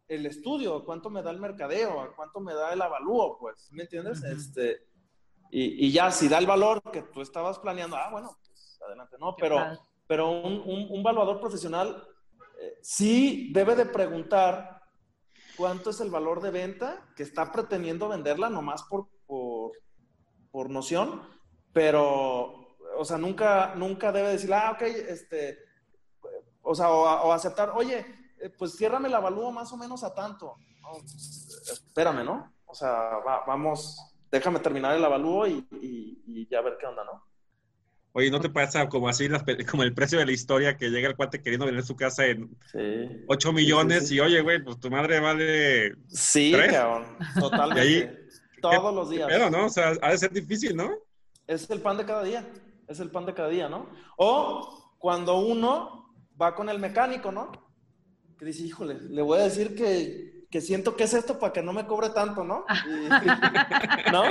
el 0.07 0.26
estudio? 0.26 0.78
¿A 0.78 0.86
cuánto 0.86 1.09
me 1.09 1.22
da 1.22 1.32
el 1.32 1.39
mercadeo? 1.39 2.01
¿A 2.01 2.16
cuánto 2.16 2.39
me 2.39 2.53
da 2.53 2.74
el 2.74 2.82
avalúo? 2.82 3.38
Pues, 3.38 3.70
¿me 3.72 3.84
entiendes? 3.84 4.24
este, 4.24 4.88
y, 5.51 5.86
y, 5.88 5.91
ya, 5.91 6.11
si 6.11 6.28
da 6.28 6.38
el 6.38 6.47
valor 6.47 6.82
que 6.91 7.01
tú 7.01 7.22
estabas 7.22 7.59
planeando, 7.59 7.97
ah, 7.97 8.09
bueno, 8.11 8.38
pues 8.47 8.80
adelante, 8.86 9.18
¿no? 9.20 9.36
Pero, 9.36 9.59
pero 10.07 10.32
un, 10.32 10.61
un, 10.66 10.88
un, 10.89 11.03
valuador 11.03 11.39
profesional 11.39 12.07
eh, 12.59 12.78
sí 12.82 13.51
debe 13.53 13.76
de 13.76 13.86
preguntar 13.86 14.74
cuánto 15.58 15.89
es 15.89 15.99
el 16.01 16.10
valor 16.10 16.41
de 16.41 16.51
venta 16.51 17.06
que 17.16 17.24
está 17.24 17.51
pretendiendo 17.51 18.08
venderla 18.08 18.49
nomás 18.49 18.84
por 18.84 19.08
por, 20.51 20.70
noción, 20.70 21.22
pero, 21.74 22.78
o 22.97 23.06
sea, 23.06 23.18
nunca, 23.18 23.76
nunca 23.76 24.12
debe 24.12 24.30
decir, 24.30 24.53
ah, 24.53 24.72
ok, 24.72 24.82
este, 24.82 25.60
o 26.62 26.74
sea, 26.74 26.89
o, 26.89 27.32
aceptar, 27.32 27.72
oye, 27.72 28.06
eh, 28.39 28.49
pues 28.49 28.78
ciérrame 28.78 29.10
la 29.10 29.18
avalúo 29.18 29.51
más 29.51 29.72
o 29.74 29.78
menos 29.78 30.03
a 30.03 30.14
tanto. 30.14 30.56
espérame, 31.72 32.24
¿no? 32.24 32.53
O 32.66 32.74
sea, 32.74 33.20
vamos, 33.45 34.16
déjame 34.32 34.60
terminar 34.60 34.95
el 34.95 35.06
avalúo 35.06 35.47
y, 35.47 35.68
y, 35.72 36.47
ya 36.49 36.62
ver 36.62 36.78
qué 36.80 36.86
onda, 36.86 37.03
¿no? 37.03 37.24
Oye, 38.18 38.32
¿no 38.32 38.39
te 38.39 38.49
pasa 38.49 38.88
como 38.88 39.09
así, 39.09 39.28
como 39.70 39.84
el 39.84 39.93
precio 39.93 40.18
de 40.18 40.26
la 40.26 40.32
historia 40.32 40.78
que 40.78 40.89
llega 40.89 41.09
el 41.09 41.18
cuate 41.18 41.41
queriendo 41.41 41.66
vender 41.66 41.84
su 41.84 41.97
casa 41.97 42.26
en 42.26 42.49
8 43.28 43.51
millones 43.51 44.09
y 44.09 44.22
oye, 44.22 44.39
güey, 44.39 44.63
pues 44.63 44.80
tu 44.80 44.89
madre 44.89 45.20
vale. 45.20 45.95
Sí, 46.07 46.55
cabrón, 46.72 47.18
totalmente. 47.38 48.26
Todos 48.61 48.95
los 48.95 49.09
días. 49.09 49.28
Pero, 49.30 49.49
¿no? 49.49 49.66
O 49.66 49.70
sea, 49.70 49.91
ha 50.01 50.11
de 50.11 50.18
ser 50.18 50.32
difícil, 50.32 50.78
¿no? 50.78 50.91
Es 51.45 51.70
el 51.70 51.82
pan 51.82 51.97
de 51.97 52.05
cada 52.05 52.24
día. 52.24 52.47
Es 52.88 53.01
el 53.01 53.11
pan 53.11 53.26
de 53.26 53.34
cada 53.34 53.49
día, 53.49 53.68
¿no? 53.68 53.89
O 54.16 54.95
cuando 54.97 55.38
uno 55.39 56.16
va 56.41 56.55
con 56.55 56.70
el 56.70 56.80
mecánico, 56.80 57.34
¿no? 57.34 57.51
Que 58.39 58.45
dice, 58.45 58.63
híjole, 58.63 58.97
le 59.09 59.22
voy 59.24 59.39
a 59.39 59.43
decir 59.43 59.76
que, 59.76 60.34
que 60.56 60.62
siento 60.62 60.95
que 60.95 61.03
es 61.03 61.14
esto 61.14 61.38
para 61.38 61.51
que 61.51 61.62
no 61.62 61.74
me 61.74 61.86
cobre 61.86 62.12
tanto, 62.12 62.45
¿no? 62.45 62.64
¿No? 64.14 64.24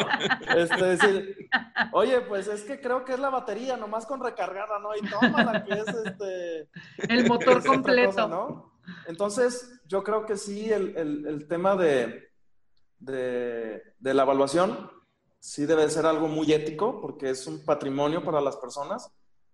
Este, 0.56 0.82
decir, 0.82 1.50
oye, 1.92 2.22
pues 2.22 2.46
es 2.46 2.62
que 2.62 2.80
creo 2.80 3.04
que 3.04 3.12
es 3.12 3.18
la 3.18 3.28
batería, 3.28 3.76
nomás 3.76 4.06
con 4.06 4.24
recargada, 4.24 4.78
¿no? 4.78 4.96
Y 4.96 5.02
tómala, 5.06 5.62
que 5.66 5.74
es 5.74 5.86
este... 5.86 6.70
El 7.14 7.26
motor 7.28 7.62
completo. 7.62 8.26
¿no? 8.26 8.72
Entonces, 9.06 9.82
yo 9.86 10.02
creo 10.02 10.24
que 10.24 10.38
sí, 10.38 10.72
el, 10.72 10.96
el, 10.96 11.26
el 11.26 11.46
tema 11.46 11.76
de, 11.76 12.30
de, 13.00 13.82
la 14.00 14.22
evaluación 14.22 14.90
sí 15.38 15.66
debe 15.66 15.90
ser 15.90 16.06
algo 16.06 16.26
muy 16.26 16.50
ético 16.54 17.02
porque 17.02 17.28
es 17.28 17.46
un 17.46 17.66
patrimonio 17.66 18.24
para 18.24 18.40
las 18.40 18.56
personas 18.56 19.12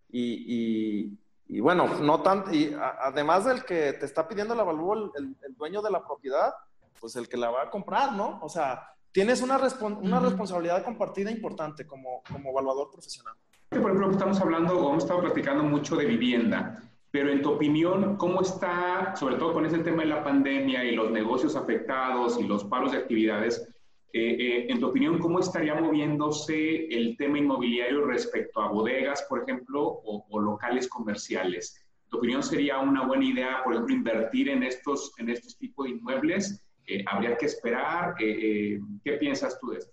y, 0.09 1.19
bueno, 1.59 1.89
no 2.01 2.21
tanto, 2.21 2.53
y 2.53 2.77
además 3.01 3.45
del 3.45 3.65
que 3.65 3.95
te 3.95 4.07
está 4.07 4.29
pidiendo 4.29 4.55
la 4.55 4.63
avalúo 4.63 5.13
el, 5.17 5.37
dueño 5.57 5.83
de 5.83 5.91
la 5.91 6.05
propiedad, 6.05 6.55
pues 7.01 7.17
el 7.17 7.29
que 7.29 7.37
la 7.37 7.51
va 7.51 7.63
a 7.63 7.71
comprar, 7.71 8.13
¿no? 8.13 8.39
O 8.41 8.49
sea, 8.49 8.95
tienes 9.11 9.43
una, 9.43 9.59
una 10.01 10.21
responsabilidad 10.21 10.85
compartida 10.85 11.29
importante 11.29 11.85
como, 11.85 12.23
como 12.31 12.51
evaluador 12.51 12.91
profesional. 12.93 13.35
Por 13.71 13.81
ejemplo, 13.81 14.13
estamos 14.13 14.41
hablando 14.41 14.79
o 14.79 14.91
hemos 14.91 15.03
estado 15.03 15.23
platicando 15.23 15.65
mucho 15.65 15.97
de 15.97 16.05
vivienda. 16.05 16.83
Pero 17.11 17.33
en 17.33 17.43
tu 17.43 17.53
opinión, 17.53 18.17
¿cómo 18.17 18.43
está, 18.43 19.17
sobre 19.17 19.35
todo 19.35 19.53
con 19.53 19.67
ese 19.67 19.79
tema 19.79 20.03
de 20.03 20.09
la 20.09 20.23
pandemia 20.23 20.85
y 20.85 20.95
los 20.95 21.11
negocios 21.11 21.57
afectados 21.57 22.39
y 22.39 22.45
los 22.45 22.65
paros 22.65 22.93
de 22.93 22.99
actividades, 22.99 23.69
eh, 24.13 24.37
eh, 24.39 24.67
en 24.69 24.81
tu 24.81 24.89
opinión, 24.89 25.19
¿cómo 25.19 25.39
estaría 25.39 25.75
moviéndose 25.75 26.87
el 26.87 27.17
tema 27.17 27.39
inmobiliario 27.39 28.05
respecto 28.05 28.61
a 28.61 28.69
bodegas, 28.69 29.25
por 29.29 29.43
ejemplo, 29.43 30.01
o, 30.05 30.41
locales 30.41 30.89
comerciales? 30.89 31.87
¿Tu 32.09 32.19
opinión 32.19 32.43
sería 32.43 32.79
una 32.79 33.07
buena 33.07 33.25
idea, 33.25 33.61
por 33.63 33.75
ejemplo, 33.75 33.95
invertir 33.95 34.49
en 34.49 34.65
estos, 34.65 35.13
en 35.19 35.31
estos 35.31 35.57
tipos 35.59 35.85
de 35.87 35.93
inmuebles? 35.93 36.65
Eh, 36.87 37.05
¿Habría 37.07 37.37
que 37.37 37.47
esperar? 37.47 38.15
¿Qué 38.17 39.13
piensas 39.21 39.59
tú 39.61 39.71
de 39.71 39.79
esto? 39.79 39.93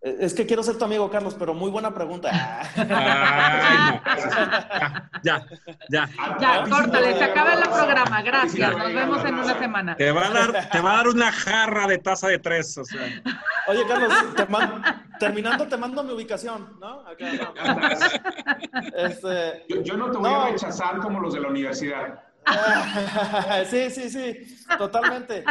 Es 0.00 0.32
que 0.32 0.46
quiero 0.46 0.62
ser 0.62 0.78
tu 0.78 0.84
amigo, 0.84 1.10
Carlos, 1.10 1.34
pero 1.36 1.54
muy 1.54 1.72
buena 1.72 1.92
pregunta. 1.92 2.30
ya, 5.24 5.44
ya. 5.90 6.08
Ya, 6.40 6.64
córtale, 6.70 7.18
se 7.18 7.24
acaba 7.24 7.54
el 7.54 7.62
programa. 7.62 8.22
Gracias, 8.22 8.76
nos 8.76 8.94
vemos 8.94 9.24
en 9.24 9.34
una 9.34 9.58
semana. 9.58 9.96
Te 9.96 10.12
va 10.12 10.26
a 10.26 10.30
dar, 10.30 10.70
te 10.70 10.80
va 10.80 10.92
a 10.92 10.96
dar 10.98 11.08
una 11.08 11.32
jarra 11.32 11.88
de 11.88 11.98
taza 11.98 12.28
de 12.28 12.38
tres, 12.38 12.78
o 12.78 12.84
sea. 12.84 13.00
Oye, 13.66 13.84
Carlos, 13.88 14.12
terminando 15.18 15.66
te 15.66 15.76
mando 15.76 16.04
mi 16.04 16.12
ubicación, 16.12 16.78
¿no? 16.80 17.04
Este, 18.96 19.64
yo, 19.82 19.96
no 19.96 20.12
te 20.12 20.18
voy 20.18 20.32
a 20.32 20.50
rechazar 20.50 20.98
como 20.98 21.18
los 21.18 21.34
de 21.34 21.40
la 21.40 21.48
universidad. 21.48 22.22
sí, 23.68 23.90
sí, 23.90 24.08
sí, 24.08 24.64
totalmente. 24.78 25.44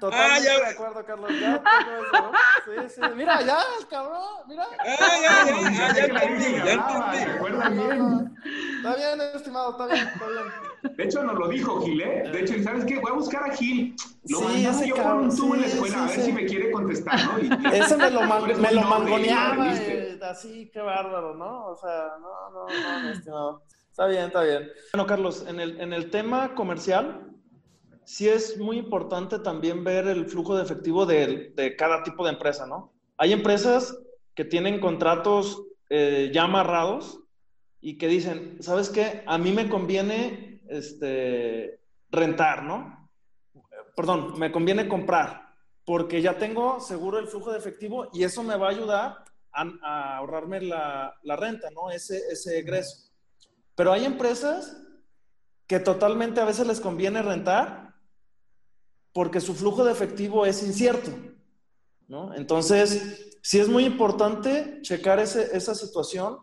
Totalmente 0.00 0.48
ah, 0.48 0.60
de 0.60 0.66
acuerdo, 0.66 1.04
Carlos. 1.04 1.30
Ya 1.40 1.56
eso. 1.56 2.32
Sí, 2.64 2.94
sí. 2.94 3.00
Mira, 3.16 3.42
ya, 3.42 3.58
cabrón. 3.90 4.22
Mira. 4.46 4.66
Ah, 4.78 4.84
ya, 5.22 5.44
ya, 5.46 5.70
ya, 5.70 5.94
ya, 5.94 6.06
ya, 6.06 7.68
bien. 7.68 8.32
Está 8.76 8.96
bien, 8.96 9.20
estimado, 9.34 9.70
está 9.72 9.86
bien, 9.86 10.08
está 10.08 10.26
bien. 10.28 10.96
De 10.96 11.04
hecho, 11.04 11.22
nos 11.22 11.38
lo 11.38 11.48
dijo 11.48 11.80
Gil, 11.82 12.00
¿eh? 12.00 12.30
De 12.32 12.40
hecho, 12.40 12.54
¿sabes 12.62 12.84
qué? 12.84 12.98
Voy 12.98 13.12
a 13.12 13.14
buscar 13.14 13.50
a 13.50 13.54
Gil. 13.54 13.94
Lo 14.28 14.38
sí, 14.40 14.66
ese 14.66 14.88
yo 14.88 14.96
cabrón, 14.96 15.18
por 15.18 15.30
un 15.30 15.36
tubo 15.36 15.54
en 15.54 15.60
la 15.60 15.66
escuela, 15.66 16.04
a 16.04 16.06
ver 16.06 16.20
si 16.20 16.32
me 16.32 16.46
quiere 16.46 16.70
contestar, 16.70 17.20
¿no? 17.24 17.38
Y, 17.38 17.76
ese 17.76 17.96
me 17.96 18.10
lo, 18.10 18.22
man, 18.26 18.60
me 18.60 18.72
lo 18.72 18.82
mangoneaba, 18.82 19.74
eh, 19.74 20.18
así, 20.22 20.70
qué 20.72 20.80
bárbaro, 20.80 21.34
¿no? 21.34 21.66
O 21.66 21.76
sea, 21.76 22.16
no, 22.20 22.50
no, 22.50 23.02
no, 23.02 23.10
estimado. 23.10 23.62
Está 23.90 24.06
bien, 24.06 24.24
está 24.24 24.42
bien. 24.42 24.70
Bueno, 24.92 25.06
Carlos, 25.06 25.44
en 25.46 25.60
el, 25.60 25.80
en 25.80 25.92
el 25.92 26.10
tema 26.10 26.54
comercial, 26.54 27.31
sí 28.04 28.28
es 28.28 28.58
muy 28.58 28.78
importante 28.78 29.38
también 29.38 29.84
ver 29.84 30.06
el 30.06 30.26
flujo 30.26 30.56
de 30.56 30.62
efectivo 30.62 31.06
de, 31.06 31.74
cada 31.78 32.02
tipo 32.02 32.24
de 32.24 32.32
empresa, 32.32 32.66
¿no? 32.66 32.92
Hay 33.16 33.32
empresas 33.32 33.96
que 34.34 34.44
tienen 34.44 34.80
contratos 34.80 35.62
eh, 35.90 36.30
ya 36.32 36.44
amarrados 36.44 37.20
y 37.80 37.98
que 37.98 38.08
dicen, 38.08 38.56
¿sabes 38.60 38.88
qué? 38.88 39.22
A 39.26 39.38
mí 39.38 39.52
me 39.52 39.68
conviene 39.68 40.62
este, 40.68 41.80
rentar, 42.10 42.62
¿no? 42.62 43.10
Perdón, 43.94 44.38
me 44.38 44.50
conviene 44.50 44.88
comprar, 44.88 45.54
porque 45.84 46.22
ya 46.22 46.38
tengo 46.38 46.80
seguro 46.80 47.18
el 47.18 47.28
flujo 47.28 47.52
de 47.52 47.58
efectivo 47.58 48.08
y 48.12 48.24
eso 48.24 48.42
me 48.42 48.56
va 48.56 48.68
a 48.68 48.70
ayudar 48.70 49.24
a, 49.52 50.16
ahorrarme 50.16 50.62
la, 50.62 51.14
renta, 51.36 51.68
¿no? 51.70 51.90
Ese, 51.90 52.18
ese 52.30 52.58
egreso. 52.58 53.10
Pero 53.74 53.92
hay 53.92 54.04
empresas 54.04 54.78
que 55.66 55.78
totalmente 55.80 56.40
a 56.40 56.44
veces 56.44 56.66
les 56.66 56.80
conviene 56.80 57.22
rentar 57.22 57.91
porque 59.12 59.40
su 59.40 59.54
flujo 59.54 59.84
de 59.84 59.92
efectivo 59.92 60.46
es 60.46 60.62
incierto, 60.62 61.10
¿no? 62.08 62.34
Entonces, 62.34 63.36
sí 63.42 63.58
es 63.58 63.68
muy 63.68 63.84
importante 63.84 64.80
checar 64.82 65.18
esa 65.18 65.74
situación 65.74 66.38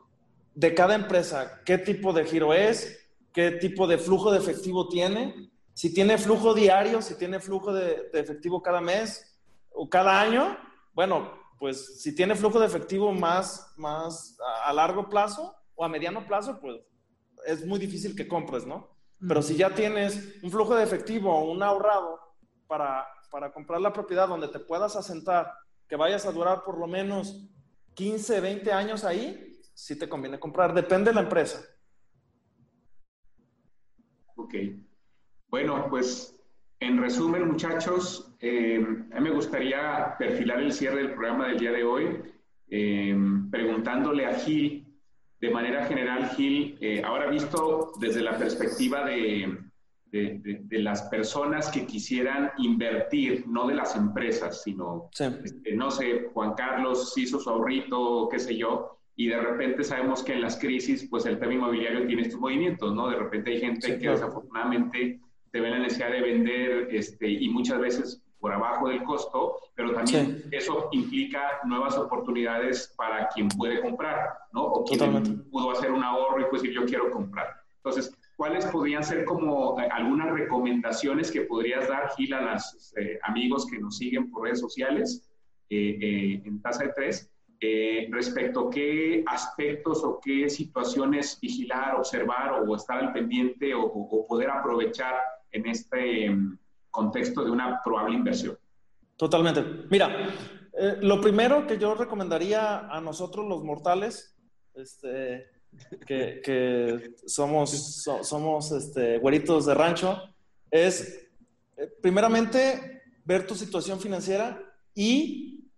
de 0.53 0.73
cada 0.73 0.95
empresa, 0.95 1.61
qué 1.65 1.77
tipo 1.77 2.13
de 2.13 2.25
giro 2.25 2.53
es, 2.53 3.07
qué 3.33 3.51
tipo 3.51 3.87
de 3.87 3.97
flujo 3.97 4.31
de 4.31 4.39
efectivo 4.39 4.87
tiene, 4.89 5.51
si 5.73 5.93
tiene 5.93 6.17
flujo 6.17 6.53
diario, 6.53 7.01
si 7.01 7.15
tiene 7.15 7.39
flujo 7.39 7.71
de, 7.71 8.09
efectivo 8.13 8.61
cada 8.61 8.81
mes 8.81 9.39
o 9.71 9.89
cada 9.89 10.19
año, 10.19 10.57
bueno, 10.93 11.31
pues 11.57 12.01
si 12.01 12.13
tiene 12.13 12.35
flujo 12.35 12.59
de 12.59 12.65
efectivo 12.65 13.13
más, 13.13 13.73
más 13.77 14.37
a, 14.45 14.69
a 14.69 14.73
largo 14.73 15.07
plazo 15.07 15.55
o 15.75 15.85
a 15.85 15.89
mediano 15.89 16.25
plazo, 16.27 16.59
pues 16.59 16.81
es 17.45 17.65
muy 17.65 17.79
difícil 17.79 18.15
que 18.15 18.27
compres, 18.27 18.65
¿no? 18.65 18.89
Pero 19.25 19.41
si 19.41 19.55
ya 19.55 19.73
tienes 19.73 20.35
un 20.43 20.51
flujo 20.51 20.75
de 20.75 20.83
efectivo 20.83 21.33
o 21.33 21.51
un 21.51 21.63
ahorrado 21.63 22.19
para, 22.69 23.05
para 23.31 23.51
comprar 23.51 23.81
la 23.81 23.91
propiedad 23.91 24.27
donde 24.27 24.47
te 24.47 24.59
puedas 24.59 24.95
asentar, 24.95 25.51
que 25.87 25.95
vayas 25.95 26.25
a 26.27 26.31
durar 26.31 26.63
por 26.63 26.77
lo 26.77 26.85
menos 26.85 27.49
15, 27.95 28.39
20 28.39 28.71
años 28.71 29.03
ahí, 29.03 29.59
sí 29.73 29.97
te 29.97 30.07
conviene 30.07 30.39
comprar. 30.39 30.73
Depende 30.73 31.09
de 31.09 31.15
la 31.15 31.21
empresa. 31.21 31.59
Ok. 34.35 34.53
Bueno, 35.49 35.87
pues 35.89 36.39
en 36.79 37.01
resumen, 37.01 37.47
muchachos, 37.47 38.35
eh, 38.39 38.77
a 39.11 39.19
mí 39.19 39.29
me 39.29 39.35
gustaría 39.35 40.15
perfilar 40.19 40.59
el 40.59 40.71
cierre 40.71 40.97
del 40.97 41.13
programa 41.13 41.47
del 41.47 41.59
día 41.59 41.71
de 41.71 41.83
hoy 41.83 42.21
eh, 42.69 43.17
preguntándole 43.49 44.27
a 44.27 44.35
Gil, 44.35 44.85
de 45.41 45.49
manera 45.49 45.85
general, 45.85 46.29
Gil, 46.35 46.77
eh, 46.79 47.01
ahora 47.03 47.27
visto 47.29 47.93
desde 47.99 48.21
la 48.21 48.37
perspectiva 48.37 49.03
de, 49.05 49.57
de, 50.11 50.61
de, 50.63 50.79
las 50.79 51.03
personas 51.03 51.69
que 51.69 51.85
quisieran 51.85 52.51
invertir, 52.57 53.45
no 53.47 53.67
de 53.67 53.75
las 53.75 53.95
empresas, 53.95 54.63
sino, 54.63 55.09
este, 55.43 55.75
no 55.75 55.91
sé, 55.91 56.29
Juan 56.33 56.53
Carlos 56.53 57.13
hizo 57.17 57.39
su 57.39 57.49
ahorrito, 57.49 58.27
qué 58.31 58.39
sé 58.39 58.57
yo, 58.57 58.97
y 59.15 59.27
de 59.27 59.39
repente 59.39 59.83
sabemos 59.83 60.23
que 60.23 60.33
en 60.33 60.41
las 60.41 60.57
crisis, 60.57 61.07
pues 61.09 61.25
el 61.25 61.39
tema 61.39 61.53
inmobiliario 61.53 62.07
tiene 62.07 62.23
estos 62.23 62.39
movimientos, 62.39 62.93
¿no? 62.95 63.09
De 63.09 63.17
repente 63.17 63.51
hay 63.51 63.59
gente 63.59 63.99
que 63.99 64.09
desafortunadamente 64.09 65.19
se 65.51 65.59
ve 65.59 65.69
la 65.69 65.79
necesidad 65.79 66.11
de 66.11 66.21
vender 66.21 66.87
este, 66.91 67.29
y 67.29 67.49
muchas 67.49 67.79
veces 67.79 68.23
por 68.39 68.53
abajo 68.53 68.87
del 68.87 69.03
costo, 69.03 69.57
pero 69.75 69.93
también 69.93 70.45
eso 70.51 70.87
implica 70.93 71.59
nuevas 71.65 71.97
oportunidades 71.97 72.93
para 72.95 73.27
quien 73.27 73.49
puede 73.49 73.81
comprar, 73.81 74.29
¿no? 74.53 74.63
O 74.63 74.85
quien 74.85 75.43
pudo 75.49 75.71
hacer 75.71 75.91
un 75.91 76.03
ahorro 76.03 76.41
y 76.41 76.45
pues 76.45 76.61
decir 76.61 76.75
yo 76.75 76.85
quiero 76.85 77.11
comprar. 77.11 77.47
Entonces, 77.75 78.15
¿cuáles 78.39 78.65
podrían 78.67 79.03
ser 79.03 79.25
como 79.25 79.77
eh, 79.81 79.89
algunas 79.91 80.31
recomendaciones 80.31 81.29
que 81.29 81.41
podrías 81.41 81.89
dar, 81.89 82.09
Gil, 82.15 82.33
a 82.33 82.53
los 82.53 82.93
eh, 82.95 83.19
amigos 83.23 83.67
que 83.67 83.77
nos 83.77 83.97
siguen 83.97 84.31
por 84.31 84.45
redes 84.45 84.61
sociales 84.61 85.29
eh, 85.69 86.41
en 86.45 86.61
tasa 86.61 86.85
de 86.85 86.93
tres? 86.93 87.29
respecto 88.09 88.69
a 88.69 88.69
qué 88.69 89.21
aspectos 89.27 90.01
o 90.05 90.21
qué 90.23 90.49
situaciones 90.49 91.37
vigilar, 91.41 91.95
observar 91.95 92.53
o 92.65 92.73
estar 92.73 92.99
al 92.99 93.11
pendiente 93.11 93.73
o, 93.73 93.81
o 93.83 94.25
poder 94.25 94.49
aprovechar 94.49 95.15
en 95.51 95.67
este 95.67 96.27
em, 96.27 96.57
contexto 96.89 97.43
de 97.43 97.51
una 97.51 97.81
probable 97.83 98.15
inversión. 98.15 98.57
Totalmente. 99.17 99.61
Mira, 99.89 100.29
eh, 100.71 100.97
lo 101.01 101.19
primero 101.19 101.67
que 101.67 101.77
yo 101.77 101.95
recomendaría 101.95 102.87
a 102.87 103.01
nosotros 103.01 103.45
los 103.45 103.61
mortales, 103.61 104.37
este, 104.73 105.45
que, 106.05 106.41
que 106.43 107.15
somos, 107.25 108.03
somos 108.23 108.71
este, 108.71 109.17
güeritos 109.19 109.65
de 109.65 109.73
rancho, 109.73 110.21
es 110.71 111.27
eh, 111.77 111.87
primeramente 112.01 113.03
ver 113.23 113.45
tu 113.45 113.55
situación 113.55 113.99
financiera 113.99 114.61
y 114.93 115.69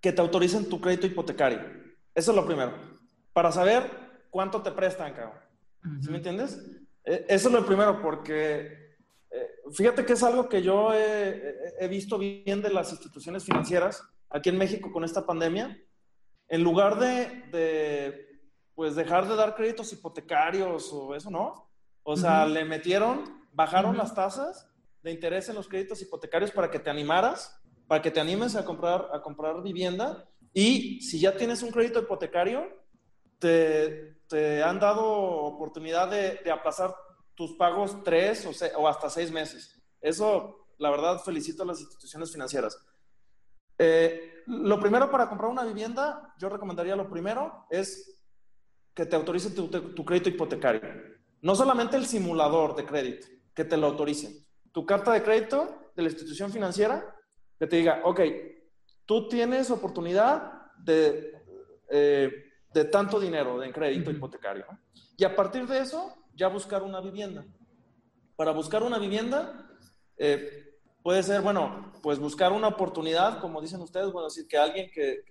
que 0.00 0.12
te 0.12 0.20
autoricen 0.20 0.68
tu 0.68 0.80
crédito 0.80 1.06
hipotecario. 1.06 1.60
Eso 2.14 2.30
es 2.32 2.36
lo 2.36 2.46
primero. 2.46 2.74
Para 3.32 3.52
saber 3.52 3.90
cuánto 4.30 4.62
te 4.62 4.72
prestan, 4.72 5.14
cabrón. 5.14 5.38
¿Sí 6.02 6.10
me 6.10 6.16
entiendes? 6.16 6.60
Eh, 7.04 7.24
eso 7.28 7.48
es 7.48 7.54
lo 7.54 7.64
primero, 7.64 8.02
porque 8.02 8.96
eh, 9.30 9.50
fíjate 9.72 10.04
que 10.04 10.12
es 10.14 10.22
algo 10.22 10.48
que 10.48 10.62
yo 10.62 10.92
he, 10.92 11.88
visto 11.88 12.18
bien 12.18 12.60
de 12.60 12.70
las 12.70 12.90
instituciones 12.90 13.44
financieras 13.44 14.02
aquí 14.28 14.50
en 14.50 14.58
México 14.58 14.92
con 14.92 15.04
esta 15.04 15.24
pandemia. 15.24 15.80
En 16.48 16.62
lugar 16.62 16.98
de, 16.98 18.27
pues 18.78 18.94
dejar 18.94 19.26
de 19.26 19.34
dar 19.34 19.56
créditos 19.56 19.92
hipotecarios 19.92 20.92
o 20.92 21.12
eso, 21.12 21.32
¿no? 21.32 21.68
O 22.04 22.16
sea, 22.16 22.46
le 22.46 22.64
metieron, 22.64 23.44
bajaron 23.52 23.96
las 23.96 24.14
tasas 24.14 24.70
de 25.02 25.10
interés 25.10 25.48
en 25.48 25.56
los 25.56 25.66
créditos 25.66 26.00
hipotecarios 26.00 26.52
para 26.52 26.70
que 26.70 26.78
te 26.78 26.88
animaras, 26.88 27.60
para 27.88 28.00
que 28.00 28.12
te 28.12 28.20
animes 28.20 28.54
a 28.54 28.64
comprar, 28.64 29.08
a 29.12 29.20
comprar 29.20 29.64
vivienda. 29.64 30.28
Y 30.54 31.00
si 31.00 31.18
ya 31.18 31.36
tienes 31.36 31.64
un 31.64 31.72
crédito 31.72 31.98
hipotecario, 31.98 32.68
te, 33.40 34.20
te 34.28 34.62
han 34.62 34.78
dado 34.78 35.08
oportunidad 35.08 36.08
de, 36.08 36.36
de 36.44 36.50
aplazar 36.52 36.94
tus 37.34 37.54
pagos 37.54 38.04
tres 38.04 38.46
o, 38.46 38.80
o, 38.80 38.86
hasta 38.86 39.10
seis 39.10 39.32
meses. 39.32 39.76
Eso, 40.00 40.68
la 40.78 40.90
verdad, 40.90 41.18
felicito 41.18 41.64
a 41.64 41.66
las 41.66 41.80
instituciones 41.80 42.30
financieras. 42.30 42.78
Eh, 43.76 44.44
lo 44.46 44.78
primero 44.78 45.10
para 45.10 45.28
comprar 45.28 45.50
una 45.50 45.64
vivienda, 45.64 46.32
yo 46.38 46.48
recomendaría 46.48 46.94
lo 46.94 47.10
primero 47.10 47.66
es 47.70 48.17
que 48.98 49.06
te 49.06 49.14
autorice 49.14 49.50
tu, 49.50 49.68
tu, 49.68 50.04
crédito 50.04 50.28
hipotecario. 50.28 50.80
No 51.40 51.54
solamente 51.54 51.96
el 51.96 52.04
simulador 52.04 52.74
de 52.74 52.84
crédito, 52.84 53.28
que 53.54 53.64
te 53.64 53.76
lo 53.76 53.86
autoricen. 53.86 54.44
Tu 54.72 54.84
carta 54.84 55.12
de 55.12 55.22
crédito 55.22 55.92
de 55.94 56.02
la 56.02 56.08
institución 56.08 56.50
financiera, 56.50 57.14
que 57.60 57.68
te 57.68 57.76
diga, 57.76 58.00
ok, 58.04 58.20
tú 59.06 59.28
tienes 59.28 59.70
oportunidad 59.70 60.52
de... 60.78 61.32
Eh, 61.88 62.44
de 62.74 62.84
tanto 62.86 63.20
dinero 63.20 63.62
en 63.62 63.72
crédito 63.72 64.10
hipotecario. 64.10 64.66
Y 65.16 65.24
a 65.24 65.34
partir 65.34 65.66
de 65.68 65.78
eso, 65.78 66.14
ya 66.34 66.48
buscar 66.48 66.82
una 66.82 67.00
vivienda. 67.00 67.46
Para 68.34 68.50
buscar 68.50 68.82
una 68.82 68.98
vivienda, 68.98 69.70
eh, 70.16 70.76
puede 71.04 71.22
ser, 71.22 71.40
bueno, 71.40 71.92
pues 72.02 72.18
buscar 72.18 72.50
una 72.50 72.66
oportunidad, 72.66 73.40
como 73.40 73.60
dicen 73.60 73.80
ustedes, 73.80 74.10
bueno, 74.12 74.28
decir 74.28 74.48
que 74.48 74.58
alguien 74.58 74.90
que, 74.92 75.22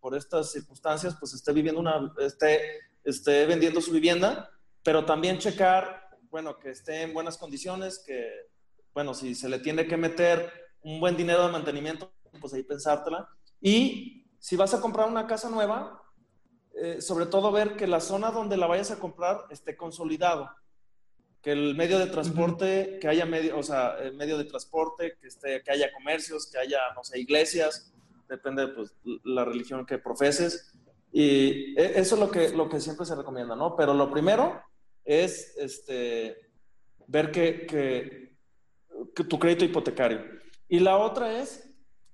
por 0.00 0.16
estas 0.16 0.52
circunstancias, 0.52 1.16
pues 1.18 1.34
esté 1.34 1.52
viviendo 1.52 1.80
una, 1.80 2.12
esté, 2.20 2.60
esté 3.10 3.46
vendiendo 3.46 3.80
su 3.80 3.92
vivienda, 3.92 4.50
pero 4.82 5.04
también 5.04 5.38
checar, 5.38 6.10
bueno, 6.30 6.58
que 6.58 6.70
esté 6.70 7.02
en 7.02 7.14
buenas 7.14 7.38
condiciones, 7.38 8.02
que, 8.04 8.30
bueno, 8.92 9.14
si 9.14 9.34
se 9.34 9.48
le 9.48 9.58
tiene 9.58 9.86
que 9.86 9.96
meter 9.96 10.52
un 10.82 11.00
buen 11.00 11.16
dinero 11.16 11.46
de 11.46 11.52
mantenimiento, 11.52 12.12
pues 12.40 12.52
ahí 12.54 12.62
pensártela. 12.62 13.28
Y 13.60 14.26
si 14.38 14.56
vas 14.56 14.74
a 14.74 14.80
comprar 14.80 15.08
una 15.08 15.26
casa 15.26 15.50
nueva, 15.50 16.02
eh, 16.74 17.00
sobre 17.00 17.26
todo 17.26 17.50
ver 17.50 17.76
que 17.76 17.86
la 17.86 18.00
zona 18.00 18.30
donde 18.30 18.56
la 18.56 18.66
vayas 18.66 18.90
a 18.90 18.98
comprar 18.98 19.44
esté 19.50 19.76
consolidado, 19.76 20.50
que 21.42 21.52
el 21.52 21.74
medio 21.74 21.98
de 21.98 22.06
transporte, 22.06 22.98
que 23.00 23.08
haya 23.08 23.26
medio, 23.26 23.58
o 23.58 23.62
sea, 23.62 23.98
el 23.98 24.14
medio 24.14 24.38
de 24.38 24.44
transporte, 24.44 25.16
que, 25.20 25.28
esté, 25.28 25.62
que 25.62 25.70
haya 25.70 25.92
comercios, 25.92 26.46
que 26.50 26.58
haya, 26.58 26.80
no 26.94 27.02
sé, 27.04 27.18
iglesias, 27.18 27.92
depende 28.28 28.66
de 28.66 28.72
pues, 28.74 28.94
la 29.24 29.44
religión 29.44 29.86
que 29.86 29.98
profeses. 29.98 30.72
Y 31.12 31.78
e, 31.78 31.98
eso 31.98 32.14
es 32.14 32.20
lo 32.20 32.30
que, 32.30 32.50
lo 32.50 32.68
que 32.68 32.80
siempre 32.80 33.06
se 33.06 33.14
recomienda, 33.14 33.56
¿no? 33.56 33.76
Pero 33.76 33.94
lo 33.94 34.10
primero 34.10 34.62
es 35.04 35.56
este, 35.56 36.36
ver 37.06 37.30
que, 37.30 37.66
que, 37.66 39.24
tu 39.24 39.38
crédito 39.38 39.64
hipotecario. 39.64 40.22
Y 40.68 40.80
la 40.80 40.98
otra 40.98 41.40
es 41.40 41.70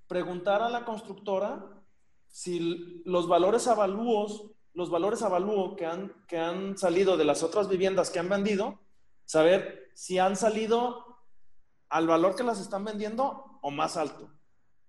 preguntar 0.07 0.62
a 0.62 0.68
la 0.68 0.84
constructora 0.84 1.64
si 2.28 3.03
los 3.05 3.28
valores 3.28 3.66
avalúos 3.66 4.55
los 4.74 4.90
valores 4.90 5.22
avalúo 5.22 5.76
que 5.76 5.86
han, 5.86 6.12
que 6.26 6.36
han 6.36 6.76
salido 6.76 7.16
de 7.16 7.24
las 7.24 7.42
otras 7.42 7.68
viviendas 7.68 8.11
que 8.11 8.18
han 8.18 8.28
vendido, 8.28 8.80
saber 9.24 9.90
si 9.95 10.18
han 10.18 10.36
salido 10.36 11.22
al 11.88 12.09
valor 12.09 12.34
que 12.34 12.42
las 12.42 12.61
están 12.61 12.84
vendiendo 12.84 13.59
o 13.62 13.70
más 13.70 13.97
alto. 13.97 14.28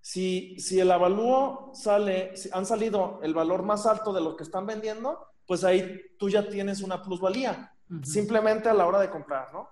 Si, 0.05 0.55
si 0.59 0.79
el 0.79 0.91
avalúo 0.91 1.71
sale, 1.73 2.37
si 2.37 2.47
han 2.53 2.67
salido 2.67 3.19
el 3.23 3.33
valor 3.33 3.63
más 3.63 3.87
alto 3.87 4.13
de 4.13 4.21
lo 4.21 4.35
que 4.35 4.43
están 4.43 4.67
vendiendo, 4.67 5.25
pues 5.47 5.63
ahí 5.63 5.99
tú 6.19 6.29
ya 6.29 6.47
tienes 6.47 6.83
una 6.83 7.01
plusvalía, 7.01 7.75
simplemente 8.03 8.69
a 8.69 8.75
la 8.75 8.85
hora 8.85 8.99
de 8.99 9.09
comprar, 9.09 9.51
¿no? 9.51 9.67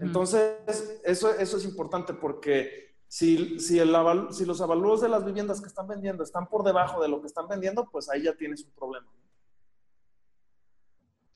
Entonces, 0.00 1.00
eso, 1.04 1.30
eso 1.30 1.56
es 1.56 1.64
importante 1.64 2.14
porque 2.14 2.96
si, 3.06 3.60
si, 3.60 3.78
el 3.78 3.94
si 4.32 4.44
los 4.44 4.60
avalúos 4.60 5.02
de 5.02 5.08
las 5.08 5.24
viviendas 5.24 5.60
que 5.60 5.68
están 5.68 5.86
vendiendo 5.86 6.24
están 6.24 6.48
por 6.48 6.64
debajo 6.64 7.00
de 7.00 7.06
lo 7.06 7.20
que 7.20 7.28
están 7.28 7.46
vendiendo, 7.46 7.88
pues 7.88 8.10
ahí 8.10 8.24
ya 8.24 8.34
tienes 8.34 8.64
un 8.64 8.72
problema. 8.72 9.06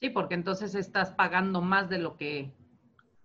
Sí, 0.00 0.10
porque 0.10 0.34
entonces 0.34 0.74
estás 0.74 1.12
pagando 1.12 1.60
más 1.60 1.88
de 1.88 1.98
lo 1.98 2.16
que, 2.16 2.52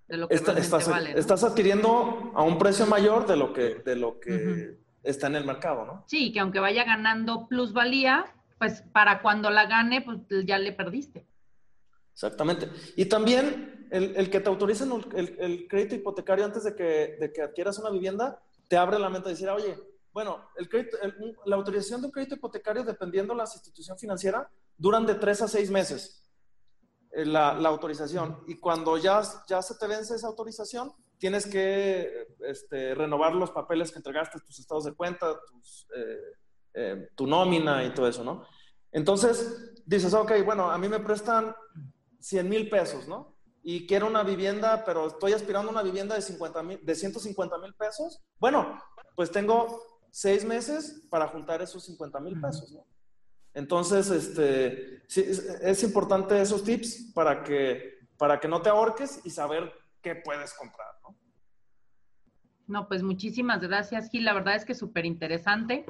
de 0.08 0.18
lo 0.18 0.28
que 0.28 0.36
estás, 0.36 0.88
vale. 0.88 1.18
Estás 1.18 1.44
adquiriendo 1.44 2.32
a 2.36 2.44
un 2.44 2.60
precio 2.60 2.86
mayor 2.86 3.26
de 3.26 3.38
lo 3.38 3.54
que, 3.54 3.74
de 3.84 3.96
lo 3.96 4.20
que 4.20 4.85
está 5.06 5.28
en 5.28 5.36
el 5.36 5.46
mercado, 5.46 5.86
¿no? 5.86 6.04
Sí, 6.08 6.32
que 6.34 6.40
aunque 6.40 6.60
vaya 6.60 6.84
ganando 6.84 7.48
plusvalía, 7.48 8.26
pues 8.58 8.82
para 8.94 9.22
cuando 9.22 9.50
la 9.50 9.66
gane, 9.66 10.02
pues 10.02 10.20
ya 10.46 10.58
le 10.58 10.72
perdiste. 10.72 11.26
Exactamente. 12.14 12.70
Y 12.96 13.06
también 13.06 13.88
el, 13.92 14.30
que 14.30 14.40
te 14.40 14.50
autoricen 14.50 14.92
el, 15.16 15.68
crédito 15.68 15.96
hipotecario 15.96 16.46
antes 16.46 16.64
de 16.64 16.76
que, 16.76 17.18
de 17.20 17.32
que, 17.34 17.42
adquieras 17.42 17.78
una 17.80 17.90
vivienda, 17.90 18.42
te 18.68 18.78
abre 18.78 18.98
la 19.00 19.10
mente 19.10 19.30
de 19.30 19.36
decir, 19.36 19.50
oye, 19.50 19.78
bueno, 20.12 20.50
el 20.56 20.70
crédito, 20.70 20.98
la 21.46 21.56
autorización 21.58 22.02
de 22.02 22.08
un 22.08 22.12
crédito 22.12 22.36
hipotecario, 22.36 22.84
dependiendo 22.84 23.34
de 23.34 23.38
la 23.38 23.44
institución 23.44 23.98
financiera, 23.98 24.50
duran 24.78 25.06
de 25.06 25.16
tres 25.16 25.42
a 25.42 25.48
seis 25.48 25.70
meses. 25.70 26.26
Eh, 27.16 27.26
la, 27.26 27.52
autorización. 27.52 28.44
Y 28.46 28.56
cuando 28.56 28.98
ya, 28.98 29.22
ya 29.48 29.62
se 29.62 29.76
te 29.76 29.88
vence 29.88 30.16
esa 30.16 30.28
autorización, 30.28 30.92
tienes 31.26 31.48
que 31.48 32.28
este, 32.42 32.94
renovar 32.94 33.34
los 33.34 33.50
papeles 33.50 33.92
que 33.92 33.98
entregaste, 33.98 34.40
tus 34.42 34.60
estados 34.60 34.84
de 34.84 34.94
cuenta, 34.94 35.32
eh, 35.96 36.20
eh, 36.76 37.10
tu 37.16 37.26
nómina 37.26 37.84
y 37.84 37.96
todo 37.96 38.08
eso, 38.08 38.24
¿no? 38.24 38.46
Entonces, 38.92 39.74
dices, 39.88 40.14
ok, 40.14 40.34
bueno, 40.46 40.70
a 40.70 40.78
mí 40.78 40.88
me 40.88 41.00
prestan 41.00 41.56
100 42.20 42.48
mil 42.48 42.70
pesos, 42.70 43.08
¿no? 43.08 43.36
Y 43.64 43.88
quiero 43.88 44.06
una 44.06 44.22
vivienda, 44.22 44.84
pero 44.86 45.08
estoy 45.08 45.34
aspirando 45.34 45.70
a 45.70 45.72
una 45.72 45.82
vivienda 45.82 46.14
de, 46.14 46.22
50, 46.22 46.62
de 46.84 46.94
150 46.94 47.58
mil 47.58 47.74
pesos. 47.74 48.22
Bueno, 48.38 48.80
pues 49.16 49.32
tengo 49.32 49.82
seis 50.12 50.46
meses 50.46 51.08
para 51.10 51.28
juntar 51.30 51.60
esos 51.64 51.84
50 51.86 52.20
mil 52.20 52.40
pesos, 52.40 52.72
¿no? 52.72 52.86
Entonces, 53.56 54.12
este, 54.12 55.02
es 55.08 55.82
importante 55.82 56.40
esos 56.40 56.64
tips 56.64 57.14
para 57.16 57.42
que, 57.42 57.98
para 58.16 58.40
que 58.40 58.48
no 58.48 58.62
te 58.62 58.70
ahorques 58.70 59.22
y 59.24 59.32
saber 59.32 59.74
puedes 60.14 60.54
comprar, 60.54 60.94
¿no? 61.02 61.18
No, 62.68 62.88
pues 62.88 63.04
muchísimas 63.04 63.62
gracias, 63.62 64.10
Gil. 64.10 64.26
La 64.26 64.34
verdad 64.34 64.56
es 64.56 64.66
que 64.66 64.74
súper 64.74 65.06
interesante. 65.06 65.86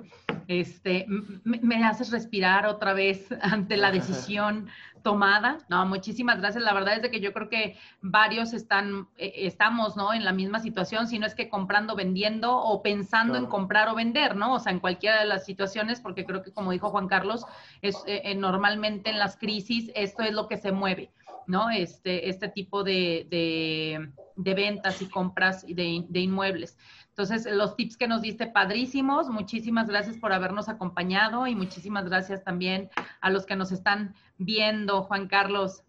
Este, 0.47 1.05
me, 1.43 1.86
haces 1.86 2.11
respirar 2.11 2.68
otra 2.68 2.93
vez 2.93 3.30
ante 3.41 3.78
la 3.78 3.91
decisión 3.91 4.68
tomada. 5.01 5.59
No, 5.70 5.86
muchísimas 5.86 6.39
gracias. 6.39 6.63
La 6.63 6.74
verdad 6.74 6.95
es 6.95 7.01
de 7.01 7.11
que 7.11 7.22
yo 7.22 7.32
creo 7.32 7.47
que 7.47 7.78
varios 8.01 8.51
están, 8.51 9.07
eh, 9.18 9.32
estamos, 9.38 9.95
¿no? 9.95 10.13
En 10.13 10.26
la 10.26 10.34
misma 10.34 10.59
situación, 10.59 11.07
si 11.07 11.18
no 11.18 11.26
es 11.26 11.36
que 11.36 11.47
comprando, 11.47 11.95
vendiendo 11.95 12.57
o 12.57 12.82
pensando 12.82 13.38
en 13.38 13.45
comprar 13.45 13.88
o 13.88 13.95
vender, 13.95 14.36
¿no? 14.36 14.55
O 14.55 14.59
sea, 14.59 14.74
en 14.74 14.80
cualquiera 14.80 15.20
de 15.20 15.28
las 15.28 15.45
situaciones, 15.45 16.01
porque 16.01 16.26
creo 16.26 16.41
que 16.41 16.51
como 16.51 16.72
dijo 16.72 16.89
Juan 16.89 17.07
Carlos, 17.07 17.45
es 17.82 17.95
eh, 18.05 18.22
eh, 18.26 18.36
normalmente 18.36 19.11
en 19.11 19.20
las 19.20 19.38
crisis 19.38 19.91
esto 19.95 20.24
es 20.24 20.34
lo 20.34 20.49
que 20.49 20.57
se 20.57 20.74
mueve. 20.74 21.11
¿No? 21.48 21.70
Este, 21.70 22.30
este 22.30 22.50
tipo 22.50 22.84
de, 22.84 23.28
de, 24.36 24.54
ventas 24.54 25.02
y 25.02 25.08
compras 25.08 25.66
de, 25.66 26.06
de, 26.08 26.20
inmuebles. 26.20 26.78
Entonces, 27.10 27.48
los 27.50 27.76
tips 27.76 27.98
que 27.98 28.08
nos 28.08 28.22
diste, 28.22 28.48
padrísimos. 28.48 29.30
Muchísimas 29.30 29.88
gracias 29.88 30.18
por 30.18 30.34
habernos 30.34 30.68
acompañado 30.68 31.48
y 31.48 31.56
muchísimas 31.56 32.06
gracias 32.06 32.43
también 32.43 32.89
a 33.22 33.30
los 33.30 33.46
que 33.46 33.56
nos 33.56 33.72
están 33.72 34.14
viendo, 34.38 35.04
Juan 35.04 35.28
Carlos. 35.28 35.84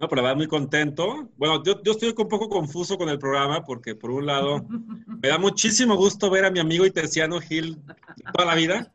No, 0.00 0.08
pero 0.08 0.20
la 0.20 0.28
verdad 0.28 0.36
muy 0.36 0.48
contento. 0.48 1.28
Bueno, 1.36 1.62
yo, 1.62 1.80
yo, 1.84 1.92
estoy 1.92 2.12
un 2.16 2.28
poco 2.28 2.48
confuso 2.48 2.98
con 2.98 3.08
el 3.08 3.20
programa 3.20 3.64
porque 3.64 3.94
por 3.94 4.10
un 4.10 4.26
lado 4.26 4.66
me 5.06 5.28
da 5.28 5.38
muchísimo 5.38 5.94
gusto 5.94 6.28
ver 6.28 6.44
a 6.44 6.50
mi 6.50 6.58
amigo 6.58 6.84
Itesiano 6.84 7.40
Gil 7.40 7.78
toda 8.34 8.46
la 8.46 8.54
vida. 8.56 8.92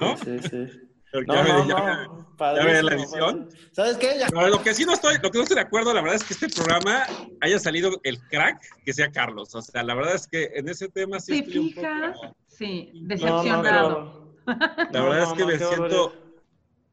¿no? 0.00 0.16
sí, 0.18 0.38
sí. 0.48 0.85
No, 1.22 1.42
no, 1.42 1.64
no. 1.64 2.26
la 2.38 2.94
edición. 2.94 3.48
¿Sabes 3.72 3.96
qué? 3.96 4.20
lo 4.32 4.62
que 4.62 4.74
sí 4.74 4.84
no 4.84 4.94
estoy, 4.94 5.16
lo 5.22 5.30
que 5.30 5.38
no 5.38 5.42
estoy 5.42 5.56
de 5.56 5.62
acuerdo, 5.62 5.94
la 5.94 6.00
verdad 6.00 6.16
es 6.16 6.24
que 6.24 6.34
este 6.34 6.48
programa 6.48 7.06
haya 7.40 7.58
salido 7.58 8.00
el 8.02 8.20
crack 8.28 8.60
que 8.84 8.92
sea 8.92 9.10
Carlos. 9.10 9.54
O 9.54 9.62
sea, 9.62 9.82
la 9.82 9.94
verdad 9.94 10.14
es 10.14 10.26
que 10.26 10.50
en 10.54 10.68
ese 10.68 10.88
tema 10.88 11.20
sí 11.20 11.44
un 11.58 11.74
poco... 11.74 12.36
Sí, 12.48 12.90
decepcionado. 12.94 14.34
la 14.46 15.02
verdad 15.02 15.22
es 15.22 15.32
que 15.34 15.44
me 15.44 15.58
siento 15.58 16.14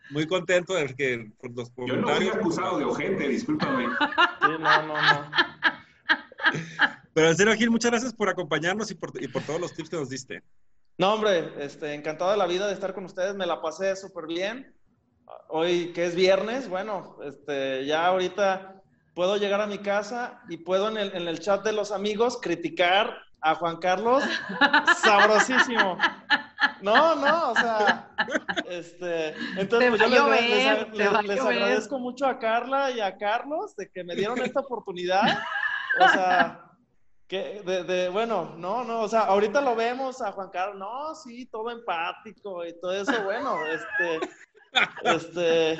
muy 0.10 0.28
contento 0.28 0.74
de 0.74 0.94
que 0.94 1.32
por 1.40 1.56
los 1.56 1.70
comentarios. 1.72 2.20
Yo 2.20 2.26
no 2.26 2.32
fui 2.32 2.40
acusado 2.40 2.78
de 2.78 2.86
ojete, 2.86 3.28
discúlpame. 3.28 3.86
Sí, 3.86 4.52
no, 4.60 4.88
no, 4.88 5.02
no. 5.02 5.32
Pero 7.14 7.30
en 7.30 7.38
serio, 7.38 7.54
Gil, 7.54 7.70
muchas 7.72 7.92
gracias 7.92 8.14
por 8.14 8.30
acompañarnos 8.30 8.90
y 8.92 8.96
por, 8.96 9.12
y 9.22 9.28
por 9.28 9.44
todos 9.44 9.62
los 9.62 9.74
tips 9.74 9.90
que 9.90 9.98
nos 9.98 10.10
diste. 10.10 10.44
No, 10.98 11.14
hombre, 11.14 11.54
este, 11.60 11.94
encantado 11.94 12.32
de 12.32 12.38
la 12.38 12.46
vida 12.46 12.68
de 12.68 12.74
estar 12.74 12.94
con 12.94 13.06
ustedes, 13.06 13.36
me 13.36 13.46
la 13.46 13.62
pasé 13.62 13.96
súper 13.96 14.28
bien. 14.28 14.76
Hoy 15.50 15.94
que 15.94 16.06
es 16.06 16.16
viernes, 16.16 16.70
bueno, 16.70 17.18
este, 17.24 17.86
ya 17.86 18.06
ahorita 18.06 18.82
puedo 19.16 19.38
llegar 19.38 19.62
a 19.62 19.68
mi 19.68 19.80
casa 19.80 20.42
y 20.50 20.58
puedo 20.58 20.90
en 20.90 20.98
el, 20.98 21.16
en 21.16 21.28
el 21.28 21.40
chat 21.40 21.64
de 21.64 21.74
los 21.74 21.92
amigos 21.92 22.40
criticar 22.42 23.18
a 23.42 23.56
Juan 23.56 23.78
Carlos 23.78 24.24
sabrosísimo. 25.02 25.98
No, 26.82 27.16
no, 27.16 27.52
o 27.52 27.56
sea, 27.56 28.10
este, 28.70 29.30
entonces 29.58 29.90
pues, 29.90 30.12
yo 30.12 30.30
les, 30.30 31.26
les, 31.26 31.42
agradezco 31.42 32.00
mucho 32.00 32.26
a 32.26 32.40
Carla 32.40 32.92
y 32.92 33.00
a 33.00 33.18
Carlos 33.18 33.76
de 33.76 33.90
que 33.90 34.04
me 34.04 34.16
dieron 34.16 34.40
esta 34.44 34.62
oportunidad. 34.62 35.40
O 36.00 36.08
sea, 36.10 36.73
de, 37.38 38.10
bueno, 38.10 38.54
no, 38.58 38.84
no, 38.84 39.02
o 39.02 39.08
sea, 39.08 39.22
ahorita 39.22 39.62
lo 39.62 39.76
vemos 39.76 40.22
a 40.22 40.32
Juan 40.32 40.50
Carlos, 40.50 40.78
no, 40.78 41.16
sí, 41.16 41.46
todo 41.48 41.72
empático 41.72 42.66
y 42.66 42.80
todo 42.80 42.94
eso, 42.94 43.24
bueno, 43.24 43.58
este, 43.66 44.20
este, 45.04 45.78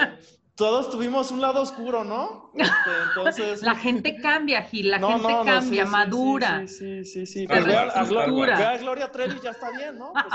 todos 0.56 0.90
tuvimos 0.90 1.32
un 1.32 1.42
lado 1.42 1.62
oscuro, 1.62 2.04
¿no? 2.04 2.52
Este, 2.56 2.92
entonces... 3.10 3.62
La 3.62 3.76
gente 3.76 4.16
cambia, 4.22 4.64
Gil, 4.64 4.92
la 4.92 5.00
gente 5.00 5.34
cambia, 5.46 5.86
madura. 5.86 6.68
Sí, 6.68 7.04
sí, 7.04 7.06
sí, 7.06 7.26
sí. 7.26 7.48
Pues 7.48 7.66
vea, 7.66 7.84
a, 7.84 8.04
Gloria, 8.04 8.78
Gloria 8.78 9.12
Trevi 9.12 9.40
ya 9.42 9.52
está 9.52 9.72
bien, 9.72 9.98
¿no? 9.98 10.14
Pues 10.14 10.26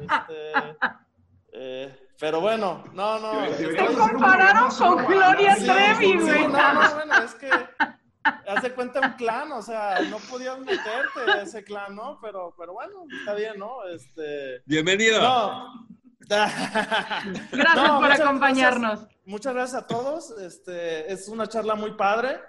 ¿no? 0.00 0.16
Este, 0.16 0.76
eh, 1.52 2.08
pero 2.18 2.40
bueno, 2.40 2.84
no, 2.92 3.18
no. 3.18 3.46
Te 3.56 3.86
compararon 3.94 4.70
con 4.70 5.04
Gloria 5.04 5.56
Trevi, 5.56 6.18
güey. 6.18 6.48
no, 6.48 6.72
no, 6.72 6.94
bueno, 6.94 7.22
es 7.24 7.34
que 7.34 7.50
Haz 8.24 8.62
de 8.62 8.72
cuenta 8.72 9.00
un 9.00 9.12
clan, 9.14 9.50
o 9.52 9.62
sea, 9.62 10.00
no 10.08 10.18
podías 10.18 10.58
meterte 10.60 11.30
a 11.30 11.42
ese 11.42 11.64
clan, 11.64 11.96
¿no? 11.96 12.18
Pero, 12.20 12.54
pero 12.56 12.72
bueno, 12.74 13.04
está 13.18 13.34
bien, 13.34 13.58
¿no? 13.58 13.84
Este... 13.88 14.62
Bienvenido. 14.66 15.20
No. 15.20 15.88
gracias 16.28 17.90
por 17.90 18.12
acompañarnos. 18.12 19.00
muchas 19.24 19.54
gracias 19.54 19.82
a 19.82 19.86
todos. 19.86 20.30
Este, 20.38 21.12
es 21.12 21.28
una 21.28 21.48
charla 21.48 21.74
muy 21.74 21.92
padre. 21.92 22.40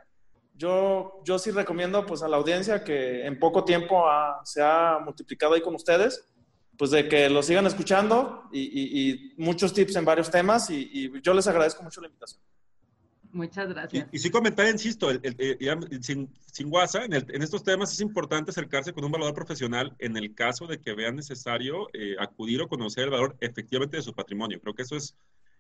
Yo, 0.54 1.22
yo 1.26 1.40
sí 1.40 1.50
recomiendo 1.50 2.06
pues 2.06 2.22
a 2.22 2.28
la 2.28 2.38
audiencia 2.38 2.84
que 2.84 3.26
en 3.26 3.40
poco 3.40 3.66
tiempo 3.66 4.06
se 4.44 4.62
ha 4.62 5.00
multiplicado 5.04 5.56
ahí 5.56 5.62
con 5.62 5.74
ustedes, 5.74 6.32
pues 6.78 6.92
de 6.92 7.10
que 7.10 7.30
lo 7.30 7.42
sigan 7.42 7.66
escuchando 7.66 8.44
y, 8.54 9.34
muchos 9.38 9.74
tips 9.74 9.96
en 9.96 10.06
varios 10.06 10.30
temas 10.30 10.70
y 10.70 11.12
yo 11.22 11.34
les 11.34 11.48
agradezco 11.48 11.82
mucho 11.82 12.00
la 12.00 12.08
invitación. 12.08 12.42
Muchas 13.34 13.68
gracias. 13.68 14.08
Y, 14.12 14.28
y, 14.28 14.30
comentar, 14.30 14.70
insisto, 14.70 15.10
sin, 16.02 16.30
sin 16.52 16.72
WhatsApp, 16.72 17.12
en, 17.12 17.42
estos 17.42 17.64
temas 17.64 17.92
es 17.92 18.00
importante 18.00 18.52
acercarse 18.52 18.94
con 18.94 19.04
un 19.04 19.12
valor 19.12 19.34
profesional 19.34 19.96
en 19.98 20.16
el 20.18 20.36
caso 20.36 20.68
de 20.68 20.80
que 20.80 20.94
vean 20.94 21.16
necesario 21.16 21.88
eh, 21.94 22.16
acudir 22.20 22.62
o 22.62 22.68
conocer 22.68 23.06
el 23.06 23.10
valor 23.10 23.36
efectivamente 23.42 23.98
de 23.98 24.04
su 24.04 24.14
patrimonio. 24.14 24.60
Creo 24.62 24.76
que 24.76 24.84
eso 24.84 24.96
es 24.96 25.16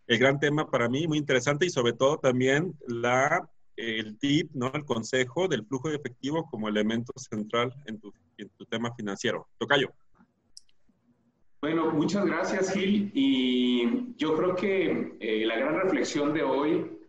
el 0.06 0.20
gran 0.20 0.40
tema 0.40 0.70
para 0.70 0.88
mí, 0.88 1.08
muy 1.08 1.18
interesante 1.18 1.66
y 1.66 1.72
sobre 1.72 1.94
todo 1.94 2.20
también 2.20 2.78
la, 2.88 3.50
el 3.76 4.20
tip, 4.20 4.52
¿no? 4.54 4.72
el 4.72 4.86
consejo 4.86 5.48
del 5.48 5.66
flujo 5.66 5.90
de 5.90 5.96
efectivo 5.96 6.46
como 6.52 6.70
elemento 6.70 7.12
central 7.18 7.74
en 7.88 8.00
tu, 8.00 8.14
en 8.38 8.50
tu 8.50 8.66
tema 8.66 8.94
financiero. 8.94 9.48
Tocayo. 9.58 9.92
Bueno, 11.60 11.92
muchas 11.92 12.24
gracias 12.26 12.72
Gil 12.72 13.10
y 13.16 14.14
yo 14.18 14.36
creo 14.38 14.54
que 14.54 15.16
eh, 15.20 15.46
la 15.48 15.58
gran 15.58 15.76
reflexión 15.76 16.34
de 16.34 16.44
hoy 16.44 17.03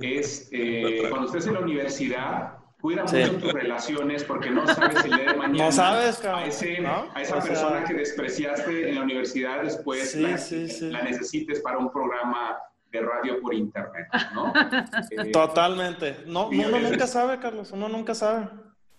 es 0.00 0.48
eh, 0.52 1.06
cuando 1.08 1.26
estés 1.26 1.46
en 1.46 1.54
la 1.54 1.60
universidad, 1.60 2.54
cuida 2.80 3.02
mucho 3.04 3.38
tus 3.38 3.52
relaciones 3.52 4.24
porque 4.24 4.50
no 4.50 4.66
sabes 4.66 5.04
el 5.04 5.12
día 5.12 5.32
de 5.32 5.34
mañana 5.38 5.64
no 5.66 5.72
sabes, 5.72 6.24
a, 6.24 6.46
esa 6.46 7.40
persona 7.40 7.84
que 7.84 7.94
despreciaste 7.94 8.88
en 8.88 8.94
la 8.96 9.02
universidad 9.02 9.62
después 9.62 10.14
la, 10.16 11.02
necesites 11.02 11.60
para 11.60 11.78
un 11.78 11.92
programa 11.92 12.58
de 12.90 13.00
radio 13.00 13.40
por 13.40 13.54
internet, 13.54 14.08
¿no? 14.34 14.52
Eh, 15.10 15.30
Totalmente. 15.30 16.24
No, 16.26 16.48
uno 16.48 16.80
nunca 16.80 17.06
sabe, 17.06 17.38
Carlos, 17.38 17.70
uno 17.72 17.88
nunca 17.88 18.14
sabe. 18.14 18.48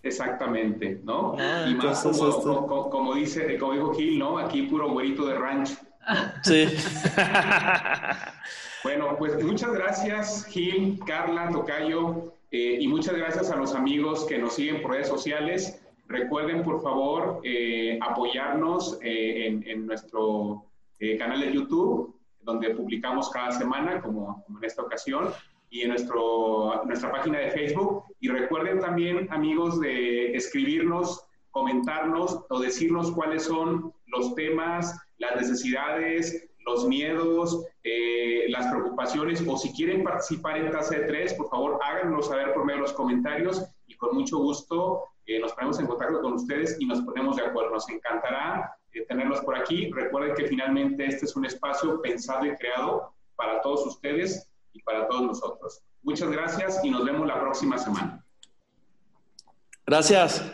Exactamente, 0.04 1.02
¿no? 1.04 1.36
Ah, 1.38 1.66
y 1.68 1.76
más 1.76 2.02
como, 2.02 2.90
como, 2.90 3.14
dice, 3.14 3.58
como 3.58 3.74
dijo 3.74 3.94
Gil, 3.94 4.18
¿no? 4.18 4.38
Aquí 4.40 4.64
puro 4.64 4.90
güerito 4.90 5.26
de 5.26 5.36
rancho. 5.36 5.76
Sí. 6.44 6.68
Bueno, 8.84 9.16
pues 9.16 9.44
muchas 9.44 9.74
gracias 9.74 10.46
Gil, 10.46 11.00
Carla, 11.06 11.52
Tocayo, 11.52 12.34
eh, 12.50 12.78
y 12.80 12.88
muchas 12.88 13.16
gracias 13.16 13.52
a 13.52 13.56
los 13.56 13.76
amigos 13.76 14.26
que 14.26 14.40
nos 14.40 14.56
siguen 14.56 14.82
por 14.82 14.92
redes 14.92 15.08
sociales. 15.08 15.86
Recuerden, 16.08 16.64
por 16.64 16.82
favor, 16.82 17.42
eh, 17.44 18.00
apoyarnos 18.02 18.98
eh, 19.04 19.62
en, 19.66 19.86
nuestro 19.86 20.66
canal 21.20 21.42
de 21.42 21.54
YouTube, 21.54 22.20
donde 22.42 22.72
publicamos 22.72 23.30
cada 23.30 23.52
semana, 23.52 24.02
como, 24.02 24.44
en 24.50 24.64
esta 24.64 24.82
ocasión, 24.82 25.30
y 25.70 25.82
en 25.82 25.90
nuestro, 25.90 26.84
nuestra 26.86 27.12
página 27.12 27.38
de 27.38 27.52
Facebook. 27.52 28.06
Y 28.20 28.30
recuerden 28.30 28.80
también, 28.80 29.28
amigos, 29.32 29.80
de 29.80 30.36
escribirnos, 30.36 31.26
comentarnos 31.52 32.46
o 32.50 32.60
decirnos 32.60 33.12
cuáles 33.12 33.44
son 33.44 33.94
los 34.08 34.36
temas, 34.36 35.00
las 35.22 35.36
necesidades, 35.36 36.50
los 36.66 36.88
miedos, 36.88 37.66
eh, 37.84 38.46
las 38.50 38.68
preocupaciones 38.68 39.44
o 39.48 39.58
si 39.58 39.72
quieren 39.72 40.04
participar 40.04 40.58
en 40.58 40.72
Tasa 40.72 40.98
de 40.98 41.06
Tres, 41.06 41.34
por 41.36 41.50
favor 41.50 41.80
háganos 41.84 42.28
saber 42.28 42.54
por 42.54 42.66
medio 42.66 42.82
de 42.82 42.88
los 42.88 42.94
comentarios 42.94 43.64
y 43.88 43.96
con 43.96 44.16
mucho 44.16 44.40
gusto 44.40 45.04
eh, 45.28 45.40
nos 45.40 45.54
ponemos 45.54 45.80
en 45.80 45.88
contacto 45.88 46.22
con 46.22 46.34
ustedes 46.34 46.76
y 46.80 46.86
nos 46.86 47.02
ponemos 47.02 47.36
de 47.38 47.44
acuerdo. 47.46 47.72
Nos 47.72 47.88
encantará 47.90 48.76
eh, 48.92 49.06
tenerlos 49.08 49.40
por 49.42 49.56
aquí. 49.56 49.92
Recuerden 49.92 50.36
que 50.36 50.46
finalmente 50.46 51.06
este 51.06 51.26
es 51.26 51.36
un 51.36 51.46
espacio 51.46 52.02
pensado 52.02 52.46
y 52.46 52.56
creado 52.56 53.14
para 53.36 53.62
todos 53.62 53.86
ustedes 53.86 54.50
y 54.74 54.82
para 54.82 55.08
todos 55.08 55.22
nosotros. 55.22 55.84
Muchas 56.02 56.32
gracias 56.32 56.84
y 56.84 56.90
nos 56.90 57.06
vemos 57.06 57.28
la 57.28 57.40
próxima 57.40 57.78
semana. 57.78 58.26
Gracias. 59.86 60.52